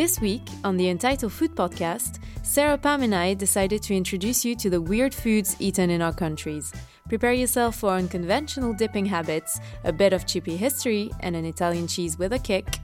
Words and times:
This 0.00 0.18
week, 0.18 0.48
on 0.64 0.78
the 0.78 0.88
Untitled 0.88 1.30
Food 1.30 1.54
Podcast, 1.54 2.20
Sarah 2.42 2.78
Pam 2.78 3.02
and 3.02 3.14
I 3.14 3.34
decided 3.34 3.82
to 3.82 3.94
introduce 3.94 4.46
you 4.46 4.56
to 4.56 4.70
the 4.70 4.80
weird 4.80 5.12
foods 5.12 5.54
eaten 5.58 5.90
in 5.90 6.00
our 6.00 6.14
countries. 6.14 6.72
Prepare 7.10 7.34
yourself 7.34 7.76
for 7.76 7.90
unconventional 7.90 8.72
dipping 8.72 9.04
habits, 9.04 9.60
a 9.84 9.92
bit 9.92 10.14
of 10.14 10.26
chippy 10.26 10.56
history, 10.56 11.10
and 11.20 11.36
an 11.36 11.44
Italian 11.44 11.86
cheese 11.86 12.18
with 12.18 12.32
a 12.32 12.38
kick. 12.38 12.78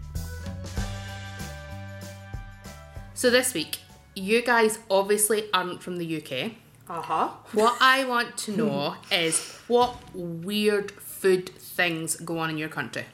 So 3.14 3.30
this 3.30 3.54
week, 3.54 3.78
you 4.14 4.42
guys 4.42 4.78
obviously 4.90 5.44
aren't 5.54 5.82
from 5.82 5.96
the 5.96 6.18
UK. 6.18 6.52
Uh 6.86 7.00
huh. 7.00 7.28
What 7.54 7.78
I 7.80 8.04
want 8.04 8.36
to 8.44 8.54
know 8.54 8.96
is 9.10 9.40
what 9.68 9.96
weird 10.12 10.90
food 10.90 11.48
things 11.48 12.16
go 12.16 12.40
on 12.40 12.50
in 12.50 12.58
your 12.58 12.68
country. 12.68 13.06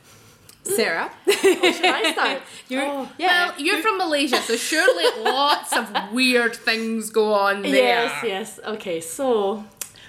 Sarah? 0.64 1.10
Should 1.28 1.84
I 1.84 2.12
start? 2.12 2.42
You're, 2.68 2.82
Oh. 2.82 3.08
yeah. 3.18 3.50
Well, 3.50 3.60
you're 3.60 3.82
from 3.82 3.98
Malaysia, 3.98 4.36
so 4.42 4.56
surely 4.56 5.04
lots 5.24 5.72
of 5.76 6.12
weird 6.12 6.54
things 6.54 7.10
go 7.10 7.32
on 7.34 7.62
there. 7.62 8.04
Yes, 8.04 8.24
yes. 8.24 8.60
Okay, 8.64 9.00
so, 9.00 9.64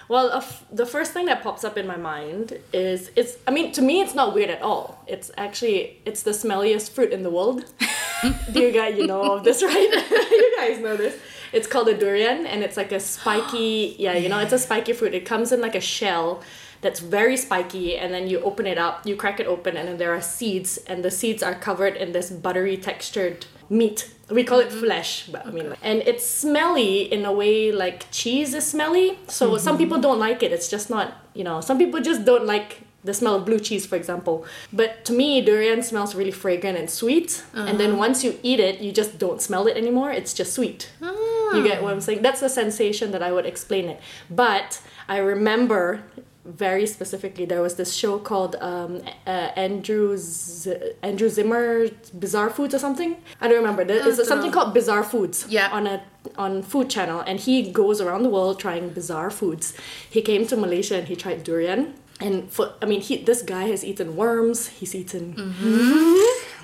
well, 0.07 0.31
uh, 0.31 0.37
f- 0.37 0.63
the 0.71 0.85
first 0.85 1.11
thing 1.11 1.25
that 1.25 1.41
pops 1.43 1.63
up 1.63 1.77
in 1.77 1.87
my 1.87 1.97
mind 1.97 2.59
is 2.71 3.09
it's. 3.15 3.37
I 3.47 3.51
mean, 3.51 3.71
to 3.73 3.81
me, 3.81 4.01
it's 4.01 4.13
not 4.13 4.33
weird 4.35 4.49
at 4.51 4.61
all. 4.61 5.03
It's 5.07 5.31
actually 5.37 5.97
it's 6.05 6.21
the 6.23 6.31
smelliest 6.31 6.91
fruit 6.91 7.11
in 7.11 7.23
the 7.23 7.29
world. 7.31 7.65
Do 8.53 8.59
you 8.61 8.71
guys 8.71 8.95
you 8.97 9.07
know 9.07 9.33
of 9.33 9.43
this, 9.43 9.63
right? 9.63 9.89
you 10.31 10.55
guys 10.57 10.79
know 10.79 10.95
this. 10.95 11.17
It's 11.51 11.67
called 11.67 11.87
a 11.87 11.97
durian, 11.97 12.45
and 12.47 12.63
it's 12.63 12.77
like 12.77 12.91
a 12.91 12.99
spiky. 12.99 13.95
Yeah, 13.97 14.13
you 14.15 14.29
know, 14.29 14.39
it's 14.39 14.53
a 14.53 14.59
spiky 14.59 14.93
fruit. 14.93 15.13
It 15.13 15.25
comes 15.25 15.51
in 15.51 15.61
like 15.61 15.75
a 15.75 15.81
shell 15.81 16.41
that's 16.83 16.99
very 16.99 17.37
spiky 17.37 17.97
and 17.97 18.13
then 18.13 18.27
you 18.27 18.39
open 18.41 18.67
it 18.67 18.77
up 18.77 19.05
you 19.05 19.15
crack 19.15 19.39
it 19.39 19.47
open 19.47 19.75
and 19.77 19.87
then 19.87 19.97
there 19.97 20.13
are 20.13 20.21
seeds 20.21 20.77
and 20.87 21.03
the 21.03 21.11
seeds 21.11 21.41
are 21.41 21.55
covered 21.55 21.95
in 21.95 22.11
this 22.11 22.29
buttery 22.29 22.77
textured 22.77 23.45
meat. 23.69 24.09
We 24.29 24.43
call 24.43 24.59
it 24.59 24.69
mm-hmm. 24.69 24.79
flesh 24.79 25.27
but 25.27 25.45
i 25.45 25.51
mean 25.51 25.69
like, 25.69 25.79
and 25.81 26.01
it's 26.01 26.25
smelly 26.25 27.11
in 27.11 27.25
a 27.25 27.33
way 27.33 27.71
like 27.71 28.09
cheese 28.11 28.53
is 28.53 28.65
smelly 28.65 29.17
so 29.27 29.51
mm-hmm. 29.51 29.63
some 29.63 29.77
people 29.77 29.99
don't 29.99 30.19
like 30.19 30.43
it. 30.43 30.51
It's 30.51 30.69
just 30.69 30.89
not 30.89 31.17
you 31.33 31.43
know 31.43 31.61
some 31.61 31.77
people 31.77 31.99
just 31.99 32.25
don't 32.25 32.45
like 32.45 32.81
the 33.03 33.13
smell 33.13 33.35
of 33.35 33.45
blue 33.45 33.59
cheese 33.59 33.85
for 33.85 33.95
example. 33.95 34.45
But 34.71 35.05
to 35.05 35.13
me 35.13 35.41
durian 35.41 35.83
smells 35.83 36.15
really 36.15 36.31
fragrant 36.31 36.77
and 36.77 36.89
sweet 36.89 37.43
and 37.53 37.79
then 37.79 37.91
uh-huh. 37.91 37.99
once 38.05 38.23
you 38.23 38.39
eat 38.43 38.59
it 38.59 38.79
you 38.79 38.91
just 38.91 39.19
don't 39.19 39.41
smell 39.41 39.67
it 39.67 39.77
anymore. 39.77 40.11
It's 40.11 40.33
just 40.33 40.53
sweet. 40.53 40.91
You 41.01 41.63
get 41.63 41.79
ah. 41.79 41.83
what 41.83 41.93
I'm 41.93 42.01
saying? 42.01 42.21
That's 42.21 42.39
the 42.39 42.49
sensation 42.49 43.11
that 43.11 43.21
I 43.21 43.31
would 43.31 43.45
explain 43.45 43.85
it. 43.89 43.99
But 44.29 44.81
I 45.07 45.17
remember 45.17 46.03
very 46.45 46.85
specifically 46.85 47.45
there 47.45 47.61
was 47.61 47.75
this 47.75 47.93
show 47.93 48.19
called 48.19 48.55
um, 48.59 49.01
uh, 49.25 49.29
Andrew 49.55 50.17
Z- 50.17 50.75
Andrew 51.01 51.29
Zimmern 51.29 51.91
Bizarre 52.19 52.49
Foods 52.49 52.73
or 52.75 52.79
something. 52.79 53.15
I 53.39 53.47
don't 53.47 53.57
remember. 53.57 53.85
There 53.85 54.05
is 54.07 54.27
something 54.27 54.51
called 54.51 54.73
Bizarre 54.73 55.03
Foods 55.03 55.45
Yeah. 55.49 55.69
on 55.71 55.87
a 55.87 56.03
on 56.37 56.61
Food 56.63 56.89
Channel, 56.89 57.21
and 57.21 57.39
he 57.39 57.71
goes 57.71 58.01
around 58.01 58.23
the 58.23 58.29
world 58.29 58.59
trying 58.59 58.89
bizarre 58.89 59.29
foods. 59.29 59.73
He 60.09 60.21
came 60.21 60.45
to 60.47 60.55
Malaysia 60.57 60.95
and 60.97 61.07
he 61.07 61.15
tried 61.15 61.43
durian. 61.43 61.93
And 62.19 62.49
for 62.51 62.73
I 62.81 62.85
mean, 62.85 63.01
he 63.01 63.17
this 63.17 63.41
guy 63.41 63.63
has 63.73 63.83
eaten 63.83 64.15
worms. 64.15 64.67
He's 64.67 64.93
eaten 64.95 65.35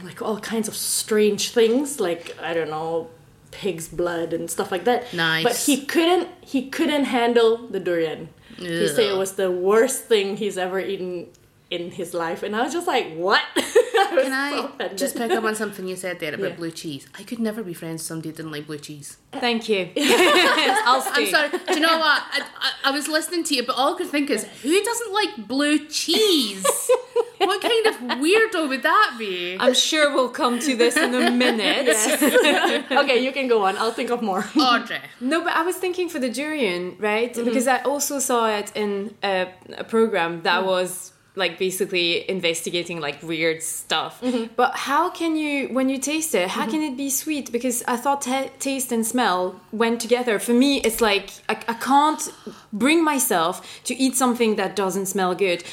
like 0.04 0.22
all 0.22 0.40
kinds 0.40 0.68
of 0.68 0.76
strange 0.76 1.52
things, 1.52 2.00
like 2.00 2.36
I 2.42 2.54
don't 2.54 2.70
know, 2.70 3.10
pig's 3.52 3.88
blood 3.88 4.34
and 4.34 4.50
stuff 4.50 4.72
like 4.72 4.84
that. 4.86 5.14
Nice. 5.14 5.44
But 5.44 5.56
he 5.56 5.86
couldn't 5.86 6.28
he 6.42 6.70
couldn't 6.70 7.06
handle 7.06 7.58
the 7.70 7.80
durian. 7.80 8.30
He 8.60 8.88
said 8.88 9.06
it 9.06 9.18
was 9.18 9.34
the 9.34 9.52
worst 9.52 10.06
thing 10.06 10.38
he's 10.38 10.58
ever 10.58 10.80
eaten 10.80 11.28
in 11.70 11.92
his 11.92 12.14
life, 12.14 12.44
and 12.44 12.56
I 12.56 12.64
was 12.64 12.74
just 12.74 12.88
like, 12.88 13.14
what? 13.14 13.42
I 13.56 14.22
Can 14.24 14.34
I 14.34 14.70
so 14.90 14.96
just 14.96 15.16
pick 15.16 15.32
up 15.32 15.44
on 15.44 15.56
something 15.56 15.88
you 15.88 15.96
said 15.96 16.20
there 16.20 16.34
about 16.34 16.50
Yeah. 16.50 16.56
blue 16.56 16.72
cheese? 16.72 17.08
I 17.18 17.24
could 17.24 17.40
never 17.40 17.64
be 17.64 17.74
friends 17.74 18.02
with 18.02 18.08
somebody 18.08 18.30
who 18.30 18.36
didn't 18.36 18.52
like 18.52 18.66
blue 18.66 18.80
cheese. 18.80 19.18
Thank 19.32 19.70
you. 19.70 19.90
I'll 19.98 21.02
stay. 21.02 21.26
I'm 21.26 21.28
sorry. 21.28 21.50
Do 21.50 21.74
you 21.76 21.80
know 21.80 22.00
what? 22.00 22.24
I, 22.32 22.46
I, 22.60 22.90
I 22.90 22.92
was 22.92 23.08
listening 23.08 23.44
to 23.46 23.56
you, 23.56 23.66
but 23.66 23.76
all 23.76 23.94
I 23.94 23.98
could 23.98 24.08
think 24.08 24.30
is, 24.30 24.46
who 24.64 24.84
doesn't 24.84 25.14
like 25.14 25.48
blue 25.48 25.86
cheese? 25.88 26.66
what 27.38 27.62
kind 27.62 27.86
of 27.88 27.96
weirdo 28.20 28.68
would 28.70 28.84
that 28.84 29.16
be? 29.20 29.58
I'm 29.60 29.76
sure 29.76 30.14
we'll 30.14 30.30
come 30.30 30.60
to 30.60 30.76
this 30.76 30.98
in 30.98 31.14
a 31.14 31.30
minute. 31.30 31.88
okay, 32.92 33.24
you 33.24 33.32
can 33.32 33.48
go 33.48 33.66
on. 33.66 33.78
I'll 33.78 33.92
think 33.92 34.10
of 34.10 34.22
more. 34.22 34.46
Audrey. 34.58 35.00
No, 35.20 35.44
but 35.44 35.54
I 35.54 35.62
was 35.62 35.76
thinking 35.76 36.10
for 36.10 36.20
the 36.20 36.30
durian, 36.30 36.96
right? 37.00 37.34
Because 37.34 37.68
mm-hmm. 37.68 37.86
I 37.86 37.90
also 37.90 38.20
saw 38.20 38.50
it 38.50 38.72
in 38.76 39.16
a, 39.24 39.54
a 39.78 39.84
program 39.84 40.42
that 40.44 40.64
mm. 40.64 40.68
was 40.68 41.14
like 41.36 41.58
basically 41.58 42.30
investigating 42.30 43.00
like 43.00 43.22
weird 43.24 43.62
stuff. 43.64 44.22
But 44.56 44.76
how 44.76 45.10
can 45.10 45.36
you, 45.36 45.68
when 45.70 45.88
you 45.90 45.98
taste 45.98 46.36
it, 46.36 46.50
how 46.50 46.66
can 46.68 46.82
it 46.82 46.98
be 46.98 47.10
sweet? 47.10 47.52
Because 47.52 47.84
I 47.88 47.96
thought 47.98 48.22
ta 48.24 48.50
taste 48.60 48.92
and 48.92 49.06
smell 49.06 49.60
went 49.72 50.02
together. 50.02 50.40
For 50.40 50.54
me, 50.54 50.82
it's 50.82 51.02
like 51.02 51.30
I, 51.48 51.54
I 51.68 51.74
can't 51.76 52.22
bring 52.74 53.04
myself 53.04 53.84
to 53.86 53.96
eat 53.96 54.16
something 54.16 54.56
that 54.58 54.76
doesn't 54.76 55.06
smell 55.06 55.36
good. 55.36 55.64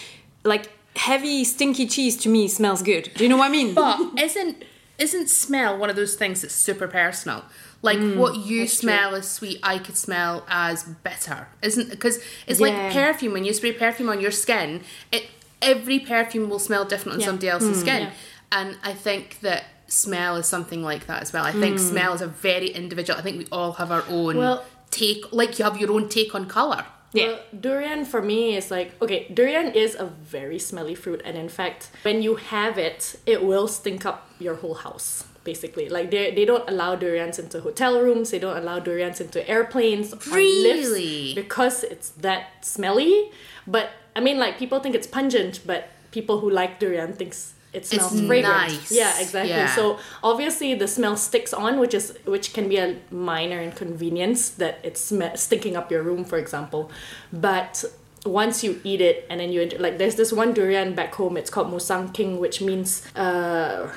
Like 0.45 0.71
heavy, 0.97 1.45
stinky 1.45 1.87
cheese 1.87 2.17
to 2.19 2.29
me 2.29 2.49
smells 2.49 2.83
good. 2.83 3.11
Do 3.15 3.25
you 3.25 3.29
know 3.31 3.37
what 3.39 3.49
I 3.49 3.53
mean? 3.53 3.75
But 3.75 3.99
isn't 4.21 4.65
isn't 4.99 5.29
smell 5.29 5.77
one 5.77 5.91
of 5.91 5.97
those 5.97 6.15
things 6.15 6.43
that's 6.43 6.55
super 6.55 6.89
personal? 6.89 7.45
Like 7.83 7.99
Mm, 7.99 8.17
what 8.17 8.37
you 8.47 8.67
smell 8.67 9.15
as 9.15 9.31
sweet, 9.31 9.59
I 9.63 9.79
could 9.79 9.97
smell 9.97 10.45
as 10.49 10.85
bitter. 10.85 11.49
Isn't 11.63 11.91
because 11.91 12.19
it's 12.47 12.61
like 12.61 12.93
perfume. 12.93 13.33
When 13.35 13.45
you 13.45 13.53
spray 13.53 13.73
perfume 13.73 14.09
on 14.09 14.21
your 14.21 14.31
skin, 14.31 14.83
it 15.13 15.25
every 15.63 15.99
perfume 15.99 16.49
will 16.51 16.59
smell 16.59 16.85
different 16.85 17.15
on 17.15 17.21
Yeah. 17.21 17.27
somebody 17.27 17.49
else's 17.49 17.79
mm, 17.79 17.81
skin. 17.81 18.03
yeah. 18.03 18.11
And 18.53 18.77
I 18.83 18.93
think 18.93 19.41
that 19.41 19.65
smell 19.89 20.37
is 20.37 20.47
something 20.47 20.83
like 20.83 21.07
that 21.07 21.23
as 21.23 21.33
well. 21.33 21.45
I 21.45 21.53
think 21.53 21.77
mm. 21.77 21.81
smell 21.81 22.13
is 22.15 22.21
a 22.21 22.27
very 22.27 22.69
individual. 22.69 23.19
I 23.19 23.23
think 23.23 23.39
we 23.39 23.47
all 23.53 23.73
have 23.73 23.91
our 23.91 24.05
own 24.09 24.37
Well- 24.37 24.65
take. 24.91 25.33
Like 25.33 25.59
you 25.59 25.65
have 25.65 25.81
your 25.81 25.93
own 25.93 26.09
take 26.09 26.35
on 26.35 26.47
color. 26.47 26.85
Yeah. 27.13 27.27
Well, 27.29 27.41
durian 27.61 28.05
for 28.05 28.21
me 28.21 28.57
is 28.57 28.71
like 28.71 29.01
okay, 29.01 29.27
durian 29.33 29.73
is 29.73 29.95
a 29.95 30.07
very 30.07 30.59
smelly 30.59 30.95
fruit, 30.95 31.23
and 31.25 31.37
in 31.37 31.49
fact, 31.49 31.91
when 32.03 32.21
you 32.21 32.37
have 32.37 32.79
it, 32.79 33.17
it 33.27 33.45
will 33.45 33.69
stink 33.69 34.05
up 34.05 34.29
your 34.39 34.57
whole 34.57 34.75
house. 34.75 35.25
Basically, 35.45 35.89
like 35.89 36.11
they 36.11 36.33
they 36.35 36.45
don't 36.45 36.69
allow 36.69 36.97
durians 36.97 37.39
into 37.39 37.61
hotel 37.61 38.01
rooms. 38.03 38.31
They 38.33 38.39
don't 38.41 38.57
allow 38.57 38.81
durians 38.81 39.21
into 39.21 39.49
airplanes. 39.49 40.13
on 40.13 40.19
lifts 40.19 40.35
Really? 40.35 41.33
because 41.35 41.85
it's 41.85 42.11
that 42.11 42.65
smelly. 42.65 43.31
But 43.67 43.91
I 44.17 44.21
mean, 44.21 44.39
like 44.39 44.59
people 44.59 44.81
think 44.81 44.95
it's 44.95 45.07
pungent, 45.07 45.61
but 45.67 45.89
people 46.11 46.41
who 46.41 46.49
like 46.51 46.81
durian 46.81 47.13
thinks 47.13 47.53
it 47.73 47.85
smells 47.85 48.19
fragrant. 48.27 48.73
nice. 48.73 48.91
Yeah, 48.91 49.13
exactly. 49.21 49.51
Yeah. 49.51 49.75
So 49.75 49.99
obviously 50.25 50.75
the 50.75 50.89
smell 50.89 51.17
sticks 51.17 51.53
on, 51.53 51.79
which 51.79 51.93
is 51.95 52.17
which 52.25 52.55
can 52.55 52.69
be 52.69 52.79
a 52.79 52.97
minor 53.11 53.61
inconvenience 53.61 54.49
that 54.63 54.79
it's 54.83 55.01
sm- 55.01 55.35
stinking 55.35 55.77
up 55.77 55.91
your 55.91 56.03
room, 56.03 56.25
for 56.25 56.39
example. 56.39 56.91
But 57.33 57.85
once 58.25 58.65
you 58.65 58.81
eat 58.83 59.01
it 59.01 59.27
and 59.31 59.39
then 59.41 59.53
you 59.53 59.69
like 59.79 59.99
there's 59.99 60.17
this 60.17 60.33
one 60.33 60.55
durian 60.55 60.95
back 60.95 61.15
home. 61.15 61.37
It's 61.37 61.51
called 61.51 61.69
Musang 61.71 62.13
King, 62.15 62.39
which 62.41 62.63
means 62.63 63.03
uh, 63.15 63.93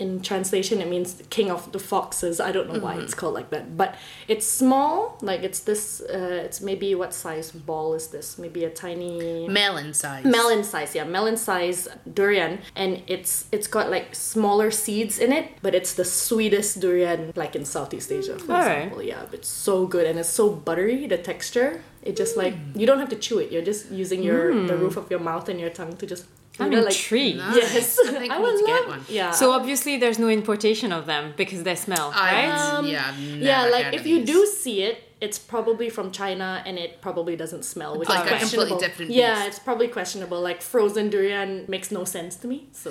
in 0.00 0.20
translation 0.20 0.80
it 0.80 0.88
means 0.88 1.22
king 1.30 1.50
of 1.50 1.70
the 1.72 1.78
foxes. 1.78 2.40
I 2.40 2.50
don't 2.52 2.72
know 2.72 2.80
why 2.80 2.94
mm-hmm. 2.94 3.04
it's 3.04 3.14
called 3.14 3.34
like 3.34 3.50
that, 3.50 3.76
but 3.76 3.94
it's 4.26 4.46
small. 4.46 5.18
Like 5.20 5.42
it's 5.42 5.60
this. 5.60 6.00
Uh, 6.00 6.42
it's 6.46 6.60
maybe 6.60 6.94
what 6.94 7.12
size 7.14 7.52
ball 7.52 7.94
is 7.94 8.08
this? 8.08 8.38
Maybe 8.38 8.64
a 8.64 8.70
tiny 8.70 9.46
Melon 9.48 9.92
size. 9.94 10.24
melon 10.24 10.64
size 10.64 10.94
yeah 10.94 11.04
melon 11.04 11.36
size 11.36 11.88
durian 12.12 12.58
and 12.74 13.02
it's 13.06 13.46
it's 13.52 13.66
got 13.66 13.90
like 13.90 14.14
smaller 14.14 14.70
seeds 14.70 15.18
in 15.18 15.32
it 15.32 15.46
but 15.62 15.74
it's 15.74 15.94
the 15.94 16.04
sweetest 16.04 16.80
durian 16.80 17.32
like 17.36 17.54
in 17.54 17.64
southeast 17.64 18.10
asia 18.10 18.38
for 18.38 18.52
Alright. 18.52 18.78
example 18.78 19.02
yeah 19.02 19.26
it's 19.32 19.48
so 19.48 19.86
good 19.86 20.06
and 20.06 20.18
it's 20.18 20.28
so 20.28 20.50
buttery 20.50 21.06
the 21.06 21.18
texture 21.18 21.82
it 22.02 22.16
just 22.16 22.36
like 22.36 22.54
mm. 22.54 22.80
you 22.80 22.86
don't 22.86 22.98
have 22.98 23.10
to 23.10 23.16
chew 23.16 23.38
it 23.38 23.52
you're 23.52 23.68
just 23.72 23.90
using 23.90 24.22
your 24.22 24.52
the 24.66 24.74
mm. 24.74 24.80
roof 24.80 24.96
of 24.96 25.10
your 25.10 25.20
mouth 25.20 25.48
and 25.48 25.60
your 25.60 25.70
tongue 25.70 25.96
to 25.96 26.06
just 26.06 26.24
I'm 26.60 26.70
you 26.72 26.78
know, 26.78 26.84
like- 26.84 26.94
intrigued. 26.94 27.38
yes 27.38 27.98
I 28.06 28.12
think 28.12 28.32
we 28.32 28.38
would 28.42 28.54
need 28.54 28.60
to 28.60 28.66
get 28.66 28.80
love- 28.80 28.88
one. 28.88 29.04
yeah 29.08 29.30
So 29.32 29.52
obviously 29.52 29.96
there's 29.98 30.18
no 30.18 30.28
importation 30.28 30.92
of 30.92 31.06
them 31.06 31.34
because 31.36 31.62
they 31.62 31.74
smell, 31.76 32.12
I, 32.14 32.32
right? 32.48 32.50
Um, 32.50 32.86
yeah, 32.86 33.04
I've 33.08 33.18
yeah 33.18 33.58
never 33.62 33.70
like 33.72 33.84
heard 33.86 33.94
if 33.94 34.06
you 34.06 34.18
these. 34.18 34.26
do 34.34 34.46
see 34.46 34.82
it 34.82 35.04
it's 35.20 35.38
probably 35.38 35.90
from 35.90 36.12
China 36.12 36.62
and 36.66 36.78
it 36.78 37.02
probably 37.02 37.36
doesn't 37.36 37.64
smell 37.64 37.98
which 37.98 38.08
Like 38.08 38.20
is 38.20 38.24
a 38.24 38.28
completely 38.28 38.38
questionable 38.70 38.78
different 38.78 39.10
yeah 39.10 39.34
beast. 39.34 39.46
it's 39.48 39.58
probably 39.58 39.88
questionable 39.88 40.40
like 40.40 40.62
frozen 40.62 41.10
durian 41.10 41.64
makes 41.68 41.90
no 41.90 42.04
sense 42.04 42.36
to 42.36 42.46
me 42.48 42.68
so 42.72 42.90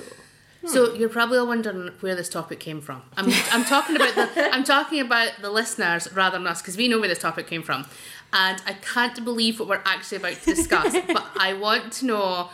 So 0.65 0.94
you're 0.94 1.10
probably 1.10 1.38
all 1.39 1.48
wondering 1.48 1.89
where 2.01 2.15
this 2.15 2.27
topic 2.27 2.60
came 2.60 2.81
from. 2.81 3.01
I'm, 3.18 3.27
I'm 3.54 3.63
talking 3.63 3.95
about 3.95 4.13
the 4.15 4.50
I'm 4.56 4.65
talking 4.65 5.00
about 5.00 5.31
the 5.42 5.50
listeners 5.50 6.12
rather 6.13 6.38
than 6.38 6.45
us 6.48 6.62
because 6.62 6.75
we 6.75 6.88
know 6.89 7.00
where 7.00 7.07
this 7.07 7.19
topic 7.27 7.48
came 7.48 7.63
from, 7.63 7.86
and 8.33 8.62
I 8.72 8.74
can't 8.74 9.24
believe 9.24 9.54
what 9.60 9.69
we're 9.69 9.81
actually 9.86 10.18
about 10.18 10.33
to 10.44 10.54
discuss. 10.56 10.92
but 11.18 11.25
I 11.39 11.54
want 11.54 11.94
to 12.00 12.06
know, 12.12 12.50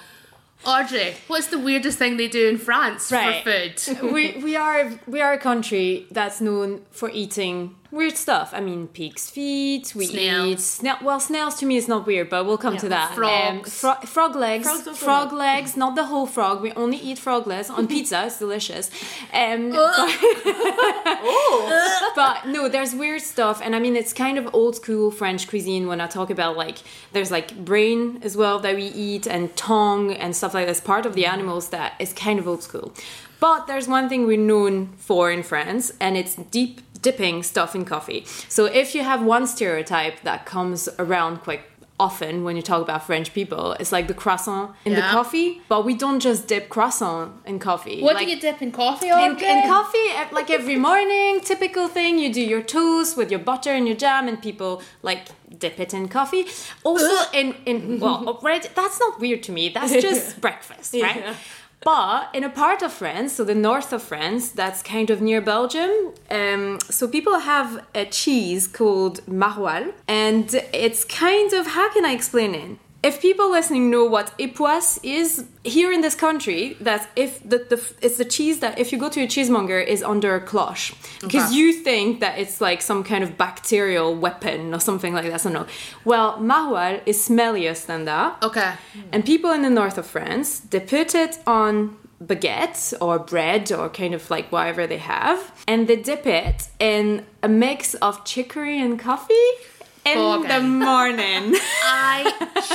Audrey, 0.65 1.13
what's 1.27 1.47
the 1.47 1.59
weirdest 1.59 1.97
thing 1.97 2.17
they 2.17 2.27
do 2.27 2.47
in 2.47 2.57
France 2.57 3.11
Right. 3.11 3.43
for 3.43 3.93
food? 3.95 4.11
we 4.13 4.37
we 4.43 4.55
are 4.55 4.91
we 5.07 5.21
are 5.21 5.33
a 5.33 5.37
country 5.37 6.07
that's 6.11 6.41
known 6.41 6.81
for 6.91 7.09
eating 7.11 7.75
weird 7.95 8.17
stuff. 8.17 8.51
I 8.53 8.59
mean, 8.61 8.87
pig's 8.87 9.29
feet. 9.29 9.93
We 9.95 10.05
Snails. 10.05 10.47
eat 10.47 10.59
snail. 10.59 10.97
Well, 11.01 11.19
snails 11.19 11.55
to 11.55 11.65
me 11.65 11.77
is 11.77 11.87
not 11.87 12.05
weird, 12.05 12.29
but 12.29 12.45
we'll 12.45 12.57
come 12.57 12.77
to 12.77 12.89
that. 12.89 13.17
Um, 13.17 13.63
fro- 13.63 13.95
frog 14.05 14.35
legs. 14.35 14.65
Frogs 14.67 14.87
also 14.87 15.05
frog 15.05 15.33
legs, 15.33 15.75
not 15.75 15.95
the 15.95 16.05
whole 16.05 16.27
frog. 16.27 16.61
We 16.61 16.71
only 16.73 16.97
eat 16.97 17.17
frog 17.17 17.47
legs 17.47 17.69
on 17.69 17.87
pizza. 17.93 18.25
It's 18.25 18.37
delicious. 18.39 18.91
Um, 19.33 19.71
Oh, 21.27 22.11
but 22.15 22.45
no, 22.47 22.67
there's 22.69 22.93
weird 22.93 23.21
stuff, 23.21 23.61
and 23.63 23.75
I 23.75 23.79
mean 23.79 23.95
it's 23.95 24.13
kind 24.13 24.37
of 24.37 24.53
old 24.53 24.75
school 24.75 25.11
French 25.11 25.47
cuisine. 25.47 25.87
When 25.87 26.01
I 26.01 26.07
talk 26.07 26.29
about 26.29 26.57
like, 26.57 26.77
there's 27.13 27.31
like 27.31 27.55
brain 27.65 28.19
as 28.21 28.35
well 28.37 28.59
that 28.59 28.75
we 28.75 28.85
eat, 28.85 29.27
and 29.27 29.55
tongue 29.55 30.13
and 30.13 30.35
stuff 30.35 30.53
like 30.53 30.67
this. 30.67 30.79
Part 30.79 31.05
of 31.05 31.13
the 31.15 31.25
animals 31.25 31.69
that 31.69 31.93
is 31.99 32.13
kind 32.13 32.39
of 32.39 32.47
old 32.47 32.63
school. 32.63 32.93
But 33.39 33.67
there's 33.67 33.87
one 33.87 34.07
thing 34.09 34.25
we're 34.25 34.37
known 34.37 34.93
for 34.97 35.29
in 35.31 35.43
France, 35.43 35.91
and 35.99 36.17
it's 36.17 36.35
deep 36.35 36.81
dipping 37.07 37.35
stuff 37.51 37.71
in 37.77 37.83
coffee. 37.95 38.21
So 38.57 38.61
if 38.81 38.87
you 38.95 39.01
have 39.11 39.19
one 39.35 39.45
stereotype 39.55 40.15
that 40.29 40.39
comes 40.53 40.79
around 41.03 41.33
quite 41.47 41.61
often 42.07 42.43
when 42.45 42.55
you 42.59 42.61
talk 42.71 42.81
about 42.87 43.01
French 43.09 43.27
people, 43.39 43.63
it's 43.79 43.91
like 43.97 44.07
the 44.13 44.17
croissant 44.23 44.65
in 44.87 44.91
the 44.99 45.05
coffee. 45.17 45.49
But 45.73 45.81
we 45.89 45.93
don't 46.03 46.19
just 46.29 46.41
dip 46.51 46.65
croissant 46.75 47.27
in 47.51 47.57
coffee. 47.69 47.99
What 48.07 48.15
Like- 48.15 48.25
do 48.25 48.31
you 48.33 48.39
dip 48.47 48.59
in 48.65 48.71
coffee? 48.83 49.07
in, 49.27 49.31
in 49.53 49.59
coffee, 49.75 50.07
eh, 50.19 50.27
like 50.39 50.49
every 50.59 50.79
morning, 50.89 51.31
typical 51.51 51.85
thing. 51.97 52.11
You 52.23 52.29
do 52.39 52.43
your 52.53 52.63
toast 52.75 53.11
with 53.19 53.29
your 53.33 53.43
butter 53.49 53.71
and 53.77 53.85
your 53.89 53.97
jam, 54.05 54.23
and 54.29 54.37
people 54.49 54.71
like 55.09 55.21
dip 55.63 55.79
it 55.85 55.91
in 55.93 56.03
coffee. 56.17 56.43
Also, 56.89 57.13
in 57.39 57.47
in 57.71 57.79
well, 58.03 58.39
right, 58.49 58.65
that's 58.79 58.97
not 59.03 59.13
weird 59.23 59.41
to 59.47 59.51
me. 59.57 59.63
That's 59.77 59.93
just 60.09 60.25
breakfast, 60.45 60.89
right? 61.07 61.21
Yeah. 61.25 61.35
But 61.81 62.29
in 62.33 62.43
a 62.43 62.49
part 62.49 62.81
of 62.81 62.91
France, 62.91 63.33
so 63.33 63.43
the 63.43 63.53
north 63.53 63.93
of 63.93 64.01
France, 64.01 64.49
that's 64.49 64.81
kind 64.81 65.09
of 65.09 65.21
near 65.21 65.41
Belgium. 65.41 66.13
Um, 66.31 66.79
so 66.89 67.07
people 67.07 67.39
have 67.39 67.85
a 67.93 68.05
cheese 68.05 68.67
called 68.67 69.25
maroilles, 69.27 69.93
and 70.07 70.51
it's 70.73 71.03
kind 71.05 71.53
of 71.53 71.67
how 71.67 71.93
can 71.93 72.03
I 72.05 72.11
explain 72.11 72.55
it? 72.55 72.77
If 73.05 73.21
people 73.21 73.51
listening 73.51 73.91
know 73.91 74.05
what 74.15 74.27
époisse 74.39 74.99
is 75.03 75.45
here 75.63 75.91
in 75.91 76.01
this 76.01 76.15
country, 76.15 76.61
that 76.81 77.01
if 77.15 77.31
the, 77.51 77.59
the 77.71 77.79
it's 78.05 78.17
the 78.17 78.25
cheese 78.35 78.57
that 78.63 78.79
if 78.79 78.91
you 78.91 78.97
go 79.05 79.09
to 79.09 79.21
a 79.21 79.27
cheesemonger 79.27 79.79
is 79.79 80.01
under 80.13 80.31
a 80.35 80.41
cloche 80.51 80.93
because 81.21 81.45
Okay. 81.45 81.55
you 81.57 81.67
think 81.87 82.19
that 82.23 82.33
it's 82.41 82.57
like 82.67 82.81
some 82.81 83.03
kind 83.03 83.23
of 83.23 83.29
bacterial 83.37 84.09
weapon 84.25 84.73
or 84.73 84.79
something 84.79 85.13
like 85.17 85.27
that. 85.31 85.41
So 85.41 85.49
no, 85.49 85.63
well, 86.11 86.29
maroilles 86.51 87.01
is 87.05 87.17
smellier 87.29 87.75
than 87.85 88.05
that. 88.05 88.29
Okay. 88.41 88.71
And 89.11 89.23
people 89.23 89.51
in 89.57 89.61
the 89.61 89.69
north 89.81 89.97
of 89.99 90.07
France, 90.07 90.47
they 90.71 90.79
put 90.79 91.13
it 91.13 91.33
on 91.45 91.97
baguette 92.23 92.93
or 93.01 93.19
bread 93.19 93.71
or 93.71 93.89
kind 93.89 94.13
of 94.15 94.23
like 94.35 94.45
whatever 94.51 94.87
they 94.87 95.01
have, 95.15 95.39
and 95.67 95.87
they 95.87 95.97
dip 95.97 96.25
it 96.25 96.69
in 96.79 97.25
a 97.43 97.49
mix 97.65 97.93
of 98.07 98.23
chicory 98.25 98.79
and 98.85 98.93
coffee 98.99 99.49
in 100.05 100.17
Okay. 100.17 100.47
the 100.47 100.61
morning. 100.61 101.55
I 101.83 102.31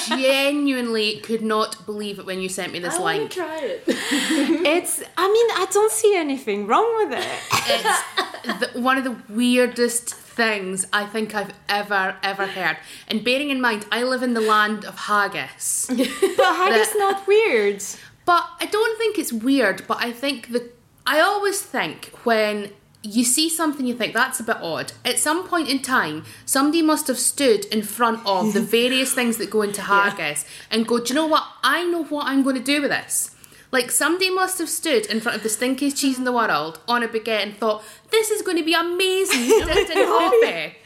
genuinely 0.08 1.18
could 1.20 1.42
not 1.42 1.84
believe 1.86 2.18
it 2.18 2.26
when 2.26 2.40
you 2.40 2.48
sent 2.48 2.72
me 2.72 2.78
this 2.80 2.96
I 2.96 3.00
want 3.00 3.18
link. 3.18 3.30
to 3.30 3.36
try 3.38 3.58
it. 3.58 3.82
it's, 3.86 5.02
I 5.16 5.26
mean, 5.28 5.48
I 5.62 5.66
don't 5.70 5.92
see 5.92 6.16
anything 6.16 6.66
wrong 6.66 6.88
with 6.98 7.18
it. 7.18 7.28
It's 7.68 8.72
the, 8.72 8.80
one 8.80 8.98
of 8.98 9.04
the 9.04 9.16
weirdest 9.28 10.14
things 10.14 10.86
I 10.92 11.04
think 11.06 11.34
I've 11.34 11.52
ever, 11.68 12.16
ever 12.22 12.46
heard. 12.46 12.76
And 13.08 13.22
bearing 13.24 13.50
in 13.50 13.60
mind, 13.60 13.86
I 13.92 14.02
live 14.02 14.22
in 14.22 14.34
the 14.34 14.40
land 14.40 14.84
of 14.84 14.96
haggis. 14.96 15.86
But 15.90 16.56
haggis 16.56 16.92
The- 16.92 16.98
not 16.98 17.26
weird. 17.26 17.82
But 18.26 18.44
I 18.60 18.66
don't 18.66 18.96
think 18.98 19.18
it's 19.18 19.32
weird, 19.32 19.84
but 19.88 19.98
I 20.00 20.12
think 20.12 20.52
the 20.52 20.70
I 21.06 21.20
always 21.20 21.60
think 21.62 22.12
when 22.24 22.70
you 23.02 23.24
see 23.24 23.48
something 23.48 23.86
you 23.86 23.94
think 23.94 24.12
that's 24.12 24.40
a 24.40 24.44
bit 24.44 24.58
odd, 24.60 24.92
at 25.04 25.18
some 25.18 25.46
point 25.48 25.68
in 25.68 25.80
time, 25.80 26.24
somebody 26.44 26.82
must 26.82 27.06
have 27.06 27.18
stood 27.18 27.64
in 27.66 27.82
front 27.82 28.20
of 28.26 28.52
the 28.52 28.60
various 28.78 29.14
things 29.14 29.38
that 29.38 29.50
go 29.50 29.62
into 29.62 29.82
haggis 29.82 30.44
and 30.70 30.86
go, 30.86 30.98
Do 30.98 31.08
you 31.08 31.14
know 31.14 31.26
what? 31.26 31.44
I 31.62 31.84
know 31.84 32.04
what 32.04 32.26
I'm 32.26 32.42
going 32.42 32.56
to 32.56 32.62
do 32.62 32.82
with 32.82 32.90
this. 32.90 33.34
Like 33.72 33.90
somebody 33.90 34.30
must 34.30 34.58
have 34.58 34.68
stood 34.68 35.06
in 35.06 35.20
front 35.20 35.36
of 35.36 35.42
the 35.42 35.48
stinkiest 35.48 35.96
cheese 35.96 36.18
in 36.18 36.24
the 36.24 36.32
world 36.32 36.80
on 36.88 37.02
a 37.02 37.08
baguette 37.08 37.42
and 37.42 37.56
thought, 37.56 37.82
This 38.10 38.30
is 38.30 38.42
going 38.42 38.58
to 38.58 38.64
be 38.64 38.74
amazing 38.74 39.48
dipped 39.48 39.90
in 39.90 40.06
coffee. 40.06 40.76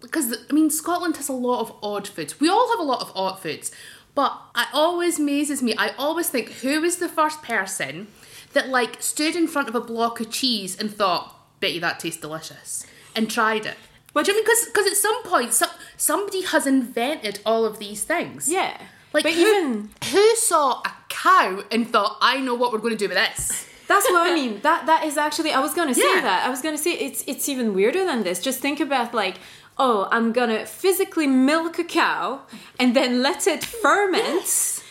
because 0.00 0.36
I 0.50 0.52
mean 0.52 0.68
Scotland 0.68 1.16
has 1.16 1.28
a 1.28 1.32
lot 1.32 1.60
of 1.60 1.74
odd 1.82 2.06
foods. 2.06 2.40
We 2.40 2.48
all 2.48 2.68
have 2.70 2.78
a 2.80 2.82
lot 2.82 3.00
of 3.00 3.10
odd 3.14 3.38
foods, 3.38 3.72
but 4.14 4.38
it 4.56 4.68
always 4.72 5.18
amazes 5.18 5.62
me. 5.62 5.74
I 5.78 5.90
always 5.96 6.28
think 6.28 6.50
who 6.60 6.80
was 6.82 6.96
the 6.96 7.08
first 7.08 7.42
person 7.42 8.08
that 8.54 8.68
like 8.68 9.02
stood 9.02 9.36
in 9.36 9.46
front 9.46 9.68
of 9.68 9.74
a 9.74 9.80
block 9.80 10.20
of 10.20 10.30
cheese 10.30 10.76
and 10.76 10.92
thought, 10.94 11.34
"Bet 11.60 11.72
you 11.74 11.80
that 11.80 12.00
tastes 12.00 12.20
delicious," 12.20 12.86
and 13.14 13.30
tried 13.30 13.66
it. 13.66 13.76
Do 14.14 14.20
you 14.22 14.32
mean? 14.34 14.44
Because 14.44 14.64
because 14.66 14.86
at 14.86 14.96
some 14.96 15.22
point 15.24 15.52
some, 15.52 15.70
somebody 15.96 16.42
has 16.42 16.66
invented 16.66 17.40
all 17.44 17.64
of 17.64 17.78
these 17.78 18.04
things. 18.04 18.48
Yeah. 18.48 18.80
Like 19.12 19.24
but 19.24 19.32
who, 19.34 19.40
even 19.40 19.90
who 20.12 20.34
saw 20.36 20.80
a 20.84 20.92
cow 21.08 21.62
and 21.70 21.88
thought, 21.90 22.16
"I 22.20 22.40
know 22.40 22.54
what 22.54 22.72
we're 22.72 22.78
going 22.78 22.96
to 22.96 23.04
do 23.04 23.08
with 23.08 23.18
this." 23.18 23.68
That's 23.86 24.08
what 24.10 24.26
I 24.30 24.34
mean. 24.34 24.60
That 24.62 24.86
that 24.86 25.04
is 25.04 25.16
actually 25.18 25.52
I 25.52 25.60
was 25.60 25.74
gonna 25.74 25.94
say 25.94 26.14
Yeah. 26.14 26.22
that. 26.22 26.46
I 26.46 26.48
was 26.50 26.62
gonna 26.62 26.78
say 26.78 26.92
it's 26.92 27.22
it's 27.26 27.48
even 27.48 27.74
weirder 27.74 28.04
than 28.04 28.22
this. 28.22 28.40
Just 28.40 28.60
think 28.60 28.80
about 28.80 29.12
like, 29.14 29.36
oh, 29.76 30.08
I'm 30.10 30.32
gonna 30.32 30.66
physically 30.66 31.26
milk 31.26 31.78
a 31.78 31.84
cow 31.84 32.42
and 32.78 32.94
then 32.94 33.22
let 33.22 33.46
it 33.46 33.64
ferment. 33.82 34.82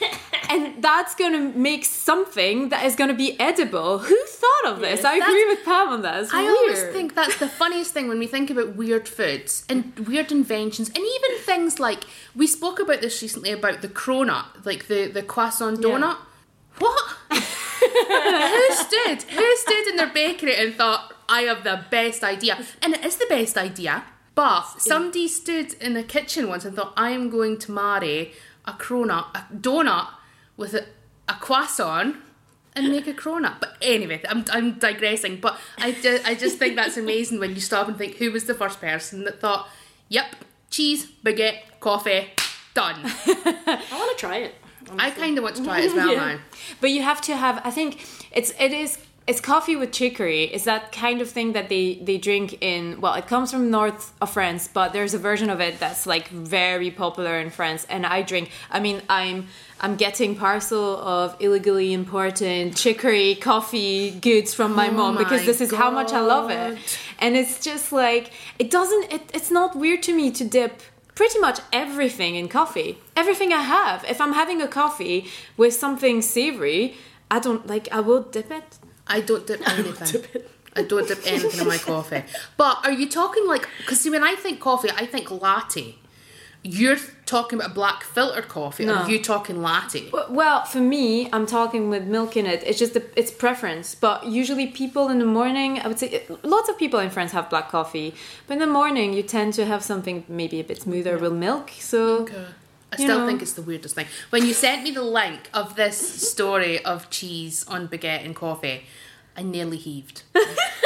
and 0.50 0.84
that's 0.84 1.16
gonna 1.16 1.40
make 1.40 1.86
something 1.86 2.70
that 2.70 2.86
is 2.86 2.96
gonna 2.96 3.14
be 3.14 3.40
edible. 3.40 4.00
Who 4.00 4.26
thought 4.26 4.74
of 4.74 4.80
this? 4.80 5.02
Yes, 5.02 5.06
I 5.06 5.16
agree 5.18 5.46
with 5.48 5.64
Pam 5.64 5.90
on 5.90 6.02
that. 6.02 6.24
It's 6.24 6.34
I 6.34 6.46
always 6.48 6.84
think 6.84 7.16
that's 7.16 7.38
the 7.38 7.48
funniest 7.48 7.92
thing 7.94 8.08
when 8.08 8.20
we 8.20 8.28
think 8.28 8.50
about 8.50 8.76
weird 8.76 9.08
foods 9.08 9.66
and 9.70 9.98
weird 10.08 10.32
inventions, 10.32 10.90
and 10.90 10.98
even 10.98 11.40
things 11.40 11.80
like 11.80 12.04
we 12.36 12.48
spoke 12.48 12.80
about 12.80 13.02
this 13.02 13.22
recently 13.22 13.52
about 13.52 13.82
the 13.82 13.90
cronut, 13.90 14.66
like 14.66 14.88
the 14.88 15.08
the 15.08 15.24
croissant 15.24 15.80
donut. 15.80 16.18
What? 16.80 17.16
who 17.30 18.74
stood? 18.74 19.24
Who 19.24 19.56
stood 19.58 19.88
in 19.90 19.96
their 19.98 20.12
bakery 20.12 20.56
and 20.56 20.74
thought 20.74 21.14
I 21.30 21.42
have 21.42 21.64
the 21.64 21.86
best 21.90 22.24
idea? 22.24 22.58
And 22.82 22.96
it 22.96 23.06
is 23.06 23.18
the 23.18 23.28
best 23.30 23.58
idea. 23.58 24.04
But 24.36 24.64
somebody 24.80 25.28
stood 25.28 25.74
in 25.76 25.96
a 25.96 26.04
kitchen 26.04 26.48
once 26.50 26.66
and 26.66 26.76
thought 26.76 26.94
I 26.98 27.12
am 27.12 27.30
going 27.30 27.60
to 27.60 27.72
marry 27.72 28.34
a 28.66 28.72
cronut, 28.74 29.26
a 29.36 29.46
donut 29.54 30.08
with 30.58 30.74
a, 30.74 30.86
a 31.30 31.34
croissant 31.34 32.16
and 32.76 32.90
make 32.90 33.06
a 33.06 33.14
cronut. 33.14 33.60
But 33.60 33.78
anyway, 33.82 34.22
I'm, 34.28 34.44
I'm 34.52 34.80
digressing. 34.80 35.40
But 35.40 35.60
I, 35.78 35.96
I 36.26 36.34
just 36.34 36.58
think 36.58 36.76
that's 36.76 36.98
amazing 36.98 37.40
when 37.40 37.54
you 37.54 37.62
stop 37.62 37.88
and 37.88 37.96
think 37.98 38.16
who 38.16 38.32
was 38.32 38.46
the 38.46 38.56
first 38.56 38.82
person 38.82 39.24
that 39.26 39.40
thought, 39.40 39.68
yep, 40.10 40.36
cheese, 40.72 41.06
baguette, 41.24 41.60
coffee, 41.80 42.32
done. 42.74 42.96
I 43.04 43.88
want 43.92 44.18
to 44.18 44.20
try 44.20 44.38
it. 44.38 44.56
I 44.98 45.12
kind 45.12 45.38
of 45.38 45.44
want 45.44 45.56
to 45.58 45.64
try 45.64 45.80
it 45.80 45.86
as 45.86 45.94
well 45.94 46.12
Yeah. 46.12 46.34
now. 46.34 46.40
But 46.82 46.90
you 46.90 47.04
have 47.04 47.22
to 47.22 47.36
have. 47.38 47.62
I 47.64 47.70
think 47.72 48.06
it's 48.32 48.52
it 48.60 48.74
is 48.74 48.98
it's 49.26 49.40
coffee 49.40 49.76
with 49.78 49.92
chicory. 49.94 50.44
Is 50.44 50.66
that 50.66 50.92
kind 50.92 51.22
of 51.22 51.30
thing 51.30 51.54
that 51.54 51.70
they 51.70 51.96
they 51.96 52.18
drink 52.18 52.58
in? 52.62 53.00
Well, 53.00 53.14
it 53.14 53.26
comes 53.28 53.52
from 53.52 53.72
north 53.72 54.14
of 54.22 54.32
France, 54.32 54.68
but 54.68 54.92
there's 54.92 55.14
a 55.14 55.18
version 55.18 55.50
of 55.50 55.62
it 55.62 55.80
that's 55.80 56.06
like 56.06 56.28
very 56.28 56.92
popular 56.92 57.40
in 57.40 57.50
France, 57.50 57.86
and 57.90 58.06
I 58.06 58.22
drink. 58.22 58.52
I 58.70 58.82
mean, 58.82 59.02
I'm 59.08 59.48
I'm 59.80 59.96
getting 59.96 60.36
parcel 60.36 60.98
of 60.98 61.38
illegally 61.40 61.94
imported 61.94 62.76
chicory 62.76 63.36
coffee 63.36 64.12
goods 64.12 64.54
from 64.54 64.76
my 64.76 64.90
Oh 64.90 64.94
mom 64.94 65.18
because 65.18 65.46
this 65.46 65.62
is 65.62 65.74
how 65.74 65.90
much 65.90 66.12
I 66.12 66.20
love 66.20 66.50
it, 66.50 66.78
and 67.20 67.38
it's 67.38 67.64
just 67.64 67.94
like 67.94 68.32
it 68.60 68.70
doesn't. 68.70 69.14
It, 69.14 69.22
it's 69.34 69.52
not 69.52 69.76
weird 69.76 70.04
to 70.04 70.14
me 70.14 70.32
to 70.32 70.44
dip 70.44 70.82
pretty 71.16 71.40
much 71.40 71.62
everything 71.72 72.36
in 72.36 72.50
coffee. 72.50 72.98
Everything 73.16 73.54
I 73.54 73.62
have. 73.62 74.04
If 74.04 74.20
I'm 74.20 74.34
having 74.34 74.62
a 74.62 74.68
coffee 74.68 75.28
with 75.56 75.74
something 75.74 76.22
savory, 76.22 76.96
I 77.32 77.40
don't 77.40 77.66
like 77.68 77.88
I 77.90 78.02
will 78.02 78.24
dip 78.24 78.52
it. 78.52 78.80
I 79.08 79.22
don't 79.22 79.46
dip 79.46 79.62
anything. 79.78 80.42
I 80.76 80.82
don't 80.84 81.08
dip 81.08 81.20
anything 81.26 81.62
in 81.62 81.68
my 81.68 81.78
coffee. 81.78 82.24
But 82.58 82.80
are 82.84 82.92
you 82.92 83.08
talking 83.10 83.46
like? 83.48 83.68
Because 83.80 84.00
see, 84.02 84.10
when 84.10 84.24
I 84.24 84.36
think 84.36 84.60
coffee, 84.60 84.90
I 84.92 85.06
think 85.06 85.30
latte. 85.32 85.96
You're 86.66 86.96
talking 87.26 87.60
about 87.60 87.72
a 87.72 87.74
black 87.74 88.04
filtered 88.04 88.48
coffee. 88.48 88.86
No. 88.86 88.96
Are 88.96 89.10
you 89.10 89.22
talking 89.22 89.62
latte? 89.62 90.10
Well, 90.30 90.64
for 90.64 90.80
me, 90.80 91.30
I'm 91.34 91.46
talking 91.46 91.90
with 91.90 92.06
milk 92.06 92.38
in 92.38 92.46
it. 92.46 92.64
It's 92.66 92.80
just 92.80 92.96
a, 92.96 93.04
it's 93.20 93.32
preference. 93.32 93.96
But 93.96 94.28
usually, 94.28 94.68
people 94.68 95.10
in 95.10 95.20
the 95.20 95.26
morning, 95.26 95.80
I 95.82 95.90
would 95.90 96.00
say, 96.00 96.24
lots 96.42 96.70
of 96.70 96.78
people 96.78 97.00
in 97.02 97.10
France 97.10 97.34
have 97.34 97.50
black 97.50 97.68
coffee. 97.70 98.16
But 98.48 98.54
in 98.54 98.60
the 98.60 98.68
morning, 98.68 99.12
you 99.14 99.24
tend 99.24 99.54
to 99.56 99.66
have 99.66 99.84
something 99.84 100.24
maybe 100.30 100.62
a 100.62 100.64
bit 100.64 100.82
smoother 100.84 101.18
with 101.18 101.34
milk. 101.34 101.70
So 101.80 102.20
Okay. 102.22 102.46
I 102.94 103.02
You 103.02 103.08
still 103.08 103.20
know. 103.20 103.28
think 103.28 103.42
it's 103.42 103.54
the 103.54 103.62
weirdest 103.62 103.96
thing. 103.96 104.08
When 104.30 104.46
you 104.46 104.54
sent 104.54 104.84
me 104.84 104.92
the 104.92 105.02
link 105.04 105.50
of 105.54 105.76
this 105.76 105.98
story 106.32 106.84
of 106.86 107.10
cheese 107.10 107.66
on 107.68 107.88
baguette 107.88 108.24
and 108.26 108.36
coffee, 108.36 108.86
I 109.36 109.42
nearly 109.42 109.78
heaved. 109.78 110.24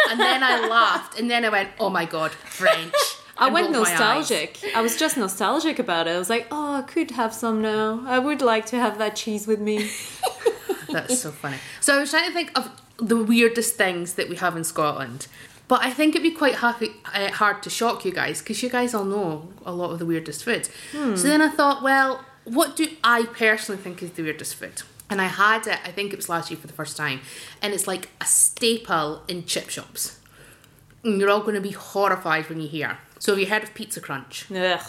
and 0.09 0.19
then 0.19 0.41
I 0.43 0.67
laughed, 0.67 1.19
and 1.19 1.29
then 1.29 1.43
I 1.45 1.49
went, 1.49 1.69
"Oh 1.79 1.89
my 1.89 2.05
god, 2.05 2.31
French!" 2.31 2.93
I 3.37 3.49
went 3.49 3.71
nostalgic. 3.71 4.57
I 4.75 4.81
was 4.81 4.97
just 4.97 5.15
nostalgic 5.17 5.77
about 5.79 6.07
it. 6.07 6.15
I 6.15 6.17
was 6.17 6.29
like, 6.29 6.47
oh, 6.51 6.75
I 6.77 6.81
could 6.81 7.11
have 7.11 7.33
some 7.35 7.61
now. 7.61 8.03
I 8.07 8.17
would 8.17 8.41
like 8.41 8.65
to 8.67 8.77
have 8.79 8.97
that 8.97 9.15
cheese 9.15 9.45
with 9.45 9.59
me. 9.59 9.91
That's 10.89 11.19
so 11.21 11.29
funny. 11.31 11.57
So 11.81 11.95
I 11.95 11.99
was 11.99 12.09
trying 12.09 12.27
to 12.29 12.33
think 12.33 12.51
of 12.57 12.71
the 12.97 13.17
weirdest 13.17 13.75
things 13.75 14.13
that 14.13 14.27
we 14.29 14.37
have 14.37 14.57
in 14.57 14.63
Scotland. 14.63 15.27
But 15.67 15.83
I 15.83 15.91
think 15.91 16.15
it'd 16.15 16.23
be 16.23 16.31
quite 16.31 16.55
happy, 16.55 16.91
uh, 17.13 17.29
hard 17.31 17.61
to 17.63 17.69
shock 17.69 18.05
you 18.05 18.11
guys 18.13 18.39
because 18.39 18.63
you 18.63 18.69
guys 18.69 18.93
all 18.93 19.03
know 19.03 19.49
a 19.65 19.71
lot 19.73 19.91
of 19.91 19.99
the 19.99 20.05
weirdest 20.05 20.43
foods. 20.45 20.69
So 20.93 21.15
then 21.27 21.41
I 21.41 21.49
thought, 21.49 21.83
well, 21.83 22.23
what 22.45 22.75
do 22.77 22.87
I 23.03 23.23
personally 23.25 23.81
think 23.81 24.01
is 24.01 24.11
the 24.11 24.23
weirdest 24.23 24.55
food? 24.55 24.83
And 25.09 25.21
I 25.21 25.25
had 25.25 25.67
it, 25.67 25.79
I 25.85 25.91
think 25.91 26.13
it 26.13 26.15
was 26.15 26.29
last 26.29 26.49
year 26.51 26.59
for 26.59 26.67
the 26.67 26.73
first 26.73 26.95
time, 26.97 27.19
and 27.61 27.73
it's 27.73 27.87
like 27.87 28.09
a 28.21 28.25
staple 28.25 29.23
in 29.27 29.45
chip 29.45 29.69
shops. 29.69 30.19
And 31.03 31.19
you're 31.19 31.29
all 31.29 31.41
going 31.41 31.55
to 31.55 31.61
be 31.61 31.71
horrified 31.71 32.47
when 32.49 32.59
you 32.61 32.67
hear. 32.67 32.97
So 33.19 33.31
have 33.33 33.39
you 33.39 33.47
heard 33.47 33.63
of 33.63 33.73
Pizza 33.73 33.99
Crunch? 34.01 34.45
Ugh. 34.51 34.81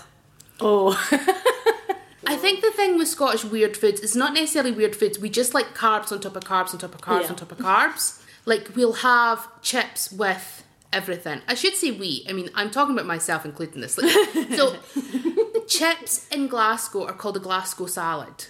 Oh, 0.60 0.90
I 2.26 2.36
think 2.36 2.60
the 2.60 2.70
thing 2.72 2.98
with 2.98 3.08
Scottish 3.08 3.44
weird 3.44 3.76
foods 3.76 4.00
is 4.00 4.14
not 4.16 4.32
necessarily 4.34 4.72
weird 4.72 4.94
foods. 4.96 5.18
We 5.18 5.28
just 5.30 5.54
like 5.54 5.74
carbs 5.74 6.10
on 6.12 6.20
top 6.20 6.36
of 6.36 6.44
carbs 6.44 6.72
on 6.72 6.78
top 6.80 6.94
of 6.94 7.00
carbs 7.00 7.22
Yeah. 7.22 7.28
on 7.30 7.36
top 7.36 7.52
of 7.52 7.58
carbs. 7.58 8.20
Like 8.44 8.74
we'll 8.74 8.92
have 8.94 9.48
chips 9.62 10.10
with 10.12 10.64
everything. 10.92 11.40
I 11.46 11.54
should 11.54 11.74
say 11.74 11.90
we. 11.90 12.24
I 12.28 12.32
mean, 12.32 12.50
I'm 12.54 12.70
talking 12.70 12.94
about 12.94 13.06
myself 13.06 13.44
including 13.44 13.80
this. 13.80 13.98
Like, 13.98 14.10
so 14.56 14.76
chips 15.66 16.28
in 16.28 16.48
Glasgow 16.48 17.06
are 17.06 17.12
called 17.12 17.36
a 17.36 17.40
Glasgow 17.40 17.86
salad 17.86 18.46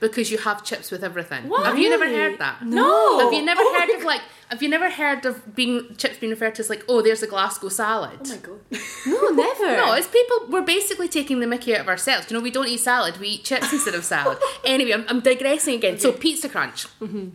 because 0.00 0.30
you 0.30 0.38
have 0.38 0.64
chips 0.64 0.90
with 0.90 1.02
everything. 1.02 1.48
What? 1.48 1.66
Have 1.66 1.78
you 1.78 1.90
never 1.90 2.06
heard 2.06 2.38
that? 2.38 2.64
No. 2.64 3.20
Have 3.20 3.32
you 3.32 3.44
never 3.44 3.60
Oh 3.62 3.76
heard 3.78 3.90
of 3.90 4.04
like? 4.04 4.20
Have 4.48 4.62
you 4.62 4.68
never 4.68 4.88
heard 4.90 5.26
of 5.26 5.54
being 5.54 5.94
chips 5.96 6.16
being 6.18 6.30
referred 6.30 6.54
to 6.54 6.62
as 6.62 6.70
like, 6.70 6.82
oh, 6.88 7.02
there's 7.02 7.22
a 7.22 7.26
Glasgow 7.26 7.68
salad? 7.68 8.20
oh 8.24 8.28
my 8.28 8.36
god. 8.36 8.60
No, 9.06 9.28
never. 9.30 9.76
No, 9.76 9.92
it's 9.94 10.06
people. 10.08 10.48
We're 10.48 10.62
basically 10.62 11.08
taking 11.08 11.40
the 11.40 11.46
mickey 11.46 11.74
out 11.74 11.82
of 11.82 11.88
ourselves. 11.88 12.30
You 12.30 12.36
know, 12.36 12.42
we 12.42 12.50
don't 12.50 12.68
eat 12.68 12.80
salad; 12.80 13.18
we 13.18 13.28
eat 13.28 13.44
chips 13.44 13.72
instead 13.72 13.94
of 13.94 14.04
salad. 14.04 14.38
Anyway, 14.64 14.92
I'm, 14.92 15.04
I'm 15.08 15.20
digressing 15.20 15.74
again. 15.74 15.98
So, 15.98 16.12
Pizza 16.12 16.48
Crunch. 16.48 16.86
Mm-hmm. 17.00 17.28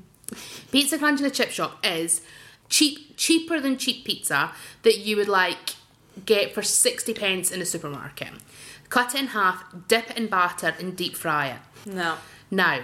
Pizza 0.72 0.98
Crunch 0.98 1.20
in 1.20 1.26
a 1.26 1.30
chip 1.30 1.50
shop 1.50 1.84
is 1.84 2.22
cheap, 2.74 3.16
cheaper 3.18 3.58
than 3.60 3.78
cheap 3.78 4.04
pizza 4.04 4.52
that 4.82 4.98
you 5.06 5.16
would 5.18 5.30
like 5.30 5.76
get 6.26 6.54
for 6.56 6.62
sixty 6.64 7.14
pence 7.14 7.52
in 7.52 7.62
a 7.62 7.66
supermarket. 7.66 8.30
Cut 8.90 9.14
it 9.16 9.22
in 9.22 9.28
half, 9.28 9.58
dip 9.88 10.10
it 10.12 10.18
in 10.18 10.28
batter, 10.28 10.72
and 10.80 10.96
deep 11.02 11.16
fry 11.16 11.44
it. 11.56 11.62
no. 12.02 12.16
Now, 12.52 12.80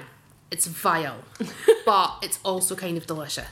it's 0.51 0.65
vile, 0.65 1.19
but 1.85 2.09
it's 2.23 2.39
also 2.43 2.75
kind 2.75 2.97
of 2.97 3.05
delicious. 3.05 3.51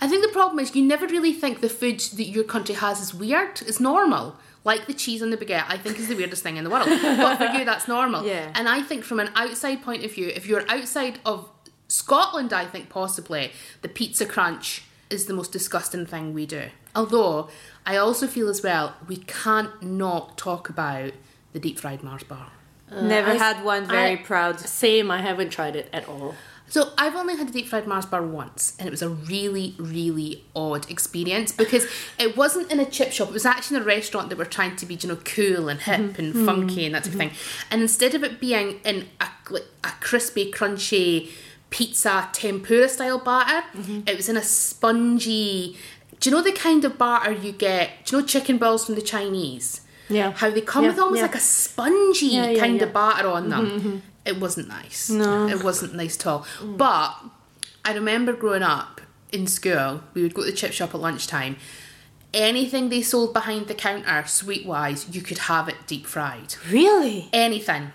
I 0.00 0.06
think 0.08 0.22
the 0.24 0.32
problem 0.32 0.58
is 0.60 0.76
you 0.76 0.84
never 0.84 1.06
really 1.06 1.32
think 1.32 1.60
the 1.60 1.68
food 1.70 1.98
that 2.18 2.24
your 2.36 2.44
country 2.44 2.74
has 2.74 3.00
is 3.00 3.14
weird. 3.14 3.62
It's 3.62 3.80
normal. 3.80 4.36
Like 4.64 4.86
the 4.86 4.92
cheese 4.94 5.22
on 5.22 5.30
the 5.30 5.36
baguette, 5.38 5.64
I 5.68 5.78
think 5.78 5.98
is 5.98 6.08
the 6.08 6.14
weirdest 6.16 6.42
thing 6.42 6.56
in 6.58 6.64
the 6.64 6.70
world. 6.70 6.88
But 6.88 7.36
for 7.38 7.46
you, 7.56 7.64
that's 7.64 7.88
normal. 7.88 8.24
Yeah. 8.34 8.52
And 8.54 8.68
I 8.68 8.82
think 8.82 9.04
from 9.04 9.18
an 9.20 9.30
outside 9.34 9.82
point 9.82 10.04
of 10.04 10.12
view, 10.12 10.28
if 10.28 10.46
you're 10.46 10.64
outside 10.70 11.18
of 11.24 11.48
Scotland, 11.98 12.52
I 12.52 12.64
think 12.64 12.88
possibly 12.88 13.50
the 13.82 13.88
pizza 13.88 14.24
crunch 14.24 14.84
is 15.10 15.26
the 15.26 15.34
most 15.34 15.50
disgusting 15.50 16.06
thing 16.06 16.32
we 16.32 16.46
do. 16.46 16.66
Although 16.94 17.48
I 17.84 17.96
also 17.96 18.28
feel 18.28 18.48
as 18.48 18.62
well 18.62 18.94
we 19.08 19.16
can't 19.16 19.82
not 19.82 20.38
talk 20.38 20.68
about 20.68 21.12
the 21.52 21.58
deep 21.58 21.78
fried 21.78 22.04
Mars 22.04 22.22
bar. 22.22 22.52
Uh, 22.90 23.00
Never 23.02 23.32
I- 23.32 23.34
had 23.34 23.64
one. 23.64 23.84
Very 23.86 24.12
I- 24.12 24.16
proud. 24.16 24.60
Same. 24.60 25.10
I 25.10 25.20
haven't 25.22 25.50
tried 25.50 25.74
it 25.74 25.90
at 25.92 26.08
all. 26.08 26.34
So 26.70 26.92
I've 26.98 27.16
only 27.16 27.34
had 27.34 27.48
a 27.48 27.50
deep 27.50 27.66
fried 27.66 27.86
Mars 27.86 28.04
bar 28.04 28.22
once, 28.22 28.76
and 28.78 28.86
it 28.86 28.90
was 28.90 29.00
a 29.00 29.08
really, 29.08 29.74
really 29.78 30.44
odd 30.54 30.88
experience 30.90 31.50
because 31.50 31.86
it 32.18 32.36
wasn't 32.36 32.70
in 32.70 32.78
a 32.78 32.84
chip 32.84 33.10
shop. 33.10 33.28
It 33.28 33.32
was 33.32 33.46
actually 33.46 33.78
in 33.78 33.82
a 33.84 33.86
restaurant 33.86 34.28
that 34.28 34.36
were 34.36 34.44
trying 34.44 34.76
to 34.76 34.84
be, 34.84 34.94
you 34.94 35.08
know, 35.08 35.16
cool 35.16 35.70
and 35.70 35.80
hip 35.80 35.98
mm-hmm. 35.98 36.20
and 36.20 36.46
funky 36.46 36.84
and 36.84 36.94
that 36.94 37.04
type 37.04 37.14
of 37.14 37.18
mm-hmm. 37.18 37.30
thing. 37.30 37.38
And 37.70 37.80
instead 37.80 38.14
of 38.14 38.22
it 38.22 38.38
being 38.38 38.80
in 38.84 39.08
a 39.18 39.28
like 39.50 39.64
a 39.82 39.92
crispy, 40.00 40.52
crunchy 40.52 41.30
pizza 41.70 42.28
tempura 42.32 42.88
style 42.88 43.18
batter, 43.18 43.66
mm-hmm. 43.76 44.00
it 44.06 44.16
was 44.16 44.28
in 44.28 44.36
a 44.36 44.42
spongy. 44.42 45.76
Do 46.20 46.30
you 46.30 46.36
know 46.36 46.42
the 46.42 46.52
kind 46.52 46.84
of 46.84 46.98
batter 46.98 47.32
you 47.32 47.52
get? 47.52 48.04
Do 48.04 48.16
you 48.16 48.22
know 48.22 48.26
chicken 48.26 48.58
balls 48.58 48.86
from 48.86 48.94
the 48.94 49.02
Chinese? 49.02 49.82
Yeah. 50.08 50.32
How 50.32 50.50
they 50.50 50.62
come 50.62 50.84
Yeah, 50.84 50.90
with 50.90 50.98
almost 50.98 51.18
yeah. 51.18 51.22
like 51.22 51.34
a 51.34 51.40
spongy 51.40 52.26
Yeah, 52.26 52.54
kind 52.58 52.80
of 52.80 52.92
batter 52.92 53.28
on 53.28 53.50
them. 53.50 53.66
Mm-hmm, 53.66 53.88
mm-hmm. 53.88 53.98
It 54.24 54.40
wasn't 54.40 54.68
nice. 54.68 55.10
No. 55.10 55.48
It 55.48 55.62
wasn't 55.62 55.94
nice 55.94 56.16
at 56.16 56.26
all. 56.26 56.46
But 56.62 57.14
I 57.84 57.94
remember 57.94 58.32
growing 58.32 58.62
up 58.62 59.00
in 59.32 59.46
school, 59.46 60.02
we 60.14 60.22
would 60.22 60.34
go 60.34 60.42
to 60.42 60.50
the 60.50 60.56
chip 60.56 60.72
shop 60.72 60.94
at 60.94 61.00
lunchtime. 61.00 61.56
Anything 62.34 62.90
they 62.90 63.00
sold 63.00 63.32
behind 63.32 63.68
the 63.68 63.74
counter, 63.74 64.24
sweet 64.26 64.66
wise, 64.66 65.08
you 65.14 65.22
could 65.22 65.38
have 65.38 65.68
it 65.68 65.76
deep 65.86 66.06
fried. 66.06 66.56
Really? 66.70 67.30
Anything. 67.32 67.92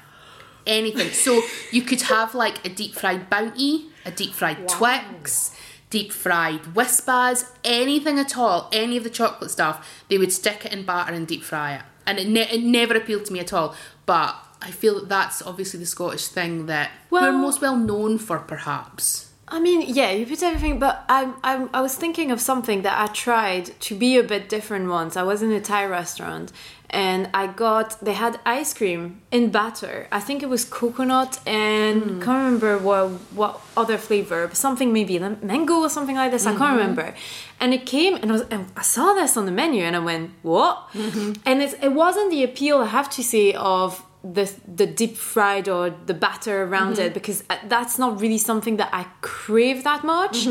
Anything. 0.66 1.10
So 1.10 1.42
you 1.72 1.82
could 1.82 2.02
have 2.04 2.34
like 2.34 2.66
a 2.66 2.70
deep 2.70 2.96
fried 2.96 3.30
bounty, 3.30 3.88
a 4.06 4.12
deep 4.12 4.34
fried 4.34 4.68
Twix, 4.68 5.56
deep 5.90 6.12
fried 6.12 6.62
Wispas, 6.74 7.52
anything 7.64 8.18
at 8.18 8.36
all, 8.38 8.70
any 8.74 8.98
of 8.98 9.04
the 9.04 9.10
chocolate 9.10 9.52
stuff, 9.52 10.04
they 10.10 10.18
would 10.18 10.32
stick 10.32 10.66
it 10.66 10.74
in 10.74 10.86
batter 10.86 11.14
and 11.14 11.28
deep 11.28 11.44
fry 11.44 11.76
it. 11.76 11.82
And 12.06 12.18
it, 12.18 12.28
ne- 12.28 12.50
it 12.50 12.64
never 12.64 12.96
appealed 12.96 13.26
to 13.26 13.34
me 13.34 13.40
at 13.40 13.54
all. 13.54 13.76
But 14.06 14.36
I 14.60 14.72
feel 14.72 14.96
that 14.96 15.10
that's 15.10 15.42
obviously 15.42 15.80
the 15.80 15.86
Scottish 15.86 16.28
thing 16.28 16.66
that 16.66 16.92
we're 17.10 17.32
most 17.32 17.62
well 17.62 17.78
known 17.78 18.18
for, 18.18 18.40
perhaps. 18.40 19.34
I 19.48 19.60
mean, 19.60 19.84
yeah, 19.94 20.10
you 20.10 20.26
put 20.26 20.42
everything, 20.42 20.80
but 20.80 21.06
I'm, 21.08 21.36
I'm, 21.44 21.70
I 21.74 21.82
was 21.82 21.96
thinking 21.96 22.32
of 22.32 22.42
something 22.42 22.82
that 22.82 22.98
I 22.98 23.14
tried 23.14 23.80
to 23.82 23.96
be 23.96 24.18
a 24.18 24.24
bit 24.24 24.50
different 24.50 24.90
once. 24.90 25.16
I 25.16 25.22
was 25.22 25.44
in 25.44 25.52
a 25.52 25.62
Thai 25.62 25.86
restaurant 25.86 26.52
and 26.94 27.28
I 27.34 27.48
got, 27.48 28.00
they 28.06 28.14
had 28.14 28.40
ice 28.46 28.72
cream 28.72 29.20
in 29.32 29.50
batter. 29.50 30.08
I 30.12 30.20
think 30.20 30.44
it 30.44 30.46
was 30.48 30.64
coconut 30.64 31.40
and 31.48 32.04
hmm. 32.04 32.22
can't 32.22 32.46
remember 32.46 32.78
what, 32.78 33.10
what 33.34 33.60
other 33.76 33.98
flavor, 33.98 34.48
but 34.48 34.56
something 34.56 34.94
maybe 34.94 35.18
mango 35.18 35.80
or 35.80 35.90
something 35.90 36.16
like 36.16 36.30
this. 36.30 36.46
I 36.46 36.52
can't 36.52 36.62
mm-hmm. 36.62 36.78
remember. 36.78 37.16
And 37.60 37.74
it 37.74 37.88
came 37.88 38.14
and 38.16 38.30
I, 38.30 38.34
was, 38.34 38.42
and 38.44 38.68
I 38.78 38.84
saw 38.84 39.16
this 39.16 39.36
on 39.36 39.48
the 39.48 39.52
menu 39.52 39.82
and 39.82 39.96
I 39.96 40.00
went, 40.00 40.32
what? 40.44 40.88
Mm-hmm. 40.94 41.42
And 41.48 41.64
it's, 41.64 41.74
it 41.82 41.94
wasn't 41.94 42.30
the 42.30 42.44
appeal, 42.44 42.78
I 42.78 42.86
have 42.86 43.10
to 43.12 43.24
say, 43.24 43.54
of 43.54 44.06
the 44.24 44.50
the 44.66 44.86
deep 44.86 45.18
fried 45.18 45.68
or 45.68 45.90
the 45.90 46.14
batter 46.14 46.64
around 46.64 46.94
mm-hmm. 46.94 47.08
it 47.08 47.14
because 47.14 47.44
uh, 47.50 47.58
that's 47.68 48.00
not 48.00 48.22
really 48.22 48.38
something 48.38 48.78
that 48.78 48.88
I 48.94 49.06
crave 49.20 49.84
that 49.84 50.06
much. 50.06 50.48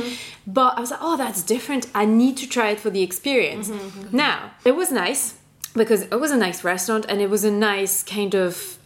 But 0.47 0.77
I 0.77 0.81
was 0.81 0.91
like, 0.91 1.01
oh, 1.03 1.17
that's 1.17 1.43
different. 1.43 1.87
I 1.95 2.05
need 2.05 2.37
to 2.39 2.47
try 2.47 2.69
it 2.69 2.81
for 2.81 2.91
the 2.91 3.03
experience. 3.03 3.71
Now 4.13 4.51
it 4.67 4.73
was 4.73 4.93
nice 4.93 5.39
because 5.75 6.03
it 6.03 6.21
was 6.21 6.31
a 6.31 6.37
nice 6.37 6.65
restaurant 6.65 7.07
and 7.09 7.21
it 7.21 7.31
was 7.31 7.45
a 7.45 7.51
nice 7.51 8.03
kind 8.03 8.35
of 8.35 8.79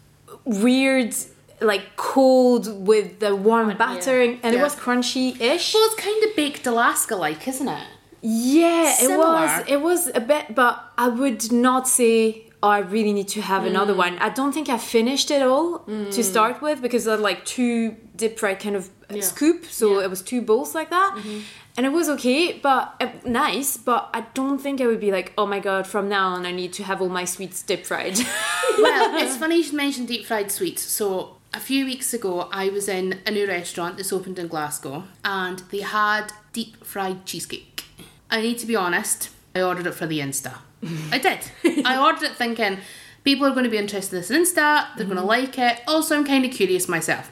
weird. 0.44 1.14
Like 1.58 1.96
cold 1.96 2.86
with 2.86 3.20
the 3.20 3.34
warm 3.34 3.74
battering, 3.78 4.40
and 4.42 4.54
it 4.54 4.60
was 4.60 4.74
crunchy-ish. 4.74 5.72
Well, 5.72 5.86
it's 5.86 5.94
kind 5.94 6.24
of 6.24 6.36
baked 6.36 6.66
Alaska 6.66 7.16
like, 7.16 7.48
isn't 7.48 7.66
it? 7.66 7.86
Yeah, 8.20 8.94
it 9.00 9.16
was. 9.16 9.64
It 9.66 9.80
was 9.80 10.10
a 10.14 10.20
bit, 10.20 10.54
but 10.54 10.84
I 10.98 11.08
would 11.08 11.50
not 11.50 11.88
say. 11.88 12.45
Oh, 12.66 12.70
I 12.78 12.80
really 12.96 13.12
need 13.12 13.28
to 13.28 13.40
have 13.52 13.62
another 13.72 13.94
Mm. 13.94 14.04
one. 14.06 14.14
I 14.18 14.30
don't 14.38 14.52
think 14.56 14.68
I 14.68 14.78
finished 14.78 15.30
it 15.36 15.42
all 15.42 15.68
to 16.16 16.20
start 16.32 16.56
with 16.66 16.78
because 16.86 17.06
I 17.06 17.12
had 17.12 17.20
like 17.30 17.40
two 17.44 17.78
deep 18.20 18.34
fried 18.40 18.58
kind 18.64 18.76
of 18.80 18.84
uh, 19.10 19.20
scoop, 19.20 19.58
so 19.80 19.84
it 20.04 20.10
was 20.14 20.20
two 20.30 20.40
bowls 20.50 20.74
like 20.78 20.90
that, 20.98 21.10
Mm-hmm. 21.16 21.38
and 21.76 21.82
it 21.88 21.92
was 21.98 22.08
okay, 22.16 22.42
but 22.68 22.82
uh, 23.04 23.06
nice. 23.44 23.70
But 23.90 24.02
I 24.18 24.20
don't 24.38 24.60
think 24.64 24.80
I 24.80 24.86
would 24.90 25.02
be 25.08 25.12
like, 25.18 25.28
oh 25.40 25.46
my 25.54 25.60
god, 25.68 25.86
from 25.86 26.08
now 26.08 26.26
on 26.36 26.40
I 26.50 26.52
need 26.62 26.72
to 26.78 26.82
have 26.90 26.98
all 27.02 27.12
my 27.20 27.24
sweets 27.34 27.58
deep 27.70 27.82
fried. 27.90 28.16
well, 28.86 29.04
it's 29.22 29.36
funny 29.42 29.56
you 29.58 29.62
should 29.66 29.74
mention 29.86 30.06
deep 30.06 30.24
fried 30.26 30.50
sweets. 30.50 30.82
So 30.82 31.06
a 31.54 31.60
few 31.60 31.84
weeks 31.84 32.12
ago, 32.18 32.32
I 32.62 32.64
was 32.76 32.88
in 32.88 33.06
a 33.26 33.30
new 33.30 33.46
restaurant 33.46 33.92
that's 33.96 34.12
opened 34.12 34.38
in 34.42 34.48
Glasgow, 34.48 35.04
and 35.24 35.58
they 35.72 35.82
had 36.00 36.24
deep 36.52 36.72
fried 36.92 37.18
cheesecake. 37.30 37.84
I 38.28 38.40
need 38.40 38.58
to 38.62 38.66
be 38.66 38.74
honest, 38.86 39.18
I 39.54 39.62
ordered 39.62 39.86
it 39.86 39.94
for 39.94 40.06
the 40.08 40.18
Insta. 40.26 40.52
I 40.82 41.18
did. 41.18 41.84
I 41.84 41.98
ordered 41.98 42.24
it 42.24 42.36
thinking 42.36 42.78
people 43.24 43.46
are 43.46 43.50
going 43.50 43.64
to 43.64 43.70
be 43.70 43.78
interested 43.78 44.16
in 44.16 44.20
this 44.22 44.30
on 44.30 44.36
Insta. 44.38 44.96
They're 44.96 45.06
going 45.06 45.16
to 45.16 45.22
mm-hmm. 45.22 45.28
like 45.28 45.58
it. 45.58 45.80
Also, 45.86 46.16
I'm 46.16 46.24
kind 46.24 46.44
of 46.44 46.52
curious 46.52 46.88
myself. 46.88 47.30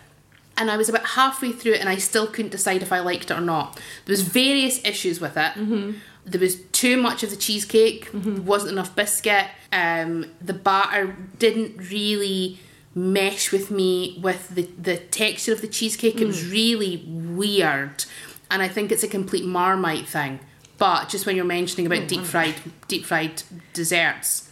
And 0.56 0.70
I 0.70 0.76
was 0.76 0.88
about 0.88 1.04
halfway 1.04 1.52
through 1.52 1.72
it, 1.72 1.80
and 1.80 1.88
I 1.88 1.96
still 1.96 2.26
couldn't 2.26 2.50
decide 2.50 2.82
if 2.82 2.92
I 2.92 3.00
liked 3.00 3.30
it 3.30 3.34
or 3.34 3.40
not. 3.40 3.76
There 4.04 4.12
was 4.12 4.22
mm-hmm. 4.22 4.32
various 4.32 4.84
issues 4.84 5.20
with 5.20 5.36
it. 5.36 5.54
Mm-hmm. 5.54 5.92
There 6.26 6.40
was 6.40 6.60
too 6.72 6.96
much 6.96 7.22
of 7.22 7.30
the 7.30 7.36
cheesecake. 7.36 8.10
There 8.12 8.42
wasn't 8.42 8.72
enough 8.72 8.96
biscuit. 8.96 9.46
Um, 9.72 10.26
the 10.40 10.54
batter 10.54 11.16
didn't 11.38 11.90
really 11.90 12.58
mesh 12.94 13.52
with 13.52 13.70
me 13.70 14.18
with 14.22 14.48
the, 14.54 14.62
the 14.80 14.96
texture 14.96 15.52
of 15.52 15.60
the 15.60 15.68
cheesecake. 15.68 16.20
It 16.20 16.26
was 16.26 16.42
mm. 16.42 16.52
really 16.52 17.04
weird, 17.06 18.04
and 18.50 18.62
I 18.62 18.68
think 18.68 18.90
it's 18.90 19.02
a 19.02 19.08
complete 19.08 19.44
Marmite 19.44 20.08
thing. 20.08 20.40
But 20.76 21.08
just 21.08 21.26
when 21.26 21.36
you're 21.36 21.44
mentioning 21.44 21.86
about 21.86 22.08
deep 22.08 22.20
mm-hmm. 22.20 22.28
fried 22.28 22.54
deep 22.88 23.04
fried 23.04 23.42
desserts, 23.72 24.50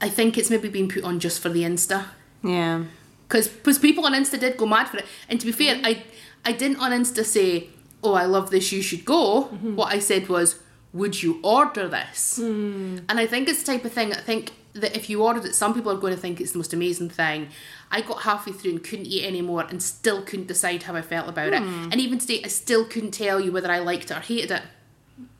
I 0.00 0.08
think 0.08 0.38
it's 0.38 0.50
maybe 0.50 0.68
been 0.68 0.88
put 0.88 1.04
on 1.04 1.18
just 1.18 1.40
for 1.40 1.48
the 1.48 1.62
Insta 1.62 2.06
yeah. 2.42 2.84
because 3.26 3.78
people 3.78 4.04
on 4.06 4.12
Insta 4.12 4.38
did 4.38 4.56
go 4.56 4.66
mad 4.66 4.88
for 4.88 4.98
it. 4.98 5.06
And 5.28 5.40
to 5.40 5.46
be 5.46 5.52
fair, 5.52 5.76
mm-hmm. 5.76 5.86
I 5.86 6.02
I 6.44 6.52
didn't 6.52 6.78
on 6.78 6.92
Insta 6.92 7.24
say, 7.24 7.68
"Oh, 8.02 8.14
I 8.14 8.26
love 8.26 8.50
this. 8.50 8.70
You 8.70 8.82
should 8.82 9.04
go." 9.04 9.44
Mm-hmm. 9.44 9.76
What 9.76 9.92
I 9.92 9.98
said 9.98 10.28
was, 10.28 10.60
"Would 10.92 11.22
you 11.22 11.40
order 11.42 11.88
this?" 11.88 12.38
Mm. 12.40 13.04
And 13.08 13.18
I 13.18 13.26
think 13.26 13.48
it's 13.48 13.62
the 13.62 13.72
type 13.72 13.84
of 13.84 13.92
thing. 13.92 14.12
I 14.12 14.20
think 14.20 14.52
that 14.74 14.96
if 14.96 15.08
you 15.08 15.22
ordered 15.22 15.44
it, 15.44 15.54
some 15.54 15.72
people 15.72 15.92
are 15.92 15.96
going 15.96 16.14
to 16.14 16.20
think 16.20 16.40
it's 16.40 16.52
the 16.52 16.58
most 16.58 16.72
amazing 16.72 17.08
thing. 17.08 17.48
I 17.90 18.00
got 18.00 18.22
halfway 18.22 18.52
through 18.52 18.72
and 18.72 18.84
couldn't 18.84 19.06
eat 19.06 19.24
anymore, 19.24 19.64
and 19.68 19.82
still 19.82 20.22
couldn't 20.22 20.48
decide 20.48 20.82
how 20.82 20.96
I 20.96 21.02
felt 21.02 21.28
about 21.28 21.52
it. 21.52 21.62
Hmm. 21.62 21.88
And 21.90 22.00
even 22.00 22.18
today, 22.18 22.42
I 22.44 22.48
still 22.48 22.84
couldn't 22.84 23.12
tell 23.12 23.40
you 23.40 23.52
whether 23.52 23.70
I 23.70 23.78
liked 23.78 24.10
it 24.10 24.16
or 24.16 24.20
hated 24.20 24.50
it. 24.50 24.62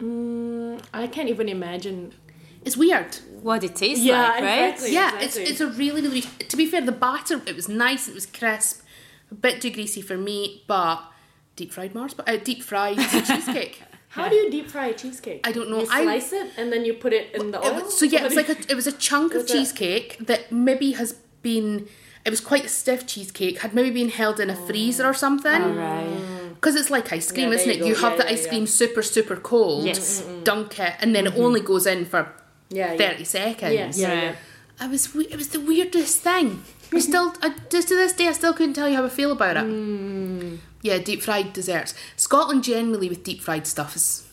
I 0.01 1.07
can't 1.09 1.29
even 1.29 1.49
imagine. 1.49 2.15
It's 2.65 2.77
weird. 2.77 3.17
What 3.43 3.63
it 3.65 3.77
tastes 3.77 4.03
Yeah, 4.05 4.23
like, 4.23 4.43
right? 4.43 4.59
exactly. 4.71 4.93
yeah, 4.95 5.15
exactly. 5.17 5.43
it's 5.43 5.51
it's 5.51 5.61
a 5.61 5.67
really 5.69 6.01
really. 6.03 6.23
To 6.23 6.57
be 6.57 6.67
fair, 6.67 6.81
the 6.81 6.93
batter 6.93 7.41
it 7.47 7.55
was 7.55 7.69
nice. 7.69 8.09
It 8.09 8.15
was 8.15 8.27
crisp, 8.27 8.83
a 9.31 9.35
bit 9.35 9.61
too 9.61 9.71
greasy 9.71 10.01
for 10.01 10.17
me, 10.17 10.63
but 10.67 11.03
deep 11.57 11.73
fried 11.73 11.95
Mars, 11.95 12.15
but 12.15 12.29
uh, 12.29 12.37
deep 12.39 12.63
fried 12.63 12.97
cheesecake. 13.27 13.83
How 14.09 14.29
do 14.29 14.37
you 14.37 14.49
deep 14.51 14.71
fry 14.71 14.87
a 14.87 14.95
cheesecake? 14.95 15.41
I 15.47 15.51
don't 15.51 15.69
know. 15.71 15.81
You 15.81 15.89
I- 15.91 16.05
slice 16.05 16.33
it 16.33 16.53
and 16.57 16.73
then 16.73 16.85
you 16.85 16.95
put 16.95 17.13
it 17.13 17.35
in 17.35 17.51
the 17.51 17.59
It 17.61 17.67
oil. 17.67 17.83
was- 17.83 17.99
so 17.99 18.05
yeah, 18.05 18.21
it 18.21 18.25
was 18.25 18.37
like 18.37 18.49
a 18.49 18.57
it 18.71 18.75
was 18.77 18.87
a 18.87 18.93
chunk 18.93 19.35
of 19.39 19.47
cheesecake 19.47 20.19
that 20.27 20.51
maybe 20.53 20.93
has 20.93 21.15
been. 21.43 21.89
It 22.25 22.31
was 22.31 22.41
quite 22.41 22.65
a 22.65 22.69
stiff 22.69 23.07
cheesecake. 23.07 23.59
Had 23.61 23.75
maybe 23.75 23.91
been 23.91 24.09
held 24.09 24.41
in 24.41 24.49
a 24.51 24.57
freezer 24.57 25.05
or 25.07 25.13
something. 25.15 25.77
Right. 25.77 26.51
Because 26.55 26.75
it's 26.75 26.89
like 26.91 27.13
ice 27.13 27.31
cream, 27.31 27.51
Yeah, 27.51 27.57
isn't 27.57 27.69
there 27.69 27.77
it? 27.77 27.81
you 27.81 27.87
You 27.89 27.95
go. 27.95 28.01
have 28.01 28.13
Yeah, 28.13 28.25
the 28.25 28.33
ice 28.33 28.43
yeah. 28.45 28.49
cream 28.49 28.67
super 28.67 29.03
super 29.03 29.37
cold. 29.37 29.85
Yes. 29.85 30.25
Dunk 30.45 30.79
it, 30.79 30.95
and 31.01 31.15
then 31.15 31.27
it 31.27 31.35
only 31.37 31.61
goes 31.61 31.87
in 31.87 32.07
for 32.07 32.33
Yeah, 32.71 32.93
yeah. 32.93 32.99
thirty 32.99 33.25
seconds. 33.25 33.75
Yes. 33.75 33.99
Yeah, 33.99 34.09
Yeah. 34.15 34.23
yeah. 34.23 34.35
I 34.81 34.87
was. 34.89 35.15
It 35.15 35.37
was 35.37 35.49
the 35.49 35.61
weirdest 35.61 36.23
thing. 36.23 36.63
I 36.93 36.99
still, 37.01 37.35
I, 37.43 37.55
just 37.71 37.89
to 37.89 37.97
this 37.97 38.13
day, 38.13 38.29
I 38.29 38.33
still 38.33 38.53
couldn't 38.55 38.75
tell 38.75 38.89
you 38.89 38.97
how 38.97 39.05
I 39.05 39.09
feel 39.09 39.33
about 39.33 39.57
it. 39.57 39.65
Hmm. 39.65 40.57
Yeah, 40.83 40.99
deep 40.99 41.23
fried 41.23 41.53
desserts. 41.53 41.93
Scotland 42.17 42.63
generally 42.65 43.09
with 43.09 43.23
deep 43.25 43.41
fried 43.43 43.67
stuff 43.67 43.97
is. 43.97 44.27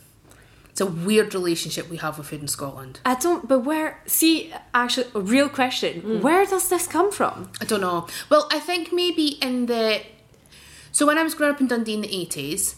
It's 0.71 0.81
a 0.81 0.85
weird 0.85 1.33
relationship 1.33 1.89
we 1.89 1.97
have 1.97 2.17
with 2.17 2.27
food 2.27 2.41
in 2.41 2.47
Scotland. 2.47 3.01
I 3.05 3.15
don't. 3.15 3.47
But 3.47 3.59
where? 3.59 4.01
See, 4.05 4.53
actually, 4.73 5.07
a 5.13 5.19
real 5.19 5.49
question. 5.49 6.01
Hmm. 6.01 6.21
Where 6.21 6.45
does 6.45 6.69
this 6.69 6.87
come 6.87 7.11
from? 7.11 7.51
I 7.59 7.65
don't 7.65 7.81
know. 7.81 8.07
Well, 8.29 8.47
I 8.51 8.59
think 8.59 8.91
maybe 8.93 9.37
in 9.41 9.65
the. 9.65 10.01
So 10.93 11.05
when 11.05 11.17
I 11.17 11.23
was 11.23 11.35
growing 11.35 11.53
up 11.53 11.61
in 11.61 11.67
Dundee 11.67 11.93
in 11.93 12.01
the 12.01 12.15
eighties, 12.15 12.75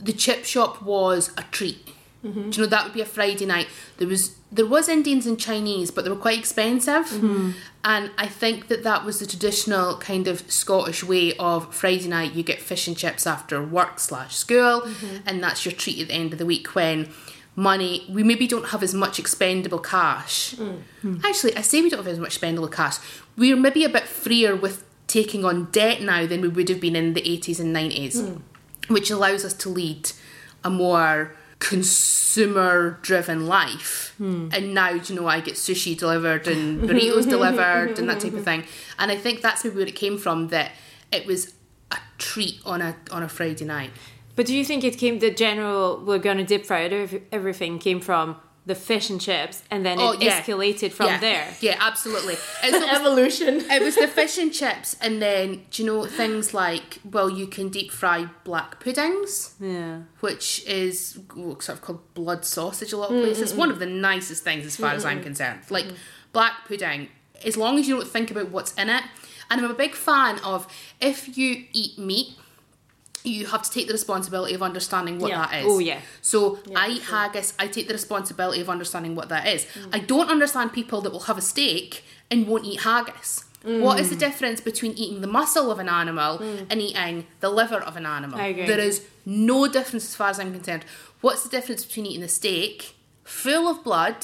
the 0.00 0.12
chip 0.12 0.44
shop 0.44 0.82
was 0.82 1.32
a 1.36 1.42
treat. 1.50 1.88
Mm-hmm. 2.24 2.50
Do 2.50 2.60
you 2.60 2.66
know 2.66 2.70
that 2.70 2.84
would 2.84 2.94
be 2.94 3.02
a 3.02 3.06
Friday 3.06 3.44
night? 3.44 3.68
There 3.98 4.08
was 4.08 4.36
there 4.50 4.66
was 4.66 4.88
Indians 4.88 5.26
and 5.26 5.38
Chinese, 5.38 5.90
but 5.90 6.04
they 6.04 6.10
were 6.10 6.16
quite 6.16 6.38
expensive, 6.38 7.06
mm-hmm. 7.06 7.50
and 7.84 8.10
I 8.16 8.26
think 8.26 8.68
that 8.68 8.82
that 8.84 9.04
was 9.04 9.18
the 9.18 9.26
traditional 9.26 9.98
kind 9.98 10.26
of 10.26 10.50
Scottish 10.50 11.04
way 11.04 11.36
of 11.36 11.74
Friday 11.74 12.08
night. 12.08 12.32
You 12.32 12.42
get 12.42 12.60
fish 12.62 12.88
and 12.88 12.96
chips 12.96 13.26
after 13.26 13.62
work 13.62 13.98
slash 13.98 14.34
school, 14.36 14.82
mm-hmm. 14.82 15.16
and 15.26 15.42
that's 15.42 15.66
your 15.66 15.72
treat 15.72 16.00
at 16.00 16.08
the 16.08 16.14
end 16.14 16.32
of 16.32 16.38
the 16.38 16.46
week 16.46 16.74
when 16.74 17.10
money 17.56 18.04
we 18.10 18.22
maybe 18.22 18.46
don't 18.46 18.68
have 18.68 18.82
as 18.82 18.94
much 18.94 19.18
expendable 19.18 19.78
cash. 19.78 20.54
Mm. 20.54 21.24
Actually, 21.24 21.56
I 21.56 21.60
say 21.60 21.80
we 21.82 21.90
don't 21.90 22.00
have 22.00 22.12
as 22.12 22.18
much 22.18 22.28
expendable 22.28 22.68
cash. 22.68 22.96
We're 23.36 23.56
maybe 23.56 23.84
a 23.84 23.88
bit 23.88 24.04
freer 24.04 24.56
with 24.56 24.84
taking 25.06 25.44
on 25.44 25.66
debt 25.66 26.02
now 26.02 26.26
than 26.26 26.40
we 26.40 26.48
would 26.48 26.68
have 26.68 26.80
been 26.80 26.96
in 26.96 27.14
the 27.14 27.22
80s 27.22 27.60
and 27.60 27.74
90s, 27.74 28.16
mm. 28.16 28.42
which 28.88 29.10
allows 29.10 29.44
us 29.44 29.54
to 29.54 29.68
lead 29.68 30.10
a 30.64 30.70
more 30.70 31.36
consumer 31.58 32.98
driven 33.02 33.46
life. 33.46 34.14
Mm. 34.20 34.52
And 34.54 34.74
now, 34.74 34.98
do 34.98 35.12
you 35.12 35.20
know, 35.20 35.28
I 35.28 35.40
get 35.40 35.54
sushi 35.54 35.96
delivered 35.96 36.46
and 36.48 36.82
burritos 36.88 37.28
delivered 37.28 37.98
and 37.98 38.08
that 38.08 38.20
type 38.20 38.34
of 38.34 38.44
thing. 38.44 38.64
And 38.98 39.10
I 39.10 39.16
think 39.16 39.42
that's 39.42 39.64
maybe 39.64 39.76
where 39.76 39.86
it 39.86 39.96
came 39.96 40.18
from 40.18 40.48
that 40.48 40.72
it 41.10 41.26
was 41.26 41.54
a 41.90 41.98
treat 42.18 42.60
on 42.64 42.80
a 42.80 42.96
on 43.10 43.22
a 43.22 43.28
Friday 43.28 43.64
night. 43.64 43.90
But 44.36 44.46
do 44.46 44.54
you 44.54 44.64
think 44.64 44.84
it 44.84 44.98
came? 44.98 45.18
The 45.20 45.30
general 45.30 46.02
we're 46.04 46.18
gonna 46.18 46.44
dip 46.44 46.66
fry 46.66 46.82
every- 46.84 47.22
everything 47.32 47.78
came 47.78 48.00
from 48.00 48.36
the 48.66 48.74
fish 48.74 49.10
and 49.10 49.20
chips, 49.20 49.62
and 49.70 49.84
then 49.84 49.98
it 49.98 50.02
Oh, 50.02 50.14
yeah. 50.18 50.40
escalated 50.40 50.90
from 50.92 51.06
yeah. 51.08 51.18
there. 51.18 51.54
Yeah, 51.60 51.76
absolutely. 51.78 52.34
It's 52.62 52.72
almost- 52.72 52.92
Evolution. 53.00 53.60
it 53.70 53.82
was 53.82 53.94
the 53.96 54.08
fish 54.08 54.38
and 54.38 54.50
chips, 54.52 54.96
and 55.02 55.20
then 55.20 55.64
do 55.70 55.82
you 55.82 55.86
know 55.86 56.06
things 56.06 56.54
like 56.54 56.98
well, 57.04 57.28
you 57.28 57.46
can 57.46 57.68
deep 57.68 57.92
fry 57.92 58.28
black 58.44 58.80
puddings, 58.80 59.54
Yeah. 59.60 59.98
which 60.20 60.64
is 60.66 61.18
sort 61.34 61.68
of 61.68 61.82
called 61.82 62.14
blood 62.14 62.44
sausage. 62.46 62.92
A 62.92 62.96
lot 62.96 63.10
of 63.10 63.16
mm, 63.16 63.24
places, 63.24 63.52
mm, 63.52 63.56
one 63.56 63.68
mm. 63.68 63.72
of 63.72 63.78
the 63.80 63.86
nicest 63.86 64.42
things 64.44 64.64
as 64.64 64.76
far 64.76 64.92
as 64.92 65.04
I'm 65.04 65.22
concerned. 65.22 65.60
Like 65.68 65.86
black 66.32 66.66
pudding, 66.66 67.08
as 67.44 67.56
long 67.58 67.78
as 67.78 67.86
you 67.86 67.96
don't 67.96 68.08
think 68.08 68.30
about 68.30 68.48
what's 68.50 68.72
in 68.74 68.88
it. 68.88 69.04
And 69.50 69.60
I'm 69.60 69.70
a 69.70 69.74
big 69.74 69.94
fan 69.94 70.38
of 70.38 70.66
if 71.02 71.36
you 71.36 71.64
eat 71.74 71.98
meat, 71.98 72.28
you 73.24 73.46
have 73.46 73.62
to 73.62 73.70
take 73.70 73.86
the 73.86 73.92
responsibility 73.94 74.52
of 74.54 74.62
understanding 74.62 75.18
what 75.18 75.30
Yeah. 75.30 75.46
that 75.46 75.60
is. 75.60 75.66
Oh, 75.66 75.78
yeah. 75.78 76.00
So 76.20 76.58
I 76.76 76.88
eat 76.90 77.02
haggis, 77.02 77.54
I 77.58 77.66
take 77.68 77.88
the 77.88 77.94
responsibility 77.94 78.60
of 78.60 78.68
understanding 78.68 79.14
what 79.16 79.30
that 79.30 79.46
is. 79.48 79.66
I 79.92 79.98
don't 79.98 80.28
understand 80.30 80.72
people 80.74 81.00
that 81.00 81.10
will 81.10 81.20
have 81.30 81.38
a 81.38 81.42
steak 81.42 82.04
and 82.30 82.46
won't 82.46 82.64
eat 82.66 82.80
haggis. 82.80 83.44
What 83.62 83.98
is 83.98 84.10
the 84.10 84.16
difference 84.16 84.60
between 84.60 84.92
eating 84.92 85.22
the 85.22 85.26
muscle 85.26 85.70
of 85.72 85.78
an 85.78 85.88
animal 85.88 86.38
and 86.70 86.80
eating 86.82 87.26
the 87.40 87.48
liver 87.48 87.78
of 87.78 87.96
an 87.96 88.04
animal? 88.04 88.38
There 88.38 88.78
is 88.78 89.02
no 89.24 89.66
difference 89.68 90.04
as 90.04 90.14
far 90.14 90.28
as 90.28 90.38
I'm 90.38 90.52
concerned. 90.52 90.84
What's 91.22 91.42
the 91.44 91.48
difference 91.48 91.82
between 91.86 92.04
eating 92.04 92.22
a 92.22 92.28
steak 92.28 92.94
full 93.24 93.66
of 93.66 93.82
blood 93.82 94.16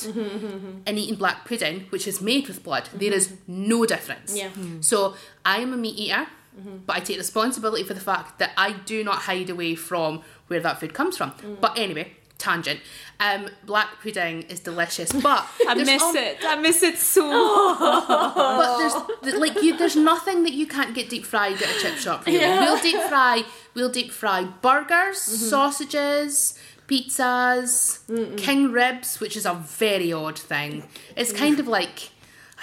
and 0.86 0.98
eating 0.98 1.14
black 1.14 1.46
pudding, 1.46 1.86
which 1.88 2.06
is 2.06 2.20
made 2.20 2.48
with 2.48 2.62
blood? 2.62 2.90
There 2.92 3.14
is 3.14 3.32
no 3.46 3.86
difference. 3.86 4.36
Yeah. 4.36 4.50
So 4.82 5.14
I 5.42 5.60
am 5.60 5.72
a 5.72 5.76
meat 5.78 5.98
eater, 5.98 6.26
Mm-hmm. 6.60 6.76
but 6.86 6.96
I 6.96 7.00
take 7.00 7.16
responsibility 7.16 7.84
for 7.84 7.94
the 7.94 8.00
fact 8.00 8.38
that 8.38 8.50
I 8.56 8.72
do 8.72 9.02
not 9.02 9.20
hide 9.22 9.48
away 9.48 9.74
from 9.74 10.22
where 10.48 10.60
that 10.60 10.78
food 10.78 10.92
comes 10.92 11.16
from. 11.16 11.30
Mm. 11.32 11.60
But 11.60 11.78
anyway, 11.78 12.12
tangent. 12.40 12.80
Um, 13.20 13.48
black 13.64 14.00
pudding 14.02 14.42
is 14.42 14.60
delicious, 14.60 15.12
but 15.28 15.46
I 15.68 15.74
miss 15.74 16.02
al- 16.02 16.16
it. 16.16 16.38
I 16.42 16.56
miss 16.56 16.82
it 16.82 16.98
so. 16.98 17.28
But 18.10 18.78
there's 19.22 19.36
like 19.36 19.62
you, 19.62 19.76
there's 19.76 19.96
nothing 19.96 20.42
that 20.42 20.52
you 20.52 20.66
can't 20.66 20.94
get 20.94 21.08
deep 21.08 21.24
fried 21.24 21.62
at 21.62 21.76
a 21.76 21.80
chip 21.80 21.96
shop. 21.96 22.26
Really. 22.26 22.38
Yeah. 22.40 22.60
We'll 22.60 22.82
deep 22.82 23.00
fry. 23.02 23.44
We'll 23.74 23.90
deep 23.90 24.10
fry 24.10 24.44
burgers, 24.44 25.18
mm-hmm. 25.18 25.48
sausages, 25.52 26.58
pizzas, 26.88 28.00
king 28.36 28.72
ribs, 28.72 29.20
which 29.20 29.36
is 29.36 29.46
a 29.46 29.54
very 29.54 30.12
odd 30.12 30.38
thing. 30.38 30.84
It's 31.16 31.32
mm. 31.32 31.36
kind 31.36 31.60
of 31.60 31.68
like. 31.68 32.10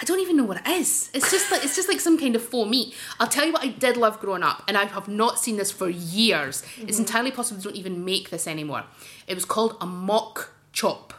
I 0.00 0.04
don't 0.04 0.20
even 0.20 0.36
know 0.36 0.44
what 0.44 0.58
it 0.58 0.68
is. 0.68 1.10
It's 1.12 1.30
just 1.30 1.50
like 1.50 1.64
it's 1.64 1.74
just 1.74 1.88
like 1.88 2.00
some 2.00 2.18
kind 2.18 2.36
of 2.36 2.42
faux 2.42 2.70
meat. 2.70 2.94
I'll 3.18 3.26
tell 3.26 3.44
you 3.46 3.52
what 3.52 3.64
I 3.64 3.68
did 3.68 3.96
love 3.96 4.20
growing 4.20 4.42
up, 4.42 4.62
and 4.68 4.76
I 4.76 4.84
have 4.84 5.08
not 5.08 5.38
seen 5.38 5.56
this 5.56 5.72
for 5.72 5.88
years. 5.88 6.62
It's 6.76 6.92
mm-hmm. 6.92 7.00
entirely 7.00 7.30
possible 7.32 7.60
they 7.60 7.64
don't 7.64 7.76
even 7.76 8.04
make 8.04 8.30
this 8.30 8.46
anymore. 8.46 8.84
It 9.26 9.34
was 9.34 9.44
called 9.44 9.76
a 9.80 9.86
mock 9.86 10.52
chop. 10.72 11.14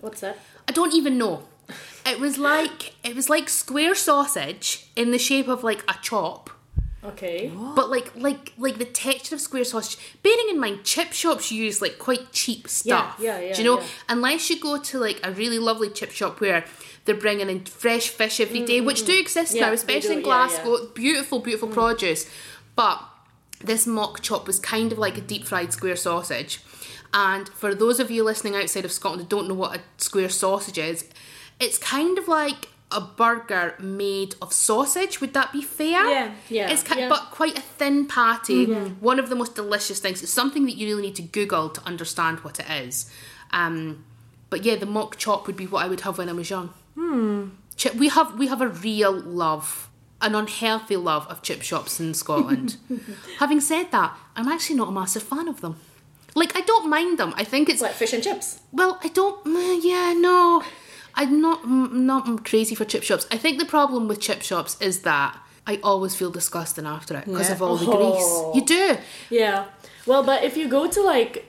What's 0.00 0.20
that? 0.20 0.38
I 0.68 0.72
don't 0.72 0.94
even 0.94 1.18
know. 1.18 1.44
It 2.04 2.18
was 2.18 2.38
like 2.38 2.94
it 3.04 3.14
was 3.14 3.28
like 3.30 3.48
square 3.48 3.94
sausage 3.94 4.86
in 4.96 5.10
the 5.12 5.18
shape 5.18 5.46
of 5.46 5.62
like 5.62 5.84
a 5.88 5.94
chop, 6.02 6.50
Okay. 7.04 7.52
but 7.76 7.90
like 7.90 8.14
like 8.16 8.52
like 8.58 8.78
the 8.78 8.84
texture 8.84 9.36
of 9.36 9.40
square 9.40 9.64
sausage. 9.64 9.98
Bearing 10.22 10.48
in 10.50 10.58
mind, 10.58 10.82
chip 10.84 11.12
shops 11.12 11.52
use 11.52 11.80
like 11.80 11.98
quite 11.98 12.32
cheap 12.32 12.66
stuff. 12.66 13.16
yeah, 13.20 13.38
yeah, 13.38 13.52
Do 13.54 13.62
you 13.62 13.68
know? 13.68 13.80
yeah. 13.80 13.86
Unless 14.08 14.50
you 14.50 14.58
go 14.58 14.78
to 14.80 14.98
like 14.98 15.20
a 15.22 15.30
really 15.30 15.58
lovely 15.58 15.90
chip 15.90 16.10
shop 16.10 16.40
where 16.40 16.64
they're 17.04 17.14
bringing 17.14 17.48
in 17.50 17.64
fresh 17.64 18.08
fish 18.08 18.40
every 18.40 18.62
day, 18.62 18.80
which 18.80 19.04
do 19.06 19.18
exist 19.18 19.52
Mm, 19.54 19.56
Yeah, 19.56 19.66
now, 19.66 19.72
especially 19.72 20.12
in 20.12 20.18
yeah, 20.18 20.24
Glasgow. 20.24 20.86
Beautiful, 20.94 21.38
beautiful 21.40 21.68
produce, 21.68 22.26
but 22.76 23.00
this 23.60 23.86
mock 23.86 24.20
chop 24.22 24.46
was 24.46 24.58
kind 24.58 24.92
of 24.92 24.98
like 24.98 25.16
a 25.18 25.20
deep 25.20 25.44
fried 25.46 25.72
square 25.72 25.96
sausage. 25.96 26.60
And 27.12 27.48
for 27.48 27.74
those 27.74 27.98
of 28.00 28.10
you 28.10 28.22
listening 28.22 28.54
outside 28.54 28.84
of 28.84 28.92
Scotland 28.92 29.22
who 29.22 29.28
don't 29.28 29.48
know 29.48 29.54
what 29.54 29.76
a 29.76 29.80
square 29.98 30.28
sausage 30.28 30.78
is, 30.78 31.04
it's 31.58 31.76
kind 31.76 32.16
of 32.18 32.28
like 32.28 32.68
a 32.92 33.00
burger 33.00 33.74
made 33.80 34.34
of 34.40 34.52
sausage. 34.52 35.20
Would 35.20 35.34
that 35.34 35.52
be 35.52 35.62
fair? 35.62 36.08
Yeah, 36.08 36.32
yeah, 36.48 36.70
It's 36.70 36.82
ki- 36.82 37.00
yeah. 37.00 37.08
but 37.08 37.30
quite 37.32 37.56
a 37.58 37.60
thin 37.60 38.06
patty. 38.06 38.66
One 38.66 39.18
of 39.18 39.28
the 39.28 39.34
most 39.36 39.54
delicious 39.54 39.98
things. 40.00 40.22
It's 40.22 40.32
something 40.32 40.64
that 40.66 40.76
you 40.76 40.86
really 40.88 41.02
need 41.02 41.16
to 41.16 41.22
Google 41.22 41.68
to 41.70 41.82
understand 41.84 42.40
what 42.40 42.58
it 42.60 42.68
is. 42.70 43.10
Um, 43.52 44.04
but 44.48 44.64
yeah, 44.64 44.76
the 44.76 44.86
mock 44.86 45.16
chop 45.18 45.46
would 45.46 45.56
be 45.56 45.66
what 45.66 45.84
I 45.84 45.88
would 45.88 46.00
have 46.02 46.18
when 46.18 46.28
I 46.28 46.32
was 46.32 46.48
young. 46.50 46.72
Chip, 47.76 47.94
we 47.94 48.08
have 48.08 48.38
we 48.38 48.46
have 48.48 48.60
a 48.60 48.68
real 48.68 49.12
love, 49.12 49.88
an 50.20 50.34
unhealthy 50.34 50.96
love 50.96 51.26
of 51.28 51.40
chip 51.42 51.62
shops 51.62 51.98
in 52.00 52.12
Scotland. 52.14 52.76
Having 53.38 53.60
said 53.62 53.90
that, 53.92 54.16
I'm 54.36 54.48
actually 54.48 54.76
not 54.76 54.88
a 54.88 54.92
massive 54.92 55.22
fan 55.22 55.48
of 55.48 55.60
them. 55.60 55.76
Like 56.34 56.54
I 56.56 56.60
don't 56.60 56.88
mind 56.90 57.18
them. 57.18 57.32
I 57.36 57.44
think 57.44 57.68
it's 57.68 57.80
like 57.80 57.92
fish 57.94 58.12
and 58.12 58.22
chips? 58.22 58.60
well, 58.72 58.98
I 59.02 59.08
don't. 59.08 59.42
mm, 59.44 59.80
Yeah, 59.82 60.12
no, 60.16 60.62
I'm 61.14 61.40
not. 61.40 61.62
mm, 61.62 61.90
Not 61.92 62.44
crazy 62.44 62.74
for 62.74 62.84
chip 62.84 63.02
shops. 63.02 63.26
I 63.32 63.38
think 63.38 63.58
the 63.58 63.64
problem 63.66 64.06
with 64.08 64.20
chip 64.20 64.42
shops 64.42 64.76
is 64.80 65.00
that 65.02 65.36
I 65.66 65.78
always 65.82 66.14
feel 66.14 66.30
disgusting 66.30 66.86
after 66.86 67.16
it 67.16 67.24
because 67.24 67.48
Yeah. 67.48 67.54
of 67.54 67.62
all 67.62 67.76
the 67.76 67.86
Oh. 67.90 67.96
grease. 67.96 68.56
You 68.56 68.62
do. 68.76 68.98
Yeah. 69.30 69.66
Well, 70.06 70.22
but 70.22 70.44
if 70.44 70.56
you 70.56 70.68
go 70.68 70.86
to 70.86 71.00
like 71.02 71.46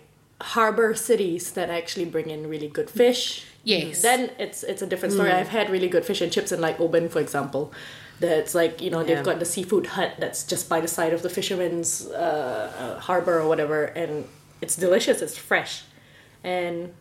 harbor 0.55 0.95
cities 0.95 1.51
that 1.51 1.69
actually 1.69 2.05
bring 2.05 2.29
in 2.29 2.47
really 2.49 2.67
good 2.67 2.89
fish, 2.89 3.45
Yes. 3.63 4.01
then 4.01 4.31
it's 4.39 4.63
it's 4.63 4.81
a 4.81 4.87
different 4.87 5.13
story. 5.13 5.31
I've 5.31 5.49
had 5.49 5.69
really 5.69 5.87
good 5.87 6.05
fish 6.05 6.21
and 6.21 6.31
chips 6.31 6.51
in 6.51 6.59
like 6.61 6.79
Oban, 6.79 7.09
for 7.09 7.19
example. 7.19 7.71
That's 8.19 8.53
like 8.55 8.81
you 8.81 8.89
know 8.91 9.03
they've 9.03 9.23
got 9.23 9.39
the 9.39 9.45
seafood 9.45 9.87
hut 9.87 10.13
that's 10.19 10.43
just 10.43 10.69
by 10.69 10.79
the 10.81 10.87
side 10.87 11.13
of 11.13 11.21
the 11.21 11.29
fisherman's 11.29 12.05
uh, 12.07 12.71
uh, 12.79 12.99
harbor 12.99 13.39
or 13.39 13.47
whatever, 13.47 13.85
and 13.85 14.25
it's 14.61 14.75
delicious. 14.75 15.21
It's 15.21 15.37
fresh, 15.37 15.83
and 16.43 16.93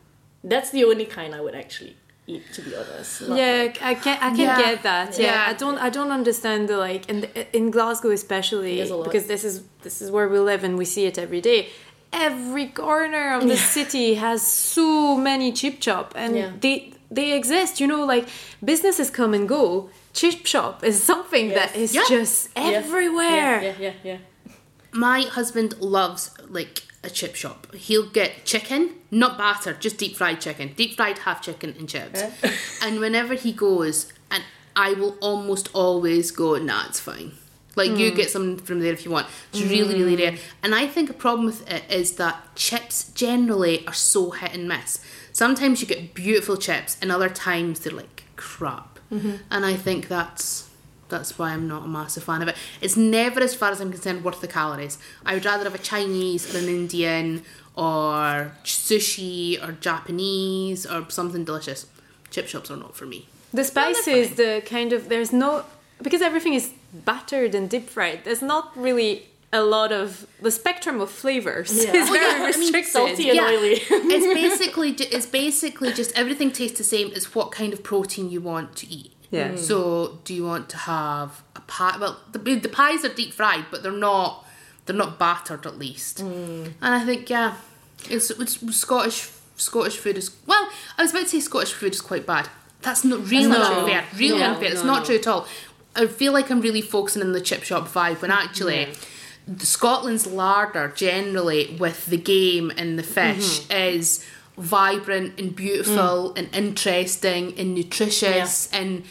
that's 0.45 0.71
the 0.71 0.85
only 0.85 1.05
kind 1.07 1.35
I 1.35 1.41
would 1.41 1.55
actually 1.55 1.97
eat, 2.27 2.45
to 2.55 2.63
be 2.63 2.75
honest. 2.75 3.23
Not 3.29 3.39
Yeah, 3.39 3.63
like- 3.65 3.83
I 3.83 3.95
can 3.95 4.17
I 4.23 4.29
can 4.31 4.39
Yeah. 4.39 4.59
get 4.63 4.83
that. 4.83 5.19
Yeah. 5.19 5.27
Yeah. 5.27 5.45
I 5.51 5.53
don't 5.55 5.79
I 5.79 5.91
don't 5.91 6.11
understand 6.11 6.69
the 6.69 6.77
like 6.79 7.09
in 7.11 7.21
the, 7.23 7.57
in 7.57 7.71
Glasgow 7.71 8.11
especially 8.11 8.77
There's 8.77 8.91
a 8.91 8.97
lot. 8.97 9.05
because 9.05 9.27
this 9.27 9.45
is 9.45 9.63
this 9.83 10.01
is 10.03 10.11
where 10.11 10.29
we 10.29 10.39
live 10.39 10.65
and 10.65 10.79
we 10.79 10.85
see 10.85 11.05
it 11.07 11.19
every 11.19 11.41
day. 11.41 11.69
Every 12.13 12.67
corner 12.69 13.35
of 13.35 13.47
the 13.49 13.57
city 13.57 14.15
has 14.15 14.43
so 14.43 15.17
many 15.17 15.53
chip 15.53 15.83
shop 15.83 16.13
and 16.17 16.37
Yeah. 16.37 16.51
they 16.61 16.93
they 17.13 17.33
exist. 17.33 17.81
You 17.81 17.87
know, 17.89 18.05
like 18.05 18.29
businesses 18.65 19.11
come 19.11 19.35
and 19.35 19.49
go. 19.49 19.91
Chip 20.13 20.47
shop 20.47 20.85
is 20.85 21.03
something 21.03 21.49
that 21.51 21.71
Yes. 21.75 21.77
is 21.77 21.95
Yeah. 21.95 22.05
just 22.09 22.49
Yeah. 22.57 22.63
everywhere. 22.83 23.63
Yeah, 23.63 23.75
yeah, 23.81 23.93
yeah. 24.05 24.19
My 24.93 25.23
husband 25.23 25.75
loves 25.81 26.31
like 26.49 26.83
a 27.03 27.11
chip 27.11 27.35
shop. 27.35 27.67
He'll 27.75 28.09
get 28.11 28.45
chicken, 28.45 28.91
not 29.11 29.39
batter, 29.39 29.73
just 29.81 29.97
deep 29.99 30.17
fried 30.17 30.41
chicken, 30.41 30.73
deep 30.77 30.97
fried 30.97 31.19
half 31.19 31.41
chicken 31.43 31.75
and 31.79 31.89
chips. 31.89 32.21
and 32.83 33.01
whenever 33.01 33.35
he 33.35 33.53
goes, 33.53 34.13
and 34.31 34.43
I 34.77 34.93
will 34.93 35.17
almost 35.21 35.69
always 35.73 36.31
go, 36.31 36.57
nah, 36.59 36.87
it's 36.89 37.01
fine. 37.01 37.33
Like 37.77 37.93
you 37.93 38.11
hmm. 38.11 38.17
get 38.17 38.31
some 38.31 38.57
from 38.57 38.81
there 38.81 38.93
if 38.93 39.05
you 39.05 39.11
want. 39.11 39.27
It's 39.53 39.63
really, 39.63 39.95
really 39.95 40.17
rare. 40.17 40.33
Hmm. 40.33 40.39
And 40.63 40.75
I 40.75 40.87
think 40.87 41.09
a 41.09 41.15
problem 41.15 41.47
with 41.47 41.71
it 41.71 41.85
is 41.91 42.17
that 42.17 42.55
chips 42.57 43.11
generally 43.13 43.87
are 43.87 43.95
so 43.95 44.31
hit 44.31 44.55
and 44.55 44.69
miss. 44.69 45.05
Sometimes 45.33 45.81
you 45.81 45.87
get 45.87 46.15
beautiful 46.15 46.57
chips, 46.57 46.97
and 47.01 47.13
other 47.13 47.29
times 47.29 47.81
they're 47.81 47.93
like 47.93 48.25
crap. 48.37 48.99
Mm-hmm. 49.13 49.37
And 49.51 49.65
I 49.65 49.75
think 49.75 50.09
that's 50.09 50.69
that's 51.11 51.39
why 51.39 51.51
I'm 51.51 51.69
not 51.69 51.85
a 51.85 51.89
massive 51.89 52.25
fan 52.25 52.41
of 52.41 52.49
it. 52.49 52.57
It's 52.81 52.97
never, 52.97 53.41
as 53.41 53.55
far 53.55 53.71
as 53.71 53.81
I'm 53.81 53.91
concerned, 53.91 54.25
worth 54.25 54.41
the 54.41 54.49
calories. 54.49 54.99
I 55.27 55.35
would 55.35 55.45
rather 55.45 55.65
have 55.65 55.75
a 55.75 55.79
Chinese 55.79 56.55
or 56.55 56.59
an 56.59 56.69
Indian 56.69 57.43
or 57.77 58.53
sushi 58.65 59.63
or 59.67 59.73
Japanese 59.73 60.87
or 60.87 61.11
something 61.11 61.45
delicious. 61.45 61.87
Chip 62.31 62.47
shops 62.47 62.71
are 62.71 62.77
not 62.77 62.97
for 62.97 63.07
me. 63.07 63.29
The 63.53 63.65
spices, 63.65 64.37
the 64.37 64.63
kind 64.65 64.93
of 64.93 65.09
there's 65.09 65.33
no 65.33 65.65
because 66.03 66.23
everything 66.23 66.55
is 66.55 66.71
battered 66.93 67.55
and 67.55 67.69
deep 67.71 67.89
fried. 67.89 68.21
There's 68.25 68.43
not 68.43 68.77
really 68.77 69.27
a 69.53 69.63
lot 69.63 69.91
of 69.93 70.27
the 70.41 70.51
spectrum 70.51 71.01
of 71.01 71.11
flavors 71.11 71.73
Yeah. 71.73 71.95
is 71.97 72.09
Oh, 72.09 72.13
very 72.13 72.25
yeah, 72.25 72.33
I 72.37 72.39
mean, 72.53 72.61
restricted. 72.61 72.93
salty 72.93 73.31
and 73.31 73.41
oily. 73.41 73.73
it's 73.91 74.27
basically 74.59 74.93
ju- 74.99 75.07
it's 75.11 75.27
basically 75.27 75.93
just 75.93 76.13
everything 76.17 76.53
tastes 76.53 76.79
the 76.79 76.85
same. 76.85 77.11
It's 77.15 77.35
what 77.35 77.51
kind 77.51 77.73
of 77.73 77.83
protein 77.83 78.31
you 78.31 78.41
want 78.41 78.77
to 78.77 78.89
eat. 78.89 79.13
Yeah. 79.31 79.51
Mm. 79.51 79.59
So 79.59 80.19
do 80.25 80.35
you 80.35 80.45
want 80.45 80.69
to 80.71 80.77
have 80.77 81.43
a 81.57 81.61
pie? 81.63 81.97
Well, 82.01 82.21
the, 82.33 82.39
the 82.57 82.69
pies 82.69 83.05
are 83.05 83.09
deep 83.15 83.33
fried, 83.33 83.67
but 83.71 83.83
they're 83.83 83.93
not 83.93 84.45
they're 84.87 84.97
not 84.97 85.19
battered 85.19 85.67
at 85.67 85.79
least. 85.79 86.19
Mm. 86.19 86.67
And 86.81 86.95
I 86.95 87.05
think 87.05 87.29
yeah, 87.29 87.57
it's, 88.09 88.31
it's 88.31 88.55
Scottish 88.77 89.31
Scottish 89.57 89.97
food 89.99 90.17
is 90.17 90.31
well. 90.47 90.69
I 90.97 91.03
was 91.03 91.11
about 91.11 91.25
to 91.25 91.29
say 91.29 91.41
Scottish 91.41 91.73
food 91.73 91.93
is 91.93 92.01
quite 92.01 92.25
bad. 92.27 92.49
That's 92.83 93.05
not 93.05 93.29
really 93.29 93.47
not 93.49 93.73
unfair. 93.79 94.05
Really 94.17 94.39
No, 94.39 94.55
unfair. 94.55 94.71
It's 94.73 94.83
not 94.85 95.01
no. 95.01 95.05
true 95.05 95.17
at 95.17 95.27
all. 95.27 95.47
I 95.97 96.07
feel 96.07 96.33
like 96.33 96.51
I'm 96.51 96.61
really 96.61 96.83
focusing 96.83 97.23
on 97.23 97.33
the 97.33 97.41
chip 97.41 97.63
shop 97.63 97.89
vibe 97.89 98.21
when 98.23 98.31
actually. 98.31 98.89
Scotland's 99.59 100.27
larder 100.27 100.93
generally 100.95 101.77
with 101.81 102.07
the 102.07 102.17
game 102.19 102.71
and 102.77 102.99
the 102.99 103.03
fish 103.03 103.61
Mm-hmm. 103.61 103.73
is 103.73 104.25
vibrant 104.57 105.41
and 105.41 105.57
beautiful 105.57 106.35
and 106.35 106.55
interesting 106.55 107.59
and 107.59 107.75
nutritious 107.75 108.71
and 108.73 109.03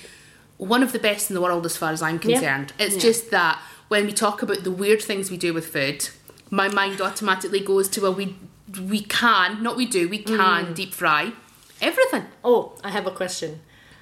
one 0.57 0.83
of 0.83 0.91
the 0.91 0.99
best 0.99 1.29
in 1.29 1.33
the 1.33 1.41
world 1.41 1.65
as 1.65 1.75
far 1.75 1.91
as 1.91 2.01
I'm 2.01 2.19
concerned. 2.19 2.73
It's 2.79 2.95
just 2.95 3.31
that 3.31 3.59
when 3.87 4.05
we 4.05 4.13
talk 4.13 4.41
about 4.41 4.63
the 4.63 4.71
weird 4.71 5.01
things 5.01 5.31
we 5.31 5.37
do 5.37 5.53
with 5.53 5.67
food, 5.67 6.07
my 6.49 6.67
mind 6.69 7.01
automatically 7.01 7.59
goes 7.59 7.89
to 7.89 8.01
well 8.01 8.13
we 8.13 8.35
we 8.81 9.01
can, 9.01 9.63
not 9.63 9.75
we 9.75 9.85
do, 9.87 10.07
we 10.07 10.19
can 10.19 10.73
deep 10.73 10.93
fry 10.93 11.33
everything. 11.81 12.25
Oh, 12.43 12.73
I 12.83 12.91
have 12.91 13.07
a 13.07 13.11
question. 13.11 13.61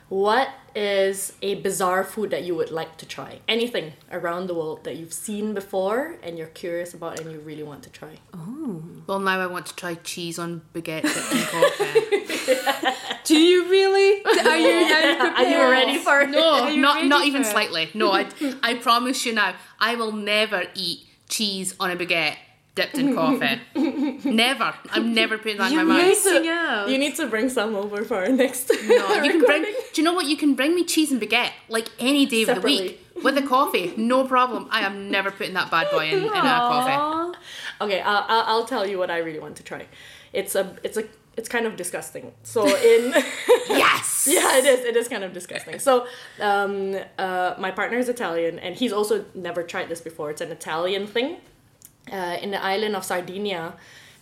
What 0.09 0.49
is 0.77 1.33
a 1.41 1.55
bizarre 1.55 2.03
food 2.03 2.29
that 2.29 2.43
you 2.43 2.53
would 2.55 2.69
like 2.69 2.97
to 2.97 3.05
try? 3.05 3.39
Anything 3.47 3.93
around 4.11 4.45
the 4.45 4.53
world 4.53 4.83
that 4.83 4.95
you've 4.95 5.11
seen 5.11 5.55
before 5.55 6.17
and 6.21 6.37
you're 6.37 6.47
curious 6.47 6.93
about 6.93 7.19
and 7.19 7.31
you 7.31 7.39
really 7.39 7.63
want 7.63 7.81
to 7.83 7.89
try? 7.89 8.19
Oh. 8.33 8.83
Well 9.07 9.19
now 9.19 9.39
I 9.39 9.47
want 9.47 9.65
to 9.65 9.75
try 9.75 9.95
cheese 9.95 10.37
on 10.37 10.61
baguette 10.73 11.01
dipped 11.01 11.51
coffee. 11.51 12.93
Do 13.23 13.37
you 13.37 13.67
really? 13.69 14.23
Are 14.23 14.57
you, 14.57 14.69
are 14.69 15.11
you, 15.11 15.19
Are 15.19 15.43
you 15.43 15.71
ready 15.71 15.97
for 15.97 16.21
it? 16.21 16.29
No, 16.29 16.73
not 16.75 17.05
not 17.05 17.25
even 17.25 17.43
slightly. 17.43 17.89
No, 17.93 18.11
I 18.11 18.27
I 18.61 18.75
promise 18.75 19.25
you 19.25 19.33
now, 19.33 19.55
I 19.79 19.95
will 19.95 20.11
never 20.11 20.63
eat 20.75 20.99
cheese 21.27 21.75
on 21.79 21.91
a 21.91 21.95
baguette 21.95 22.37
dipped 22.77 22.97
in 22.97 23.13
coffee. 23.13 23.59
never. 24.29 24.73
I'm 24.91 25.13
never 25.13 25.37
putting 25.37 25.57
that 25.57 25.71
You're 25.71 25.81
in 25.81 25.87
my 25.87 25.97
mouth. 25.97 26.07
missing 26.07 26.47
out. 26.47 26.89
You 26.89 26.97
need 26.97 27.15
to 27.15 27.27
bring 27.27 27.49
some 27.49 27.75
over 27.75 28.05
for 28.05 28.17
our 28.17 28.29
next 28.29 28.71
No, 28.87 29.23
you 29.23 29.31
can 29.31 29.41
bring. 29.41 29.63
Do 29.63 30.01
you 30.01 30.03
know 30.03 30.13
what? 30.13 30.27
You 30.27 30.37
can 30.37 30.55
bring 30.55 30.75
me 30.75 30.83
cheese 30.85 31.11
and 31.11 31.19
baguette 31.21 31.51
like 31.67 31.89
any 31.99 32.25
day 32.25 32.43
of 32.43 32.55
the 32.55 32.61
week 32.61 33.05
with 33.23 33.37
a 33.37 33.41
coffee, 33.41 33.93
no 33.97 34.25
problem. 34.25 34.67
I 34.69 34.81
am 34.81 35.09
never 35.09 35.31
putting 35.31 35.55
that 35.55 35.71
bad 35.71 35.89
boy 35.91 36.09
in, 36.09 36.19
in 36.19 36.27
a 36.27 36.31
coffee. 36.31 37.37
Okay, 37.81 38.01
I'll, 38.01 38.25
I'll, 38.27 38.43
I'll 38.47 38.65
tell 38.65 38.87
you 38.87 38.97
what 38.97 39.09
I 39.11 39.17
really 39.17 39.39
want 39.39 39.55
to 39.57 39.63
try. 39.63 39.87
It's 40.33 40.55
a 40.55 40.75
it's 40.83 40.97
a 40.97 41.03
it's 41.35 41.49
kind 41.49 41.65
of 41.65 41.75
disgusting. 41.75 42.33
So 42.43 42.65
in 42.67 43.13
Yes. 43.69 44.27
yeah, 44.29 44.57
it 44.57 44.65
is. 44.65 44.79
It 44.85 44.95
is 44.95 45.07
kind 45.07 45.23
of 45.23 45.33
disgusting. 45.33 45.79
So 45.79 46.07
um, 46.41 46.97
uh, 47.17 47.55
my 47.57 47.71
partner 47.71 47.97
is 47.97 48.09
Italian, 48.09 48.59
and 48.59 48.75
he's 48.75 48.91
also 48.91 49.25
never 49.33 49.63
tried 49.63 49.89
this 49.89 50.01
before. 50.01 50.31
It's 50.31 50.41
an 50.41 50.51
Italian 50.51 51.07
thing. 51.07 51.37
Uh, 52.11 52.37
in 52.41 52.51
the 52.51 52.63
island 52.63 52.95
of 52.95 53.03
Sardinia, 53.03 53.73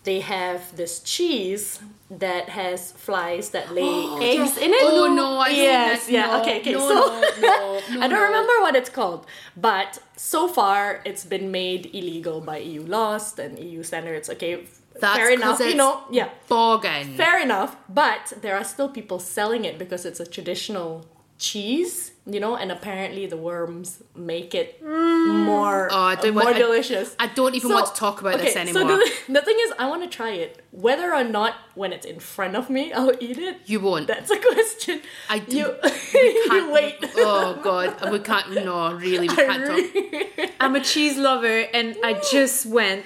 they 0.04 0.20
have 0.22 0.76
this 0.76 1.00
cheese 1.02 1.80
that 2.10 2.50
has 2.50 2.92
flies 2.92 3.50
that 3.50 3.74
lay 3.74 3.82
eggs 4.22 4.58
in 4.58 4.72
it. 4.72 4.82
Oh 4.84 5.12
no! 5.14 5.38
I 5.40 5.50
yes, 5.50 6.08
yeah. 6.10 6.28
No, 6.28 6.42
okay, 6.42 6.60
okay. 6.62 6.74
No, 6.74 6.80
so 6.80 6.94
no, 6.94 7.22
no, 7.42 7.82
no, 7.96 8.02
I 8.02 8.08
don't 8.08 8.12
no. 8.12 8.22
remember 8.22 8.54
what 8.62 8.76
it's 8.76 8.90
called, 8.90 9.26
but 9.58 10.00
so 10.16 10.48
far 10.48 11.02
it's 11.06 11.26
been 11.26 11.52
made 11.52 11.90
illegal 11.94 12.42
by 12.42 12.58
EU 12.58 12.84
laws 12.84 13.38
and 13.40 13.58
EU 13.60 13.82
standards. 13.84 14.30
Okay, 14.30 14.64
That's 15.00 15.18
fair 15.18 15.32
enough. 15.32 15.60
You 15.60 15.76
know, 15.76 16.04
yeah, 16.12 16.30
Boggin. 16.48 17.16
fair 17.16 17.42
enough. 17.42 17.76
But 17.90 18.34
there 18.42 18.56
are 18.56 18.64
still 18.64 18.90
people 18.90 19.20
selling 19.20 19.66
it 19.66 19.78
because 19.80 20.06
it's 20.06 20.20
a 20.20 20.26
traditional 20.26 21.06
cheese, 21.40 22.12
you 22.28 22.40
know, 22.40 22.56
and 22.56 22.72
apparently 22.72 23.28
the 23.28 23.38
worms 23.38 24.02
make 24.16 24.56
it 24.56 24.84
mm. 24.84 25.46
more 25.46 25.90
Oh, 25.92 25.96
I 25.96 26.16
don't 26.16 26.34
more 26.34 26.46
want- 26.46 26.56
I- 26.56 26.60
delicious. 26.60 27.16
I 27.20 27.28
don't 27.28 27.54
even 27.56 27.72
want 27.72 27.88
to 27.88 27.94
talk 27.94 28.20
about 28.22 28.40
this 28.40 28.56
anymore. 28.56 28.82
So 28.82 28.88
the, 28.98 29.12
the 29.34 29.42
thing 29.42 29.58
is, 29.60 29.74
I 29.78 29.88
want 29.88 30.04
to 30.04 30.10
try 30.10 30.32
it. 30.32 30.62
Whether 30.72 31.14
or 31.14 31.24
not 31.24 31.54
when 31.76 31.94
it's 31.94 32.06
in 32.06 32.20
front 32.20 32.56
of 32.56 32.70
me, 32.70 32.92
I'll 32.98 33.12
eat 33.22 33.38
it. 33.38 33.58
You 33.66 33.80
won't. 33.80 34.08
That's 34.08 34.32
a 34.32 34.38
question. 34.40 35.02
I 35.30 35.40
do- 35.40 35.76
You, 36.16 36.44
Can't- 36.48 36.54
you 36.54 36.72
wait. 36.72 36.96
Oh 37.18 37.60
god, 37.62 38.10
we 38.12 38.20
can't. 38.20 38.54
No, 38.66 38.94
really, 38.94 39.28
we 39.28 39.36
can't 39.36 39.66
talk. 39.66 40.50
I'm 40.60 40.76
a 40.76 40.82
cheese 40.82 41.18
lover 41.18 41.66
and 41.74 41.96
I 42.04 42.22
just 42.32 42.66
went. 42.66 43.06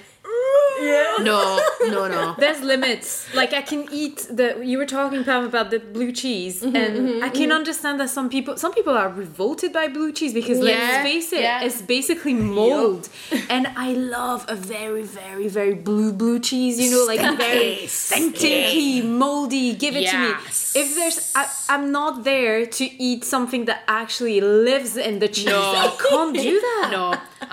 Yeah. 0.80 1.16
No, 1.20 1.60
no, 1.82 2.08
no. 2.08 2.34
There's 2.42 2.60
limits. 2.62 3.32
Like 3.34 3.52
I 3.52 3.62
can 3.62 3.86
eat 3.92 4.26
the. 4.30 4.60
You 4.64 4.78
were 4.78 4.86
talking 4.86 5.24
Pam 5.24 5.44
about 5.44 5.70
the 5.70 5.78
blue 5.78 6.12
cheese, 6.12 6.62
Mm-hmm, 6.62 6.76
and 6.76 7.24
I 7.24 7.28
can 7.28 7.52
understand 7.52 8.00
that 8.00 8.10
some 8.10 8.28
people, 8.28 8.56
some 8.56 8.72
people 8.72 8.94
are 8.96 9.08
revolted 9.08 9.72
by 9.72 9.88
blue 9.88 10.12
cheese 10.12 10.32
because 10.34 10.58
Yeah, 10.58 10.64
let's 10.64 11.02
face 11.10 11.32
it, 11.32 11.42
yeah. 11.42 11.62
it's 11.66 11.82
basically 11.82 12.34
mold. 12.34 13.08
and 13.48 13.66
I 13.76 13.92
love 13.92 14.44
a 14.48 14.54
very, 14.56 15.02
very, 15.02 15.48
very 15.48 15.74
blue 15.74 16.12
blue 16.12 16.38
cheese. 16.38 16.78
You 16.80 16.90
know, 16.90 17.04
like 17.06 17.20
very 17.38 17.86
Stinky, 17.86 18.38
stinky, 18.38 19.02
moldy. 19.02 19.74
Give 19.74 19.94
it 19.96 20.02
Yes. 20.02 20.12
to 20.12 20.18
me. 20.18 20.84
If 20.84 20.94
there's, 20.96 21.32
I, 21.34 21.48
I'm 21.68 21.90
not 21.92 22.24
there 22.24 22.64
to 22.66 22.84
eat 23.02 23.24
something 23.24 23.64
that 23.66 23.82
actually 23.88 24.40
lives 24.40 24.96
in 24.96 25.18
the 25.18 25.28
cheese. 25.28 25.46
No. 25.46 25.60
I 25.60 25.96
can't 26.08 26.34
do 26.36 26.60
that. 26.68 26.88
No, 26.92 27.04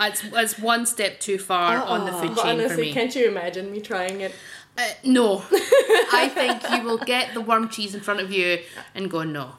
it's, 0.08 0.22
it's 0.34 0.60
one 0.60 0.86
step 0.86 1.20
too 1.20 1.38
far 1.38 1.78
on 1.78 2.06
the 2.06 2.12
food 2.12 2.36
But 2.36 2.44
chain 2.44 2.58
for 2.58 2.64
honestly, 2.64 2.88
me. 2.88 2.94
Can't 3.18 3.26
you 3.26 3.32
imagine 3.32 3.72
me 3.72 3.82
trying 3.82 4.22
it? 4.22 4.34
Uh, 4.78 4.84
no, 5.04 5.44
I 6.14 6.30
think 6.34 6.62
you 6.72 6.84
will 6.84 7.00
get 7.00 7.34
the 7.34 7.42
worm 7.42 7.68
cheese 7.70 7.96
in 7.96 8.02
front 8.02 8.20
of 8.20 8.32
you 8.32 8.60
and 8.94 9.10
go 9.10 9.24
no. 9.24 9.54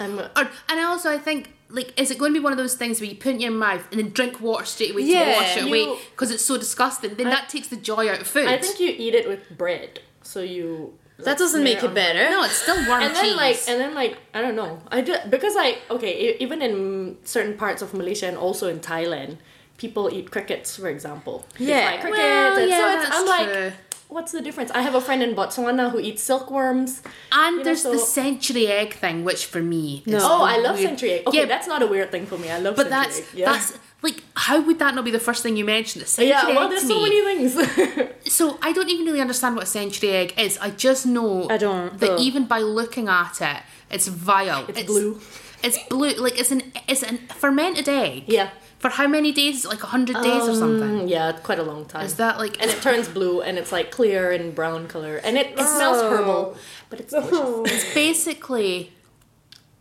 I'm 0.00 0.18
a, 0.18 0.30
Or, 0.36 0.50
and 0.68 0.80
also, 0.80 1.10
I 1.10 1.18
think 1.18 1.52
like, 1.68 1.98
is 1.98 2.10
it 2.10 2.18
going 2.18 2.32
to 2.34 2.40
be 2.40 2.42
one 2.42 2.52
of 2.52 2.58
those 2.58 2.74
things 2.74 3.00
where 3.00 3.08
you 3.08 3.14
put 3.16 3.30
it 3.30 3.34
in 3.36 3.40
your 3.40 3.52
mouth 3.52 3.86
and 3.92 4.00
then 4.00 4.10
drink 4.10 4.40
water 4.40 4.64
straight 4.64 4.90
away 4.90 5.02
Yeah, 5.02 5.24
to 5.24 5.30
wash 5.38 5.56
it 5.56 5.64
away 5.66 5.96
because 6.10 6.32
it's 6.32 6.44
so 6.44 6.58
disgusting? 6.58 7.14
Then 7.14 7.28
that 7.28 7.48
takes 7.48 7.68
the 7.68 7.76
joy 7.76 8.08
out 8.10 8.20
of 8.22 8.26
food. 8.26 8.48
I 8.48 8.58
think 8.58 8.80
you 8.80 8.88
eat 8.88 9.14
it 9.14 9.28
with 9.28 9.56
bread, 9.56 10.00
so 10.22 10.40
you. 10.40 10.94
That 11.18 11.38
doesn't 11.38 11.62
make 11.62 11.84
it 11.84 11.94
better. 11.94 12.28
no, 12.28 12.42
it's 12.42 12.54
still 12.54 12.74
warm 12.88 13.00
cheese. 13.02 13.10
And 13.10 13.16
cheese. 13.16 13.26
then 13.28 13.36
like, 13.36 13.58
and 13.68 13.80
then 13.80 13.94
like, 13.94 14.18
I 14.34 14.40
don't 14.42 14.56
know. 14.56 14.80
I 14.90 15.00
do, 15.02 15.14
because 15.30 15.54
I 15.56 15.78
okay, 15.88 16.30
e- 16.30 16.36
even 16.40 16.60
in 16.60 17.18
certain 17.22 17.56
parts 17.56 17.80
of 17.82 17.94
Malaysia 17.94 18.26
and 18.26 18.36
also 18.36 18.66
in 18.66 18.80
Thailand, 18.80 19.36
people 19.76 20.08
eat 20.12 20.30
crickets, 20.30 20.76
for 20.76 20.88
example. 20.88 21.44
Yeah. 21.58 21.90
fry 21.90 22.00
crickets. 22.00 22.18
Well, 22.18 22.58
and 22.58 22.70
yeah, 22.70 22.78
so 22.78 22.94
it's, 22.98 23.04
that's 23.08 23.16
I'm 23.20 23.26
like, 23.26 23.48
true. 23.52 23.72
what's 24.08 24.32
the 24.32 24.40
difference? 24.42 24.70
I 24.70 24.82
have 24.82 24.94
a 24.94 25.00
friend 25.00 25.22
in 25.22 25.34
Botswana 25.34 25.90
who 25.90 25.98
eats 25.98 26.22
silkworms. 26.22 27.02
and 27.32 27.52
you 27.52 27.58
know, 27.58 27.64
there's 27.64 27.82
the 27.82 27.98
century 27.98 28.66
egg 28.68 28.94
thing, 28.94 29.24
which 29.24 29.46
for 29.46 29.62
me 29.62 30.02
is 30.06 30.12
No. 30.12 30.18
Oh, 30.22 30.42
I 30.44 30.58
love 30.58 30.76
weird- 30.76 30.88
century 30.90 31.12
egg. 31.12 31.26
Okay, 31.28 31.38
Yeah, 31.40 31.44
that's 31.46 31.66
not 31.66 31.82
a 31.82 31.86
weird 31.86 32.10
thing 32.10 32.26
for 32.26 32.38
me. 32.38 32.50
I 32.50 32.58
love 32.58 32.76
but 32.76 32.88
century 32.88 32.90
that's 33.04 33.18
egg. 33.18 33.26
Yeah. 33.34 33.52
that's 33.52 33.78
like 34.02 34.22
how 34.36 34.60
would 34.60 34.78
that 34.80 34.94
not 34.94 35.04
be 35.04 35.10
the 35.10 35.18
first 35.18 35.42
thing 35.42 35.56
you 35.56 35.64
mentioned? 35.64 36.04
The 36.04 36.08
century 36.08 36.32
egg. 36.34 36.44
yeah, 36.48 36.54
well, 36.54 36.64
egg 36.64 36.70
there's 36.70 36.82
to 36.82 36.88
so 36.88 37.02
me- 37.02 37.22
many 37.24 37.48
things. 37.48 38.10
So 38.32 38.58
I 38.62 38.72
don't 38.72 38.88
even 38.88 39.04
really 39.06 39.20
understand 39.20 39.54
what 39.54 39.64
a 39.64 39.66
century 39.66 40.10
egg 40.10 40.34
is. 40.38 40.56
I 40.58 40.70
just 40.70 41.04
know 41.06 41.48
I 41.50 41.56
don't. 41.58 41.98
that 42.00 42.10
Ugh. 42.12 42.20
even 42.20 42.46
by 42.46 42.60
looking 42.60 43.06
at 43.08 43.40
it, 43.42 43.62
it's 43.90 44.08
vile. 44.08 44.64
It's 44.68 44.82
blue. 44.84 45.20
It's 45.62 45.78
blue. 45.88 46.10
Like 46.14 46.38
it's 46.38 46.50
an 46.50 46.62
it's 46.88 47.02
an 47.02 47.18
fermented 47.42 47.88
egg. 47.88 48.24
Yeah. 48.26 48.50
For 48.84 48.90
how 48.90 49.08
many 49.08 49.32
days? 49.32 49.64
Like 49.64 49.82
100 49.82 50.22
days 50.22 50.42
or 50.46 50.54
something? 50.54 51.06
Mm, 51.06 51.08
yeah, 51.08 51.32
quite 51.32 51.58
a 51.58 51.62
long 51.62 51.86
time. 51.86 52.04
Is 52.04 52.16
that 52.16 52.36
like. 52.36 52.60
and 52.60 52.70
it 52.70 52.82
turns 52.82 53.08
blue 53.08 53.40
and 53.40 53.56
it's 53.56 53.72
like 53.72 53.90
clear 53.90 54.30
and 54.30 54.54
brown 54.54 54.88
color 54.88 55.16
and 55.24 55.38
it, 55.38 55.58
it 55.58 55.66
smells 55.66 56.02
herbal, 56.02 56.54
but 56.90 57.00
it's 57.00 57.14
delicious. 57.14 57.72
it's 57.86 57.94
basically 57.94 58.92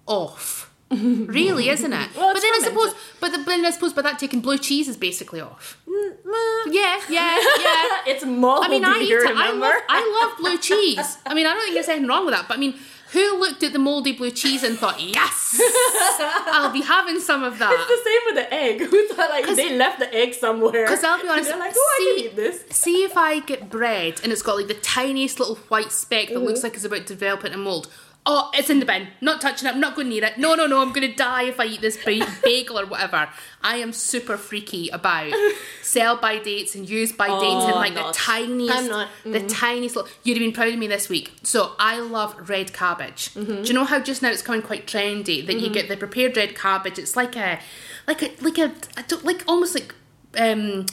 off. 0.08 0.74
really, 0.90 1.68
isn't 1.68 1.92
it? 1.92 2.16
Well, 2.16 2.34
but 2.34 2.42
then 2.42 2.54
I 2.54 2.62
suppose, 2.64 2.96
but 3.20 3.34
the, 3.34 3.40
then 3.40 3.66
I 3.66 3.72
suppose 3.72 3.92
by 3.92 4.04
that 4.04 4.20
taking 4.20 4.40
blue 4.40 4.58
cheese 4.58 4.88
is 4.88 4.96
basically 4.96 5.42
off. 5.42 5.78
Yeah, 5.86 7.02
yeah, 7.10 7.36
yeah. 7.60 7.98
it's 8.08 8.24
moldy. 8.24 8.68
I 8.68 8.70
mean, 8.70 8.86
I 8.86 9.00
eat 9.02 9.12
it. 9.12 9.36
I 9.36 9.52
love, 9.52 9.84
I 9.90 10.22
love 10.22 10.38
blue 10.38 10.58
cheese. 10.60 11.18
I 11.26 11.34
mean, 11.34 11.46
I 11.46 11.54
don't 11.54 11.64
think 11.64 11.74
there's 11.74 11.90
anything 11.90 12.08
wrong 12.08 12.24
with 12.24 12.36
that. 12.36 12.48
But 12.48 12.56
I 12.56 12.60
mean, 12.62 12.76
who 13.14 13.40
looked 13.40 13.64
at 13.64 13.72
the 13.74 13.80
moldy 13.80 14.12
blue 14.12 14.32
cheese 14.32 14.64
and 14.64 14.78
thought, 14.78 15.00
yes, 15.02 15.60
I'll 16.52 16.72
be 16.74 16.82
having 16.82 17.20
some 17.20 17.44
of 17.44 17.60
that? 17.60 17.72
It's 17.72 17.88
the 17.88 18.10
same 18.10 18.22
with 18.26 18.36
the 18.36 18.54
egg. 18.54 18.82
Who 18.92 19.08
thought 19.08 19.30
like 19.30 19.56
they 19.56 19.76
left 19.78 20.00
the 20.00 20.14
egg 20.14 20.34
somewhere? 20.34 20.86
Because 20.86 21.04
I'll 21.04 21.22
be 21.22 21.28
honest, 21.28 21.50
They're 21.50 21.60
like, 21.60 21.74
oh, 21.76 21.98
I 22.00 22.16
see, 22.16 22.22
can 22.24 22.32
eat 22.32 22.36
this. 22.36 22.66
see 22.76 23.04
if 23.04 23.16
I 23.18 23.40
get 23.40 23.70
bread 23.70 24.20
and 24.24 24.32
it's 24.32 24.42
got 24.42 24.56
like 24.58 24.68
the 24.68 24.74
tiniest 24.76 25.40
little 25.40 25.56
white 25.70 25.92
speck 25.92 26.28
that 26.30 26.34
Mm-hmm. 26.36 26.46
looks 26.46 26.64
like 26.64 26.74
it's 26.74 26.84
about 26.86 27.06
to 27.08 27.14
develop 27.14 27.46
into 27.46 27.58
mold. 27.58 27.88
Oh, 28.26 28.50
it's 28.54 28.70
in 28.70 28.80
the 28.80 28.86
bin. 28.86 29.08
Not 29.20 29.42
touching 29.42 29.68
it. 29.68 29.74
I'm 29.74 29.82
not 29.82 29.96
going 29.96 30.08
near 30.08 30.24
it. 30.24 30.38
No, 30.38 30.56
no, 30.56 30.66
no. 30.66 30.82
I'm 30.82 30.94
going 30.94 31.10
to 31.10 31.14
die 31.14 31.44
if 31.44 31.60
I 31.60 31.66
eat 31.66 31.82
this 31.82 31.98
bagel 32.44 32.80
or 32.80 32.86
whatever. 32.86 33.28
I 33.62 33.78
am 33.78 33.92
super 33.92 34.38
freaky 34.38 34.88
about 34.90 35.34
sell 35.82 36.16
by 36.16 36.40
dates 36.40 36.74
and 36.74 36.90
use 36.90 37.12
by 37.12 37.28
dates 37.28 37.66
and 37.66 37.74
Oh, 37.74 37.76
like 37.76 37.90
I'm 37.90 37.96
the 37.96 38.02
not. 38.02 38.14
tiniest, 38.14 38.78
I'm 38.78 38.88
not. 38.88 39.10
the 39.24 39.30
mm-hmm. 39.30 39.48
tiniest 39.48 39.96
little. 39.98 40.12
You'd 40.24 40.38
have 40.38 40.42
been 40.42 40.54
proud 40.54 40.72
of 40.72 40.80
me 40.80 40.88
this 40.88 41.10
week. 41.10 41.34
So 41.44 41.74
I 41.78 42.00
love 42.00 42.50
red 42.50 42.72
cabbage. 42.72 43.34
Mm-hmm. 43.34 43.64
Do 43.64 43.68
you 43.68 43.74
know 43.74 43.84
how 43.84 44.00
just 44.00 44.22
now 44.22 44.30
it's 44.32 44.42
coming 44.42 44.62
quite 44.62 44.88
trendy 44.88 45.46
that 45.46 45.56
you 45.56 45.64
mm-hmm. 45.64 45.74
get 45.74 45.90
the 45.90 45.98
prepared 45.98 46.38
red 46.38 46.56
cabbage? 46.56 46.98
It's 46.98 47.18
like 47.18 47.36
a, 47.36 47.60
like 48.08 48.22
a, 48.24 48.32
like 48.42 48.58
a, 48.58 48.74
I 48.96 49.02
don't 49.02 49.26
like 49.26 49.44
almost 49.48 49.76
like 49.76 49.94
um 50.38 50.86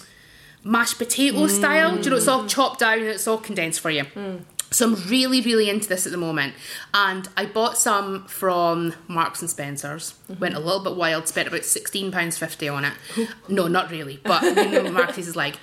mashed 0.65 0.99
potato 0.99 1.47
style. 1.47 1.97
Do 1.97 2.03
you 2.03 2.11
know 2.11 2.17
it's 2.17 2.29
all 2.29 2.43
mm. 2.43 2.49
chopped 2.49 2.81
down 2.81 2.99
and 2.99 3.07
it's 3.07 3.27
all 3.27 3.39
condensed 3.39 3.81
for 3.81 3.91
you. 3.91 4.05
Mm. 4.05 4.43
So 4.73 4.87
I'm 4.87 4.95
really, 5.09 5.41
really 5.41 5.69
into 5.69 5.89
this 5.89 6.07
at 6.07 6.13
the 6.13 6.19
moment, 6.19 6.55
and 6.95 7.29
I 7.37 7.45
bought 7.47 7.77
some 7.77 8.25
from 8.27 8.95
Marks 9.09 9.41
and 9.41 9.51
Spencers. 9.51 10.15
Went 10.39 10.55
a 10.55 10.61
little 10.61 10.83
bit 10.85 10.95
wild, 10.95 11.27
spent 11.27 11.49
about 11.49 11.65
sixteen 11.65 12.13
pounds 12.13 12.39
fifty 12.39 12.69
on 12.69 12.85
it. 12.85 12.93
no, 13.49 13.67
not 13.67 13.91
really, 13.91 14.21
but 14.23 14.43
you 14.43 14.55
know 14.71 14.85
what 14.85 14.93
Marks 14.93 15.19
is 15.19 15.35
like. 15.35 15.57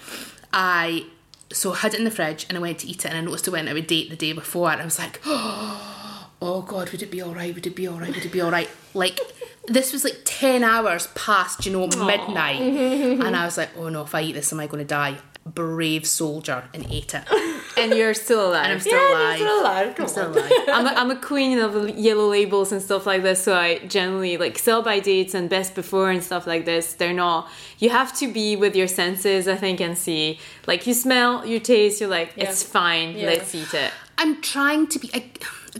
I 0.51 1.05
so 1.51 1.71
I 1.73 1.77
had 1.77 1.93
it 1.93 1.99
in 1.99 2.03
the 2.03 2.11
fridge 2.11 2.45
and 2.49 2.57
I 2.57 2.61
went 2.61 2.79
to 2.79 2.87
eat 2.87 3.05
it, 3.05 3.09
and 3.09 3.17
I 3.17 3.21
noticed 3.21 3.47
it 3.47 3.51
went 3.51 3.69
out 3.69 3.77
of 3.77 3.87
date 3.87 4.09
the 4.09 4.15
day 4.17 4.33
before, 4.33 4.71
and 4.71 4.81
I 4.81 4.85
was 4.85 4.99
like, 4.99 5.21
oh 5.25 6.65
god, 6.67 6.89
would 6.91 7.01
it 7.01 7.09
be 7.11 7.21
all 7.21 7.33
right? 7.33 7.53
Would 7.53 7.65
it 7.67 7.75
be 7.75 7.87
all 7.87 7.99
right? 7.99 8.13
Would 8.13 8.25
it 8.25 8.31
be 8.31 8.41
all 8.41 8.51
right? 8.51 8.69
Like 8.93 9.19
this 9.67 9.93
was 9.93 10.03
like 10.03 10.19
ten 10.25 10.63
hours 10.65 11.07
past, 11.15 11.65
you 11.65 11.71
know, 11.71 11.87
midnight, 11.87 12.59
and 12.61 13.35
I 13.35 13.45
was 13.45 13.57
like, 13.57 13.69
oh 13.77 13.87
no, 13.89 14.01
if 14.01 14.13
I 14.13 14.21
eat 14.21 14.33
this, 14.33 14.51
am 14.51 14.59
I 14.59 14.67
going 14.67 14.79
to 14.83 14.85
die? 14.85 15.17
Brave 15.53 16.05
soldier, 16.05 16.63
and 16.73 16.85
ate 16.89 17.13
it, 17.13 17.23
and 17.77 17.93
you're 17.93 18.13
still 18.13 18.49
alive. 18.49 18.65
and 18.65 18.73
I'm 18.73 18.79
still 18.79 18.93
yeah, 18.93 19.13
alive. 19.13 19.39
you're 19.39 19.47
still 19.47 19.61
alive. 19.61 19.95
Come 19.95 20.03
I'm 20.03 20.09
still 20.09 20.31
alive. 20.31 20.51
I'm 20.67 20.85
a, 20.85 20.89
I'm 20.89 21.11
a 21.11 21.15
queen 21.15 21.59
of 21.59 21.89
yellow 21.97 22.29
labels 22.29 22.71
and 22.71 22.81
stuff 22.81 23.05
like 23.05 23.23
this, 23.23 23.43
so 23.43 23.55
I 23.55 23.79
generally 23.79 24.37
like 24.37 24.57
sell 24.57 24.81
by 24.81 24.99
dates 24.99 25.33
and 25.33 25.49
best 25.49 25.75
before 25.75 26.09
and 26.11 26.23
stuff 26.23 26.47
like 26.47 26.65
this. 26.65 26.93
They're 26.93 27.13
not. 27.13 27.49
You 27.79 27.89
have 27.89 28.17
to 28.17 28.31
be 28.31 28.55
with 28.55 28.75
your 28.75 28.87
senses, 28.87 29.47
I 29.47 29.55
think, 29.55 29.79
and 29.79 29.97
see. 29.97 30.39
Like 30.65 30.87
you 30.87 30.93
smell, 30.93 31.45
you 31.45 31.59
taste, 31.59 32.01
you're 32.01 32.09
like, 32.09 32.33
it's 32.35 32.63
fine. 32.63 33.15
Yeah. 33.15 33.27
Let's 33.27 33.53
eat 33.53 33.73
it. 33.73 33.91
I'm 34.17 34.41
trying 34.41 34.87
to 34.87 34.99
be 34.99 35.09
I, 35.13 35.31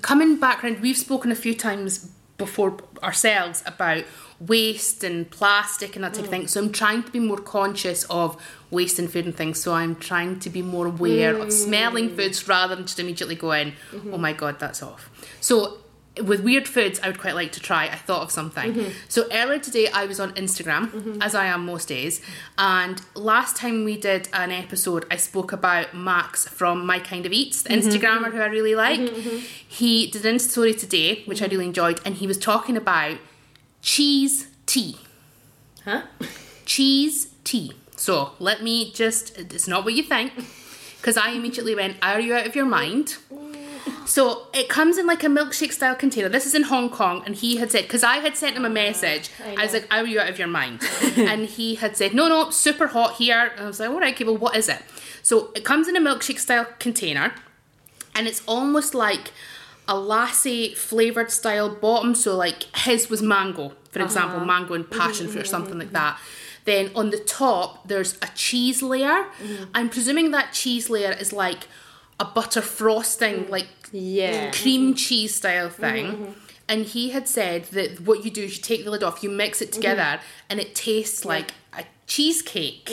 coming 0.02 0.38
back 0.40 0.64
around. 0.64 0.82
We've 0.82 0.98
spoken 0.98 1.32
a 1.32 1.36
few 1.36 1.54
times 1.54 2.12
before 2.38 2.78
ourselves 3.02 3.64
about 3.66 4.04
waste 4.40 5.04
and 5.04 5.30
plastic 5.32 5.96
and 5.96 6.04
that 6.04 6.14
type 6.14 6.26
of 6.26 6.30
thing. 6.30 6.44
Mm. 6.44 6.50
So 6.50 6.62
I'm 6.62 6.72
trying 6.72 7.04
to 7.04 7.12
be 7.12 7.20
more 7.20 7.38
conscious 7.38 8.04
of 8.06 8.42
waste 8.70 9.00
and 9.00 9.12
food 9.12 9.26
and 9.26 9.36
things. 9.36 9.62
So 9.62 9.74
I'm 9.74 9.96
trying 9.96 10.40
to 10.42 10.50
be 10.50 10.62
more 10.62 10.88
aware 10.88 11.36
of 11.36 11.52
smelling 11.52 12.12
mm. 12.12 12.16
foods 12.16 12.48
rather 12.48 12.76
than 12.76 12.86
just 12.86 13.00
immediately 13.00 13.36
going, 13.36 13.74
mm-hmm. 13.92 14.14
"Oh 14.14 14.18
my 14.18 14.34
god, 14.34 14.60
that's 14.60 14.84
off." 14.84 15.10
So 15.42 15.80
with 16.24 16.42
weird 16.42 16.68
foods, 16.68 17.00
I 17.02 17.08
would 17.08 17.20
quite 17.20 17.36
like 17.36 17.52
to 17.54 17.60
try. 17.60 17.86
I 17.86 17.96
thought 17.96 18.24
of 18.24 18.32
something. 18.32 18.74
Mm-hmm. 18.74 18.90
So 19.08 19.28
earlier 19.32 19.60
today, 19.60 19.88
I 19.88 20.06
was 20.06 20.20
on 20.20 20.34
Instagram, 20.34 20.92
mm-hmm. 20.92 21.22
as 21.22 21.36
I 21.36 21.46
am 21.46 21.66
most 21.66 21.88
days. 21.88 22.22
And 22.58 23.02
last 23.16 23.56
time 23.56 23.84
we 23.84 23.98
did 23.98 24.28
an 24.34 24.52
episode, 24.52 25.06
I 25.12 25.18
spoke 25.18 25.52
about 25.52 25.94
Max 25.96 26.48
from 26.48 26.86
My 26.86 27.00
Kind 27.00 27.26
of 27.26 27.32
Eats, 27.32 27.64
the 27.64 27.70
Instagrammer 27.70 28.32
who 28.32 28.40
I 28.40 28.48
really 28.48 28.76
like. 28.76 29.00
He 29.68 30.08
did 30.08 30.26
an 30.26 30.36
Insta 30.36 30.50
story 30.50 30.74
today, 30.74 31.24
which 31.26 31.42
I 31.42 31.46
really 31.46 31.66
enjoyed, 31.66 32.02
and 32.06 32.16
he 32.16 32.28
was 32.28 32.38
talking 32.38 32.76
about 32.78 33.18
cheese 33.82 34.48
tea. 34.66 34.98
Huh? 35.86 36.04
Cheese 36.66 37.30
tea. 37.44 37.74
So 37.96 38.32
let 38.40 38.62
me 38.62 38.92
just, 38.92 39.38
it's 39.38 39.68
not 39.68 39.84
what 39.84 39.94
you 39.94 40.04
think, 40.04 40.34
because 40.98 41.18
I 41.18 41.32
immediately 41.32 41.76
went, 41.76 41.98
Are 42.02 42.20
you 42.20 42.34
out 42.36 42.46
of 42.46 42.56
your 42.56 42.66
mind? 42.66 43.18
So 44.08 44.48
it 44.54 44.70
comes 44.70 44.98
in 44.98 45.06
like 45.06 45.24
a 45.24 45.28
milkshake 45.28 45.74
style 45.74 45.96
container. 45.96 46.30
This 46.30 46.46
is 46.46 46.56
in 46.56 46.64
Hong 46.64 46.90
Kong, 46.90 47.24
and 47.26 47.36
he 47.36 47.58
had 47.58 47.72
said 47.72 47.84
because 47.84 48.04
I 48.04 48.18
had 48.18 48.38
sent 48.38 48.56
him 48.56 48.64
a 48.64 48.70
message. 48.70 49.30
I 49.44 49.56
I, 49.56 49.64
was 49.64 49.74
like, 49.74 49.88
"Are 49.94 50.06
you 50.06 50.20
out 50.20 50.30
of 50.30 50.40
your 50.40 50.48
mind?" 50.48 50.82
and 51.18 51.46
he 51.46 51.76
had 51.76 51.98
said, 51.98 52.14
"No, 52.14 52.30
no, 52.30 52.50
super 52.50 52.88
hot 52.88 53.16
here." 53.16 53.52
And 53.56 53.66
I 53.66 53.68
was 53.68 53.82
like, 53.82 53.90
"All 53.90 54.00
right, 54.00 54.14
okay, 54.14 54.24
well, 54.24 54.38
what 54.38 54.56
is 54.56 54.70
it?" 54.70 54.82
So 55.22 55.52
it 55.56 55.66
comes 55.66 55.90
in 55.90 55.98
a 55.98 56.00
milkshake 56.00 56.40
style 56.40 56.68
container, 56.80 57.34
and 58.16 58.28
it's 58.28 58.42
almost 58.48 58.96
like 58.96 59.34
a 59.88 59.94
lassi 59.94 60.76
flavored 60.76 61.32
style 61.32 61.70
bottom. 61.70 62.16
So 62.16 62.36
like 62.36 62.64
his 62.76 63.10
was 63.10 63.22
mango, 63.22 63.70
for 63.92 64.00
uh-huh. 64.00 64.06
example, 64.06 64.46
mango 64.46 64.74
and 64.74 64.86
mm-hmm, 64.86 65.00
passion 65.00 65.28
fruit 65.28 65.42
or 65.42 65.44
mm-hmm, 65.44 65.50
something 65.50 65.78
like 65.78 65.88
mm-hmm. 65.88 65.96
that. 65.96 66.20
Then 66.66 66.92
on 66.96 67.12
the 67.12 67.18
top, 67.20 67.88
there's 67.88 68.18
a 68.22 68.28
cheese 68.36 68.82
layer. 68.82 69.28
I'm 69.74 69.90
presuming 69.90 70.32
that 70.32 70.52
cheese 70.52 70.90
layer 70.90 71.12
is 71.12 71.32
like 71.32 71.68
a 72.20 72.26
butter 72.26 72.62
frosting, 72.62 73.46
mm. 73.46 73.50
like 73.50 73.68
Yeah. 73.94 74.52
cream 74.52 74.94
cheese 74.94 75.36
style 75.36 75.70
thing. 75.70 76.36
And 76.68 76.84
he 76.84 77.12
had 77.12 77.30
said 77.30 77.66
that 77.72 78.02
what 78.02 78.26
you 78.26 78.32
do 78.32 78.44
is 78.44 78.58
you 78.58 78.62
take 78.62 78.84
the 78.84 78.92
lid 78.92 79.02
off, 79.02 79.24
you 79.24 79.30
mix 79.30 79.62
it 79.62 79.72
together, 79.72 80.20
and 80.50 80.60
it 80.60 80.76
tastes 80.76 81.24
like 81.24 81.54
a 81.74 81.86
cheesecake. 82.06 82.90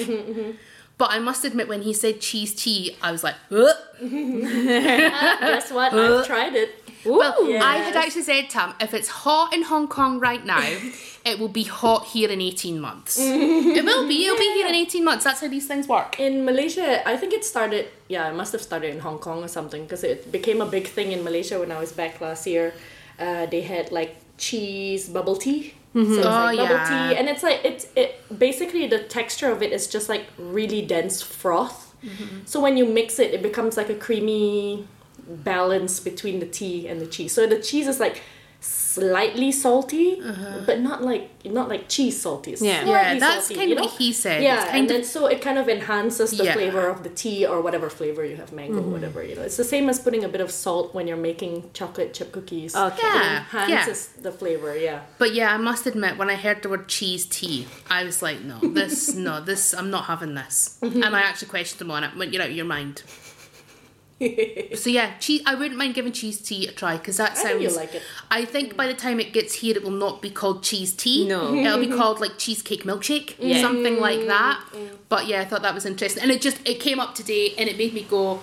But 0.96 1.10
I 1.10 1.18
must 1.18 1.44
admit, 1.44 1.66
when 1.66 1.82
he 1.82 1.92
said 1.92 2.20
cheese 2.20 2.54
tea, 2.54 2.96
I 3.02 3.10
was 3.10 3.24
like, 3.24 3.34
"Ugh." 3.50 3.74
Guess 4.00 5.72
what? 5.72 5.92
I've 5.92 6.26
tried 6.32 6.54
it. 6.54 6.83
Well, 7.04 7.34
Ooh. 7.40 7.58
I 7.58 7.76
had 7.76 7.96
actually 7.96 8.22
said 8.22 8.50
to 8.50 8.60
him, 8.60 8.74
if 8.80 8.94
it's 8.94 9.08
hot 9.08 9.54
in 9.54 9.62
Hong 9.62 9.88
Kong 9.88 10.18
right 10.20 10.44
now, 10.44 10.60
it 11.24 11.38
will 11.38 11.48
be 11.48 11.64
hot 11.64 12.06
here 12.06 12.28
in 12.30 12.40
18 12.40 12.80
months. 12.80 13.18
it 13.20 13.84
will 13.84 14.06
be, 14.08 14.24
it'll 14.26 14.38
be 14.38 14.52
here 14.54 14.66
in 14.66 14.74
18 14.74 15.04
months. 15.04 15.24
That's 15.24 15.40
how 15.40 15.48
these 15.48 15.66
things 15.66 15.88
work. 15.88 16.18
In 16.20 16.44
Malaysia, 16.44 17.06
I 17.08 17.16
think 17.16 17.32
it 17.32 17.44
started. 17.44 17.88
Yeah, 18.08 18.28
it 18.30 18.34
must 18.34 18.52
have 18.52 18.62
started 18.62 18.94
in 18.94 19.00
Hong 19.00 19.18
Kong 19.18 19.42
or 19.42 19.48
something 19.48 19.82
because 19.84 20.04
it 20.04 20.30
became 20.30 20.60
a 20.60 20.66
big 20.66 20.86
thing 20.86 21.12
in 21.12 21.24
Malaysia 21.24 21.58
when 21.58 21.72
I 21.72 21.78
was 21.78 21.92
back 21.92 22.20
last 22.20 22.46
year. 22.46 22.74
Uh, 23.18 23.46
they 23.46 23.60
had 23.62 23.92
like 23.92 24.16
cheese 24.38 25.08
bubble 25.08 25.36
tea. 25.36 25.74
So 25.94 26.00
it's 26.00 26.26
Oh, 26.26 26.30
like 26.50 26.58
bubble 26.58 26.74
yeah. 26.74 27.10
tea, 27.12 27.16
and 27.16 27.28
it's 27.28 27.44
like 27.44 27.60
it's 27.64 27.86
it 27.94 28.20
basically 28.36 28.88
the 28.88 28.98
texture 29.04 29.52
of 29.52 29.62
it 29.62 29.70
is 29.72 29.86
just 29.86 30.08
like 30.08 30.26
really 30.36 30.82
dense 30.82 31.22
froth. 31.22 31.94
Mm-hmm. 32.02 32.38
So 32.46 32.58
when 32.58 32.76
you 32.76 32.84
mix 32.84 33.20
it, 33.20 33.32
it 33.32 33.42
becomes 33.42 33.76
like 33.76 33.88
a 33.90 33.94
creamy 33.94 34.88
balance 35.28 36.00
between 36.00 36.40
the 36.40 36.46
tea 36.46 36.86
and 36.88 37.00
the 37.00 37.06
cheese. 37.06 37.32
So 37.32 37.46
the 37.46 37.60
cheese 37.60 37.86
is 37.88 38.00
like 38.00 38.22
slightly 38.60 39.52
salty, 39.52 40.22
but 40.66 40.80
not 40.80 41.02
like 41.02 41.28
not 41.44 41.68
like 41.68 41.86
cheese 41.88 42.22
salty. 42.22 42.52
It's 42.54 42.62
Yeah. 42.62 42.80
Uh-huh. 42.80 42.90
Yeah, 42.92 43.18
that's 43.18 43.46
salty, 43.48 43.54
kind 43.56 43.70
you 43.70 43.76
of 43.76 43.82
what 43.82 43.90
he 44.00 44.12
said. 44.14 44.42
Yeah, 44.42 44.54
It's 44.54 44.64
kind 44.64 44.76
and 44.78 44.84
of- 44.84 44.96
then 44.96 45.04
so 45.04 45.26
it 45.26 45.42
kind 45.42 45.58
of 45.58 45.68
enhances 45.68 46.30
the 46.30 46.44
Yeah. 46.44 46.54
flavor 46.54 46.86
of 46.88 47.02
the 47.02 47.10
tea 47.10 47.44
or 47.44 47.60
whatever 47.60 47.90
flavor 47.90 48.24
you 48.24 48.36
have, 48.36 48.52
mango, 48.52 48.80
whatever 48.80 49.22
you 49.22 49.34
know. 49.34 49.42
It's 49.42 49.58
the 49.58 49.64
same 49.64 49.90
as 49.90 49.98
putting 49.98 50.24
a 50.24 50.28
bit 50.28 50.40
of 50.40 50.50
salt 50.50 50.94
when 50.94 51.06
you're 51.06 51.18
making 51.30 51.70
chocolate 51.74 52.14
chip 52.14 52.32
cookies. 52.32 52.74
Okay. 52.74 52.96
It 52.96 53.14
Yeah, 53.14 53.38
enhances 53.40 54.06
the 54.22 54.32
flavor. 54.32 54.74
Yeah. 54.78 55.00
But 55.18 55.34
yeah, 55.34 55.52
I 55.52 55.58
must 55.58 55.86
admit, 55.86 56.16
when 56.16 56.30
I 56.30 56.36
heard 56.36 56.62
the 56.62 56.70
word 56.70 56.88
cheese 56.88 57.26
tea, 57.26 57.66
I 57.90 58.04
was 58.04 58.22
like, 58.22 58.40
no, 58.42 58.58
this, 58.62 59.12
no, 59.14 59.40
this, 59.42 59.74
I'm 59.74 59.90
not 59.90 60.04
having 60.04 60.34
this. 60.34 60.78
and 60.80 61.04
I 61.04 61.20
actually 61.20 61.48
questioned 61.48 61.82
him 61.82 61.90
on 61.90 62.04
it. 62.04 62.16
Went, 62.16 62.32
you're 62.32 62.42
out 62.42 62.48
of 62.50 62.56
your 62.56 62.64
mind. 62.64 63.02
so 64.74 64.90
yeah, 64.90 65.16
cheese. 65.18 65.42
I 65.46 65.54
wouldn't 65.54 65.76
mind 65.78 65.94
giving 65.94 66.12
cheese 66.12 66.40
tea 66.40 66.66
a 66.66 66.72
try 66.72 66.96
because 66.96 67.16
that 67.18 67.32
I 67.32 67.34
sounds. 67.34 67.48
think 67.48 67.62
you'll 67.62 67.76
like 67.76 67.94
it. 67.94 68.02
I 68.30 68.44
think 68.44 68.76
by 68.76 68.86
the 68.86 68.94
time 68.94 69.20
it 69.20 69.32
gets 69.32 69.54
here, 69.54 69.76
it 69.76 69.82
will 69.82 69.90
not 69.90 70.22
be 70.22 70.30
called 70.30 70.62
cheese 70.62 70.92
tea. 70.94 71.26
No. 71.26 71.54
it'll 71.54 71.78
be 71.78 71.86
called 72.00 72.20
like 72.20 72.38
cheesecake 72.38 72.84
milkshake, 72.84 73.34
Yeah. 73.38 73.60
something 73.60 73.98
like 74.00 74.20
mm. 74.20 74.26
that. 74.28 74.64
But 75.08 75.26
yeah, 75.26 75.40
I 75.40 75.44
thought 75.44 75.62
that 75.62 75.74
was 75.74 75.86
interesting, 75.86 76.22
and 76.22 76.30
it 76.32 76.40
just 76.40 76.58
it 76.68 76.80
came 76.80 76.98
up 77.00 77.14
today, 77.14 77.54
and 77.58 77.68
it 77.68 77.76
made 77.78 77.94
me 77.94 78.02
go, 78.02 78.40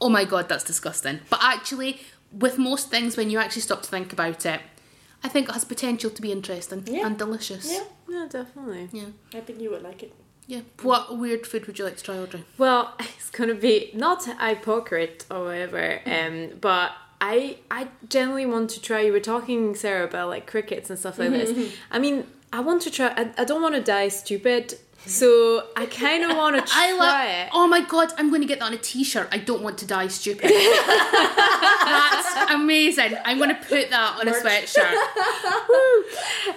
"Oh 0.00 0.08
my 0.08 0.24
god, 0.24 0.48
that's 0.48 0.64
disgusting." 0.64 1.20
But 1.30 1.40
actually, 1.42 2.00
with 2.32 2.58
most 2.58 2.90
things, 2.90 3.16
when 3.16 3.30
you 3.30 3.38
actually 3.38 3.62
stop 3.62 3.82
to 3.82 3.88
think 3.88 4.12
about 4.12 4.44
it, 4.46 4.60
I 5.24 5.28
think 5.28 5.48
it 5.48 5.52
has 5.52 5.64
potential 5.64 6.10
to 6.10 6.22
be 6.22 6.30
interesting 6.30 6.84
Yeah. 6.86 7.06
and 7.06 7.18
delicious. 7.18 7.70
Yeah, 7.72 7.84
Yeah, 8.08 8.26
definitely. 8.30 8.88
Yeah. 8.92 9.06
I 9.34 9.40
think 9.40 9.60
you 9.60 9.70
would 9.70 9.82
like 9.82 10.02
it. 10.02 10.12
Yeah. 10.48 10.62
What 10.82 11.18
weird 11.18 11.46
food 11.46 11.66
would 11.66 11.78
you 11.78 11.84
like 11.84 11.98
to 11.98 12.02
try, 12.02 12.16
Audrey? 12.16 12.42
Well, 12.56 12.94
it's 12.98 13.30
gonna 13.30 13.54
be 13.54 13.90
not 13.94 14.24
hypocrite 14.24 15.26
or 15.30 15.44
whatever, 15.44 16.00
um, 16.06 16.52
but 16.60 16.92
I 17.20 17.58
I 17.70 17.88
generally 18.08 18.46
want 18.46 18.70
to 18.70 18.80
try. 18.80 19.02
You 19.02 19.12
were 19.12 19.20
talking 19.20 19.74
Sarah 19.74 20.04
about 20.04 20.30
like 20.30 20.46
crickets 20.46 20.88
and 20.88 20.98
stuff 20.98 21.18
like 21.18 21.30
this. 21.30 21.76
I 21.90 21.98
mean, 21.98 22.26
I 22.52 22.60
want 22.60 22.82
to 22.82 22.90
try. 22.90 23.08
I, 23.08 23.30
I 23.38 23.44
don't 23.44 23.62
want 23.62 23.74
to 23.74 23.82
die 23.82 24.08
stupid, 24.08 24.74
so 25.06 25.66
I 25.76 25.86
kind 25.86 26.24
of 26.24 26.36
want 26.36 26.56
to 26.56 26.62
try 26.72 26.88
I 26.88 26.92
love. 26.92 27.46
it. 27.46 27.50
Oh 27.52 27.66
my 27.66 27.80
god, 27.82 28.12
I'm 28.18 28.28
going 28.30 28.42
to 28.42 28.48
get 28.48 28.58
that 28.60 28.66
on 28.66 28.74
a 28.74 28.78
T-shirt. 28.78 29.28
I 29.32 29.38
don't 29.38 29.62
want 29.62 29.78
to 29.78 29.86
die 29.86 30.08
stupid. 30.08 30.50
That's 30.50 32.50
amazing. 32.52 33.16
I'm 33.24 33.38
going 33.38 33.50
to 33.50 33.56
put 33.56 33.90
that 33.90 34.18
on 34.20 34.28
a 34.28 34.32
sweatshirt. 34.32 34.94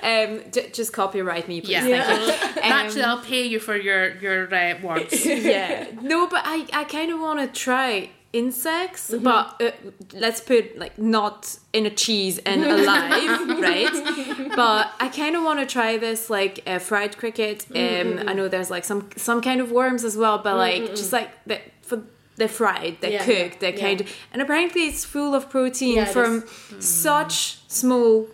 Um, 0.03 0.41
j- 0.51 0.69
just 0.71 0.93
copyright 0.93 1.47
me, 1.47 1.61
please. 1.61 1.85
Yeah. 1.85 2.05
Um, 2.07 2.59
Actually, 2.63 3.03
I'll 3.03 3.21
pay 3.21 3.45
you 3.45 3.59
for 3.59 3.75
your 3.75 4.15
your 4.17 4.53
uh, 4.53 4.79
words. 4.81 5.25
yeah. 5.25 5.87
No, 6.01 6.27
but 6.27 6.41
I, 6.45 6.65
I 6.73 6.83
kind 6.85 7.11
of 7.11 7.19
want 7.19 7.39
to 7.39 7.47
try 7.47 8.09
insects, 8.33 9.11
Mm-hmm. 9.11 9.23
but 9.23 9.61
uh, 9.61 9.71
let's 10.13 10.41
put 10.41 10.77
like 10.77 10.97
not 10.97 11.57
in 11.73 11.85
a 11.85 11.89
cheese 11.89 12.39
and 12.39 12.63
alive, 12.63 13.59
right? 13.69 14.49
But 14.55 14.91
I 14.99 15.07
kind 15.09 15.35
of 15.35 15.43
want 15.43 15.59
to 15.59 15.65
try 15.65 15.97
this 15.97 16.29
like 16.29 16.63
uh, 16.65 16.79
fried 16.79 17.17
cricket. 17.17 17.65
Um, 17.69 17.77
Mm-hmm. 17.81 18.29
I 18.29 18.33
know 18.33 18.47
there's 18.47 18.69
like 18.71 18.85
some 18.85 19.09
some 19.17 19.41
kind 19.41 19.59
of 19.61 19.71
worms 19.71 20.03
as 20.03 20.15
well, 20.17 20.37
but 20.37 20.55
like 20.57 20.89
just 20.95 21.11
like 21.13 21.29
the, 21.45 21.59
for 21.81 22.01
they're 22.37 22.47
fried, 22.47 22.97
they're 23.01 23.11
Yeah, 23.11 23.25
cooked, 23.25 23.59
they're 23.59 23.75
yeah. 23.75 23.79
kind 23.87 24.01
of, 24.01 24.07
and 24.31 24.41
apparently 24.41 24.87
it's 24.87 25.03
full 25.05 25.35
of 25.35 25.49
protein 25.49 25.95
Yeah, 25.97 26.05
from 26.05 26.43
such 26.79 27.59
small 27.67 28.27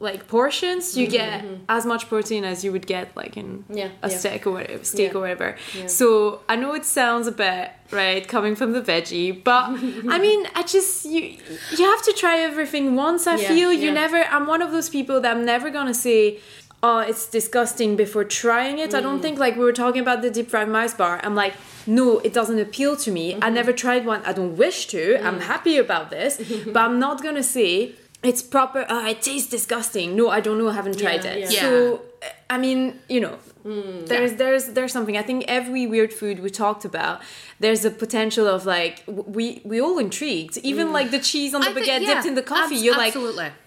like 0.00 0.26
portions. 0.26 0.96
You 0.96 1.06
get 1.06 1.44
as 1.68 1.86
much 1.86 2.08
protein 2.08 2.44
as 2.44 2.64
you 2.64 2.72
would 2.72 2.86
get 2.86 3.16
like 3.16 3.36
in 3.36 3.44
Mm-hmm, 3.64 3.76
Yeah, 3.78 3.88
a 4.02 4.10
yeah. 4.10 4.16
steak 4.18 4.46
or 4.46 4.52
whatever, 4.52 4.84
steak 4.84 5.12
Yeah. 5.12 5.18
or 5.18 5.20
whatever. 5.20 5.56
So 5.86 6.40
I 6.48 6.56
know 6.56 6.74
it 6.74 6.84
sounds 6.84 7.26
a 7.26 7.32
bit 7.32 7.70
right 7.90 8.26
coming 8.26 8.54
from 8.56 8.72
the 8.72 8.82
veggie, 8.82 9.32
but 9.44 9.64
I 10.14 10.18
mean, 10.18 10.46
I 10.54 10.62
just 10.64 11.04
you 11.04 11.36
you 11.78 11.84
have 11.92 12.02
to 12.08 12.12
try 12.12 12.40
everything 12.40 12.96
once. 12.96 13.26
I 13.26 13.36
feel 13.36 13.72
you 13.72 13.90
never. 13.92 14.18
I'm 14.34 14.46
one 14.46 14.62
of 14.62 14.70
those 14.72 14.88
people 14.88 15.20
that 15.22 15.30
I'm 15.36 15.44
never 15.44 15.70
gonna 15.70 15.94
say. 15.94 16.38
Oh, 16.86 16.98
it's 16.98 17.26
disgusting 17.30 17.96
before 17.96 18.24
trying 18.24 18.76
it. 18.78 18.92
I 18.94 18.98
Mm. 19.00 19.04
don't 19.06 19.22
think 19.22 19.38
like 19.38 19.54
we 19.56 19.64
were 19.64 19.72
talking 19.84 20.02
about 20.02 20.20
the 20.20 20.28
deep 20.36 20.50
fried 20.50 20.68
Mars 20.68 20.92
bar. 20.92 21.18
I'm 21.24 21.34
like, 21.34 21.54
no, 21.86 22.18
it 22.18 22.34
doesn't 22.34 22.58
appeal 22.58 22.94
to 23.04 23.10
me. 23.10 23.26
Mm-hmm. 23.32 23.42
I 23.46 23.48
never 23.48 23.72
tried 23.72 24.04
one. 24.04 24.20
I 24.30 24.32
don't 24.38 24.54
wish 24.64 24.78
to. 24.88 25.02
I'm 25.26 25.38
Mm. 25.38 25.44
happy 25.52 25.78
about 25.78 26.10
this, 26.10 26.32
but 26.74 26.80
I'm 26.86 26.98
not 27.06 27.22
gonna 27.22 27.42
say 27.58 27.94
it's 28.24 28.42
proper. 28.42 28.84
Oh, 28.88 29.06
it 29.06 29.22
tastes 29.22 29.50
disgusting. 29.50 30.16
No, 30.16 30.28
I 30.28 30.40
don't 30.40 30.58
know. 30.58 30.68
I 30.68 30.74
haven't 30.74 30.98
tried 30.98 31.24
Yeah, 31.24 31.30
it. 31.32 31.52
yeah. 31.52 31.60
So 31.60 32.02
I 32.48 32.58
mean, 32.58 32.98
you 33.08 33.20
know, 33.20 33.38
mm, 33.64 34.06
there's 34.06 34.34
there's 34.34 34.64
there's 34.76 34.92
something. 34.92 35.16
I 35.16 35.22
think 35.22 35.44
every 35.48 35.86
weird 35.86 36.12
food 36.12 36.40
we 36.40 36.50
talked 36.50 36.84
about, 36.84 37.20
there's 37.60 37.84
a 37.84 37.90
potential 37.90 38.46
of 38.46 38.64
like 38.66 39.02
we 39.06 39.60
we 39.64 39.80
all 39.80 39.98
intrigued. 39.98 40.56
Even 40.58 40.88
mm. 40.88 40.92
like 40.92 41.10
the 41.10 41.18
cheese 41.20 41.54
on 41.54 41.60
the 41.60 41.70
I 41.70 41.72
think- 41.74 41.86
baguette 41.86 42.00
yeah, 42.02 42.14
dipped 42.14 42.26
in 42.26 42.34
the 42.34 42.42
coffee. 42.42 42.74
abs- 42.76 42.84
You're 42.84 42.96
like, 42.96 43.14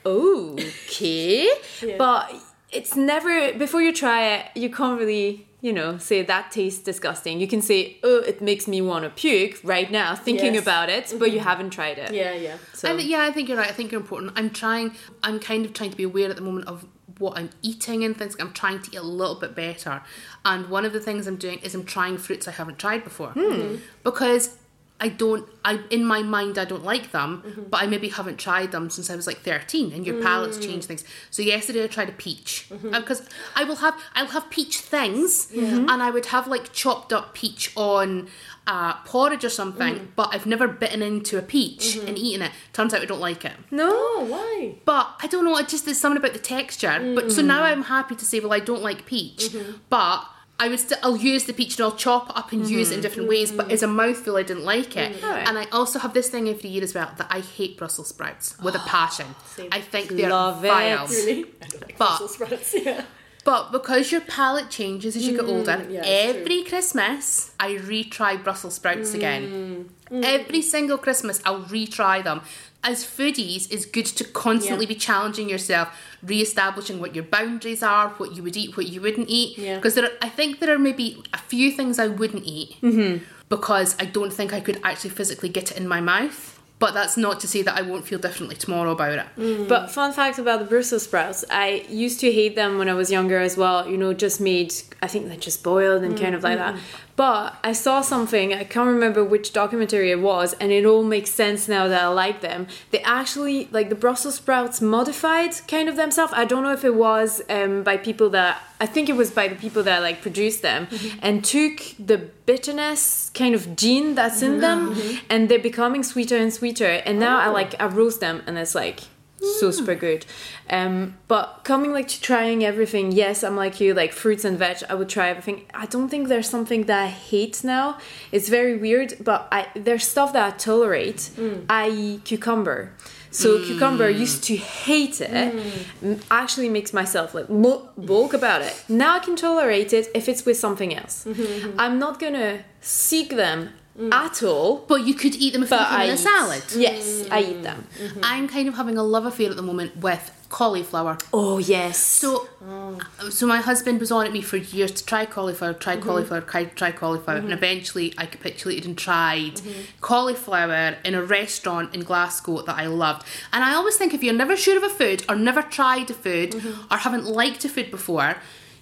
oh, 0.06 0.56
okay, 0.88 1.50
Yeah. 1.82 1.98
but 1.98 2.34
it's 2.72 2.96
never 2.96 3.54
before 3.54 3.82
you 3.82 3.93
try 3.93 4.20
it. 4.36 4.46
You 4.56 4.70
can't 4.70 5.00
really. 5.00 5.43
You 5.60 5.74
know, 5.74 5.98
say 5.98 6.22
that 6.22 6.52
tastes 6.52 6.84
disgusting. 6.84 7.39
You 7.39 7.48
can 7.48 7.62
say, 7.62 7.98
"Oh, 8.04 8.20
it 8.20 8.41
makes 8.41 8.67
me 8.67 8.80
want 8.80 9.06
to 9.06 9.10
puke 9.10 9.60
right 9.63 9.89
now 9.91 10.13
thinking 10.13 10.54
Yes. 10.54 10.62
about 10.62 10.89
it," 10.89 11.13
but 11.17 11.32
you 11.32 11.39
mm-hmm. 11.39 11.48
haven't 11.48 11.70
tried 11.72 11.98
it. 11.98 12.13
Yeah, 12.13 12.34
yeah. 12.34 12.58
So 12.74 12.93
I 12.93 12.98
thi- 12.98 13.08
yeah, 13.08 13.24
I 13.24 13.32
think 13.32 13.50
you're 13.50 13.58
right. 13.58 13.70
I 13.70 13.74
think 13.74 13.91
you're 13.91 14.02
important. 14.02 14.34
I'm 14.36 14.52
trying. 14.52 14.96
I'm 15.24 15.39
kind 15.39 15.65
of 15.65 15.74
trying 15.74 15.89
to 15.89 15.98
be 15.98 16.04
aware 16.04 16.30
at 16.30 16.36
the 16.36 16.43
moment 16.43 16.67
of 16.67 16.86
what 17.17 17.38
I'm 17.38 17.50
eating 17.62 18.04
and 18.04 18.15
things. 18.15 18.36
I'm 18.39 18.54
trying 18.54 18.82
to 18.84 18.91
eat 18.91 19.00
a 19.00 19.02
little 19.02 19.36
bit 19.36 19.56
better. 19.56 20.04
And 20.46 20.70
one 20.70 20.86
of 20.86 20.93
the 20.93 21.00
things 21.00 21.28
I'm 21.28 21.38
doing 21.38 21.60
is 21.60 21.74
I'm 21.74 21.86
trying 21.86 22.17
fruits 22.17 22.48
I 22.48 22.52
haven't 22.52 22.80
tried 22.80 23.04
before 23.04 23.32
hmm. 23.32 23.78
because 24.04 24.58
I 24.99 25.10
don't. 25.10 25.47
I 25.63 25.79
in 25.91 26.05
my 26.05 26.23
mind 26.23 26.57
I 26.57 26.65
don't 26.65 26.83
like 26.83 27.12
them, 27.12 27.43
mm-hmm. 27.45 27.63
but 27.69 27.83
I 27.83 27.88
maybe 27.88 28.10
haven't 28.10 28.38
tried 28.38 28.71
them 28.71 28.89
since 28.89 29.10
I 29.10 29.15
was 29.15 29.27
like 29.27 29.39
13. 29.39 29.91
And 29.93 30.07
your 30.07 30.21
palates 30.21 30.57
mm. 30.57 30.63
change 30.63 30.86
things. 30.86 31.03
So 31.29 31.43
yesterday 31.43 31.83
I 31.83 31.88
tried 31.88 32.10
a 32.10 32.13
peach 32.13 32.65
mm-hmm. 32.69 32.93
uh, 32.93 32.99
because 32.99 33.27
I 33.55 33.63
will 33.63 33.75
have 33.77 33.95
I'll 34.15 34.27
have 34.27 34.49
peach 34.49 34.79
things, 34.79 35.51
and 35.53 36.01
I 36.01 36.10
would 36.10 36.27
have 36.27 36.47
like 36.47 36.73
chopped 36.73 37.13
up 37.13 37.33
peach 37.33 37.71
on. 37.75 38.29
Uh, 38.69 38.95
porridge 39.05 39.45
or 39.45 39.49
something, 39.49 39.95
mm. 39.95 40.07
but 40.17 40.36
I've 40.36 40.45
never 40.45 40.67
bitten 40.67 41.01
into 41.01 41.38
a 41.38 41.41
peach 41.41 41.95
mm-hmm. 41.95 42.05
and 42.05 42.17
eaten 42.17 42.41
it. 42.41 42.51
Turns 42.73 42.93
out 42.93 42.99
I 42.99 43.05
don't 43.05 43.21
like 43.21 43.45
it. 43.45 43.53
no, 43.71 44.25
why? 44.25 44.75
But 44.83 45.07
I 45.23 45.27
don't 45.27 45.45
know, 45.45 45.55
it 45.55 45.69
just 45.69 45.86
there's 45.86 45.97
something 45.97 46.17
about 46.17 46.33
the 46.33 46.39
texture. 46.39 47.13
But 47.15 47.31
so 47.31 47.41
mm. 47.41 47.45
now 47.45 47.63
I'm 47.63 47.83
happy 47.83 48.15
to 48.15 48.25
say, 48.25 48.41
well, 48.41 48.51
I 48.51 48.60
don't 48.60 48.83
like 48.83 49.05
peach, 49.05 49.55
but 49.89 50.25
I 50.60 50.70
would 50.70 50.80
still 50.80 50.98
I'll 51.04 51.17
use 51.17 51.46
the 51.46 51.54
peach 51.54 51.78
and 51.78 51.86
I'll 51.86 51.96
chop 51.96 52.30
it 52.30 52.38
up 52.38 52.52
and 52.52 52.63
mm-hmm. 52.63 52.74
use 52.74 52.91
it 52.91 52.96
in 52.96 53.02
different 53.02 53.30
ways. 53.30 53.52
But 53.52 53.72
as 53.72 53.84
a 53.84 53.88
mouthful, 53.88 54.38
I 54.38 54.43
didn't 54.43 54.65
like 54.65 54.98
it. 54.98 55.13
Mm-hmm. 55.13 55.26
Alright. 55.26 55.48
And 55.48 55.58
I 55.58 55.65
also 55.72 56.00
have 56.00 56.13
this 56.13 56.30
thing 56.30 56.50
every 56.50 56.70
year 56.70 56.84
as 56.84 56.96
well 56.96 57.12
that 57.17 57.28
I 57.30 57.41
hate 57.41 57.78
Brussels 57.78 58.08
sprouts 58.10 58.60
with 58.60 58.76
a 58.76 58.80
passion. 58.88 59.28
Same. 59.56 59.70
I 59.72 59.82
think 59.82 60.10
they're 60.10 60.30
Love 60.30 60.63
it. 60.63 60.67
vile. 60.67 61.08
Really? 61.17 61.46
I 61.62 61.67
don't 61.67 61.82
like 61.82 61.98
But- 61.98 62.17
Brussels 62.17 62.34
sprouts. 62.34 62.76
Yeah. 62.76 63.04
But 63.43 63.72
because 63.72 64.12
your 64.12 64.20
palate 64.20 64.70
changes 64.70 65.15
as 65.15 65.26
you 65.26 65.38
get 65.38 65.46
mm, 65.46 65.60
older, 65.60 65.88
yeah, 65.89 66.02
every 66.04 66.63
Christmas 66.63 67.54
I 67.58 67.76
retry 67.76 68.43
Brussels 68.43 68.74
sprouts 68.76 69.12
mm. 69.12 69.15
again. 69.15 69.89
Mm. 70.12 70.26
Every 70.26 70.62
single 70.62 70.98
Christmas 70.98 71.41
I'll 71.46 71.62
retry 71.62 72.22
them. 72.22 72.41
As 72.84 73.06
foodies, 73.06 73.72
it's 73.72 73.86
good 73.86 74.06
to 74.06 74.26
constantly 74.26 74.86
Yeah. 74.86 74.89
be 74.89 74.96
challenging 74.96 75.50
yourself, 75.50 75.88
re-establishing 76.23 76.99
what 76.99 77.15
your 77.15 77.23
boundaries 77.23 77.84
are, 77.84 78.10
what 78.10 78.36
you 78.36 78.43
would 78.43 78.58
eat, 78.58 78.75
what 78.77 78.88
you 78.88 79.01
wouldn't 79.01 79.30
eat. 79.30 79.58
Yeah. 79.58 79.75
Because 79.75 79.95
there, 79.95 80.06
are, 80.06 80.12
I 80.21 80.30
think 80.30 80.60
there 80.60 80.73
are 80.73 80.80
maybe 80.80 81.23
a 81.34 81.38
few 81.38 81.71
things 81.71 81.99
I 81.99 82.08
wouldn't 82.08 82.43
eat 82.45 82.75
mm-hmm. 82.82 83.23
because 83.49 83.95
I 83.99 84.06
don't 84.06 84.32
think 84.32 84.53
I 84.53 84.60
could 84.60 84.80
actually 84.84 85.12
physically 85.12 85.49
get 85.49 85.71
it 85.71 85.77
in 85.77 85.88
my 85.88 86.01
mouth. 86.01 86.53
But 86.80 86.93
that's 86.93 87.17
not 87.17 87.39
to 87.39 87.47
say 87.47 87.63
that 87.63 87.75
I 87.75 87.82
won't 87.82 88.06
feel 88.06 88.19
differently 88.19 88.56
tomorrow 88.56 88.91
about 88.91 89.13
it. 89.13 89.25
Mm. 89.36 89.67
But 89.67 89.89
fun 89.89 90.13
fact 90.13 90.38
about 90.38 90.60
the 90.60 90.65
Brussels 90.65 91.06
sprouts, 91.06 91.43
I 91.49 91.84
used 91.89 92.19
to 92.19 92.32
hate 92.32 92.56
them 92.56 92.77
when 92.77 92.88
I 92.88 92.93
was 92.93 93.12
younger 93.12 93.39
as 93.39 93.58
well. 93.58 93.89
You 93.89 93.97
know, 93.97 94.13
just 94.13 94.39
made 94.39 94.71
I 95.01 95.08
think 95.08 95.27
they're 95.27 95.38
just 95.38 95.63
boiled 95.63 96.03
and 96.03 96.15
kind 96.15 96.36
of 96.36 96.43
like 96.43 96.60
that. 96.60 96.75
Mm-hmm. 96.75 97.07
But 97.17 97.58
I 97.63 97.73
saw 97.73 98.01
something, 98.01 98.53
I 98.53 98.63
can't 98.63 98.88
remember 98.88 99.23
which 99.23 99.51
documentary 99.51 100.12
it 100.12 100.21
was, 100.21 100.53
and 100.62 100.71
it 100.71 100.86
all 100.86 101.03
makes 101.03 101.32
sense 101.32 101.67
now 101.67 101.88
that 101.88 102.03
I 102.03 102.08
like 102.10 102.41
them. 102.41 102.67
They 102.91 102.99
actually 103.01 103.67
like 103.71 103.89
the 103.89 103.95
Brussels 103.95 104.36
sprouts 104.36 104.82
modified 104.82 105.67
kind 105.67 105.89
of 105.89 105.95
themselves. 105.95 106.32
I 106.36 106.45
don't 106.45 106.62
know 106.62 106.73
if 106.73 106.86
it 106.86 106.93
was 106.93 107.41
um, 107.49 107.82
by 107.82 107.97
people 107.97 108.30
that 108.30 108.62
I 108.80 108.86
think 108.86 109.10
it 109.10 109.15
was 109.15 109.32
by 109.32 109.47
the 109.47 109.56
people 109.56 109.82
that 109.82 110.03
like 110.03 110.21
produced 110.21 110.62
them 110.62 110.86
mm-hmm. 110.86 111.19
and 111.23 111.43
took 111.43 111.82
the 111.97 112.19
bitterness 112.45 113.32
kind 113.34 113.56
of 113.56 113.75
gene 113.75 114.13
that's 114.13 114.43
in 114.43 114.51
mm-hmm. 114.51 114.62
them 114.62 114.93
mm-hmm. 114.93 115.25
and 115.32 115.49
they're 115.49 115.58
becoming 115.58 116.03
sweeter 116.03 116.38
and 116.38 116.53
sweeter. 116.53 117.01
And 117.03 117.19
now 117.19 117.39
I 117.39 117.47
oh. 117.47 117.53
like 117.53 117.73
I 117.82 117.88
roast 117.88 118.19
them 118.19 118.43
and 118.45 118.60
it's 118.60 118.75
like 118.75 118.99
so 119.39 119.67
ah. 119.67 119.71
super 119.71 119.95
good. 119.95 120.26
Um, 120.69 121.17
but 121.28 121.62
coming 121.63 121.93
like 121.93 122.08
to 122.10 122.21
trying 122.21 122.63
everything, 122.63 123.12
yes, 123.12 123.43
I'm 123.43 123.56
like 123.56 123.80
you, 123.80 123.93
like 123.93 124.13
fruits 124.13 124.43
and 124.45 124.58
veg, 124.58 124.78
I 124.89 124.95
would 124.95 125.10
try 125.10 125.30
everything. 125.30 125.65
I 125.73 125.86
don't 125.86 126.10
think 126.10 126.28
there's 126.28 126.50
something 126.50 126.84
that 126.86 127.04
I 127.04 127.08
hate 127.08 127.63
now. 127.63 127.97
It's 128.32 128.50
very 128.50 128.76
weird, 128.76 129.15
but 129.23 129.47
I 129.52 129.67
there's 129.76 130.06
stuff 130.06 130.34
that 130.34 130.54
I 130.54 130.58
tolerate, 130.58 131.30
mm. 131.36 131.65
i.e. 131.69 132.21
cucumber. 132.23 132.93
So 133.30 133.58
mm. 133.58 133.65
cucumber 133.67 134.10
used 134.10 134.43
to 134.45 134.56
hate 134.56 135.21
it. 135.21 135.30
Mm. 135.30 135.86
m- 136.04 136.19
Actually 136.32 136.69
makes 136.69 136.93
myself 136.93 137.34
like 137.34 137.50
mo- 137.50 137.89
bulk 137.97 138.34
about 138.34 138.62
it. 138.62 138.76
Now 138.89 139.15
I 139.15 139.19
can 139.19 139.36
tolerate 139.36 139.93
it 139.93 140.10
if 140.15 140.28
it's 140.28 140.45
with 140.45 140.58
something 140.58 140.95
else. 140.95 141.26
Mm-hmm, 141.26 141.41
mm-hmm. 141.41 141.80
I'm 141.80 142.00
not 142.00 142.19
gonna 142.19 142.63
seek 142.82 143.36
them 143.36 143.69
Mm. 143.97 144.13
at 144.13 144.43
all. 144.43 144.86
But 144.88 145.07
you 145.07 145.15
could 145.15 145.36
eat 145.36 145.53
them 145.53 145.63
if 145.63 145.71
you 145.71 145.77
put 145.77 145.89
them 145.89 146.01
in 146.01 146.10
a 146.12 146.17
salad. 146.17 146.63
Yes, 146.75 147.27
I 147.31 147.41
eat 147.41 147.63
them. 147.63 147.88
Mm-hmm. 147.97 148.19
I'm 148.23 148.47
kind 148.47 148.67
of 148.67 148.75
having 148.75 148.95
a 148.95 149.03
love 149.03 149.25
affair 149.25 149.49
at 149.49 149.55
the 149.55 149.63
moment 149.63 149.97
with 149.97 150.31
cauliflower. 150.49 151.17
Oh 151.33 151.57
yes. 151.57 151.97
So, 151.97 152.47
oh. 152.63 152.99
so 153.29 153.47
my 153.47 153.57
husband 153.57 153.99
was 153.99 154.12
on 154.12 154.25
at 154.25 154.31
me 154.31 154.41
for 154.41 154.57
years 154.57 154.91
to 154.91 155.05
try 155.05 155.25
cauliflower, 155.25 155.73
try 155.73 155.95
mm-hmm. 155.95 156.07
cauliflower, 156.07 156.41
try, 156.41 156.65
try 156.65 156.91
cauliflower, 156.91 157.38
and 157.38 157.45
mm-hmm. 157.45 157.53
eventually 157.53 158.13
I 158.17 158.27
capitulated 158.27 158.86
and 158.86 158.97
tried 158.97 159.62
cauliflower 159.99 160.97
in 161.03 161.15
a 161.15 161.23
restaurant 161.23 161.95
in 161.95 162.03
Glasgow 162.03 162.62
that 162.62 162.77
I 162.77 162.86
loved. 162.86 163.25
And 163.51 163.63
I 163.63 163.73
always 163.73 163.97
think 163.97 164.13
if 164.13 164.23
you're 164.23 164.33
never 164.33 164.55
sure 164.55 164.77
of 164.77 164.83
a 164.83 164.89
food 164.89 165.25
or 165.27 165.36
never 165.36 165.62
tried 165.62 166.10
a 166.12 166.13
food 166.13 166.55
or 166.91 166.97
haven't 166.97 167.25
liked 167.25 167.65
a 167.65 167.69
food 167.69 167.91
before. 167.91 168.38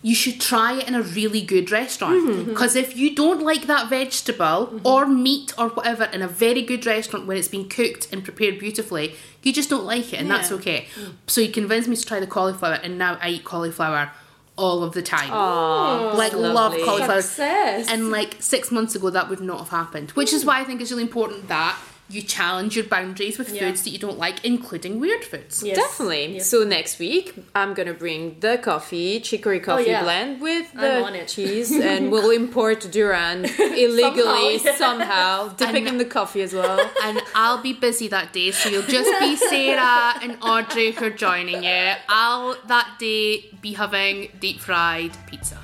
You 0.06 0.14
should 0.22 0.40
try 0.40 0.72
it 0.80 0.88
in 0.88 0.94
a 0.94 1.02
really 1.02 1.42
good 1.42 1.72
restaurant 1.72 2.16
mm-hmm, 2.16 2.40
mm-hmm. 2.42 2.50
because 2.52 2.76
if 2.76 2.96
you 2.96 3.16
don't 3.16 3.42
like 3.42 3.64
that 3.66 3.90
vegetable 3.90 4.68
mm-hmm. 4.68 4.86
or 4.86 5.08
meat 5.08 5.52
or 5.58 5.70
whatever 5.70 6.04
in 6.16 6.22
a 6.22 6.28
very 6.28 6.62
good 6.62 6.86
restaurant 6.86 7.26
when 7.26 7.38
it's 7.38 7.48
been 7.48 7.68
cooked 7.68 8.04
and 8.12 8.24
prepared 8.24 8.60
beautifully, 8.60 9.16
you 9.42 9.52
just 9.52 9.70
don't 9.70 9.88
like 9.94 10.14
it, 10.14 10.20
and 10.22 10.30
that's 10.30 10.52
Yeah. 10.52 10.58
okay. 10.58 10.80
Mm. 10.96 11.14
So 11.26 11.42
he 11.42 11.48
convinced 11.48 11.88
me 11.90 11.96
to 11.96 12.06
try 12.06 12.20
the 12.20 12.28
cauliflower, 12.28 12.78
and 12.86 13.00
now 13.00 13.18
I 13.20 13.30
eat 13.30 13.44
cauliflower 13.46 14.12
all 14.58 14.84
of 14.84 14.94
the 14.94 15.02
time. 15.02 15.32
Aw, 15.32 16.14
like 16.14 16.34
that's 16.34 16.54
love 16.60 16.74
cauliflower. 16.86 17.22
Success. 17.22 17.88
And 17.90 18.12
like 18.12 18.36
six 18.40 18.72
months 18.72 18.94
ago, 18.96 19.10
that 19.10 19.28
would 19.30 19.42
not 19.42 19.58
have 19.60 19.70
happened, 19.70 20.12
which 20.12 20.34
is 20.34 20.46
why 20.46 20.62
I 20.62 20.64
think 20.66 20.82
it's 20.82 20.92
really 20.92 21.04
important 21.04 21.48
that 21.48 21.78
you 22.08 22.22
challenge 22.22 22.76
your 22.76 22.86
boundaries 22.86 23.38
with 23.40 23.50
Yeah. 23.50 23.62
foods 23.62 23.82
that 23.84 23.90
you 23.90 23.98
don't 23.98 24.20
like, 24.20 24.46
including 24.46 25.00
weird 25.00 25.24
foods. 25.26 25.64
Yes. 25.64 25.76
Definitely. 25.78 26.36
Yes. 26.36 26.50
So 26.50 26.64
next 26.64 27.00
week 27.00 27.34
I'm 27.56 27.74
gonna 27.74 27.94
bring 27.96 28.38
the 28.42 28.60
coffee, 28.60 29.20
chicory 29.20 29.60
coffee 29.60 29.86
Oh, 29.88 29.90
yeah. 29.90 30.04
blend 30.04 30.40
with 30.42 30.72
the 30.74 31.14
it. 31.16 31.28
cheese, 31.28 31.72
and 31.92 32.12
we'll 32.12 32.30
import 32.30 32.88
durian 32.92 33.46
illegally 33.86 34.60
Somehow, 34.60 34.72
yeah. 34.72 34.76
somehow, 34.78 35.48
dipping 35.50 35.88
in 35.88 35.98
the 35.98 36.06
coffee 36.06 36.42
as 36.44 36.54
well. 36.54 36.80
And 37.04 37.22
I'll 37.34 37.62
be 37.62 37.74
busy 37.74 38.08
that 38.10 38.32
day, 38.34 38.52
so 38.52 38.70
you'll 38.70 38.84
just 38.84 39.12
be 39.20 39.36
Sarah 39.50 40.14
and 40.22 40.38
Audrey 40.44 40.92
who 40.92 41.06
are 41.06 41.10
joining 41.10 41.64
you. 41.64 41.94
I'll 42.08 42.56
that 42.68 42.98
day 43.00 43.46
be 43.62 43.74
having 43.74 44.30
deep 44.40 44.60
fried 44.60 45.12
pizza. 45.26 45.58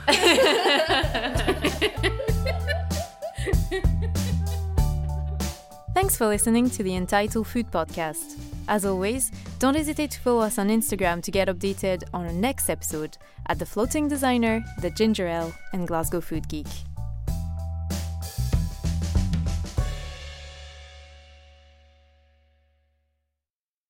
Thanks 5.93 6.15
for 6.15 6.25
listening 6.25 6.69
to 6.69 6.83
the 6.83 6.95
Untitled 6.95 7.47
Food 7.47 7.69
Podcast. 7.69 8.39
As 8.69 8.85
always, 8.85 9.29
don't 9.59 9.75
hesitate 9.75 10.11
to 10.11 10.21
follow 10.21 10.39
us 10.39 10.57
on 10.57 10.69
Instagram 10.69 11.21
to 11.23 11.31
get 11.31 11.49
updated 11.49 12.03
on 12.13 12.25
our 12.25 12.31
next 12.31 12.69
episode 12.69 13.17
at 13.47 13.59
The 13.59 13.65
Floating 13.65 14.07
Designer, 14.07 14.63
The 14.81 14.91
Gingerelle, 14.91 15.53
and 15.73 15.85
Glasgow 15.85 16.21
Food 16.21 16.47
Geek. 16.47 16.67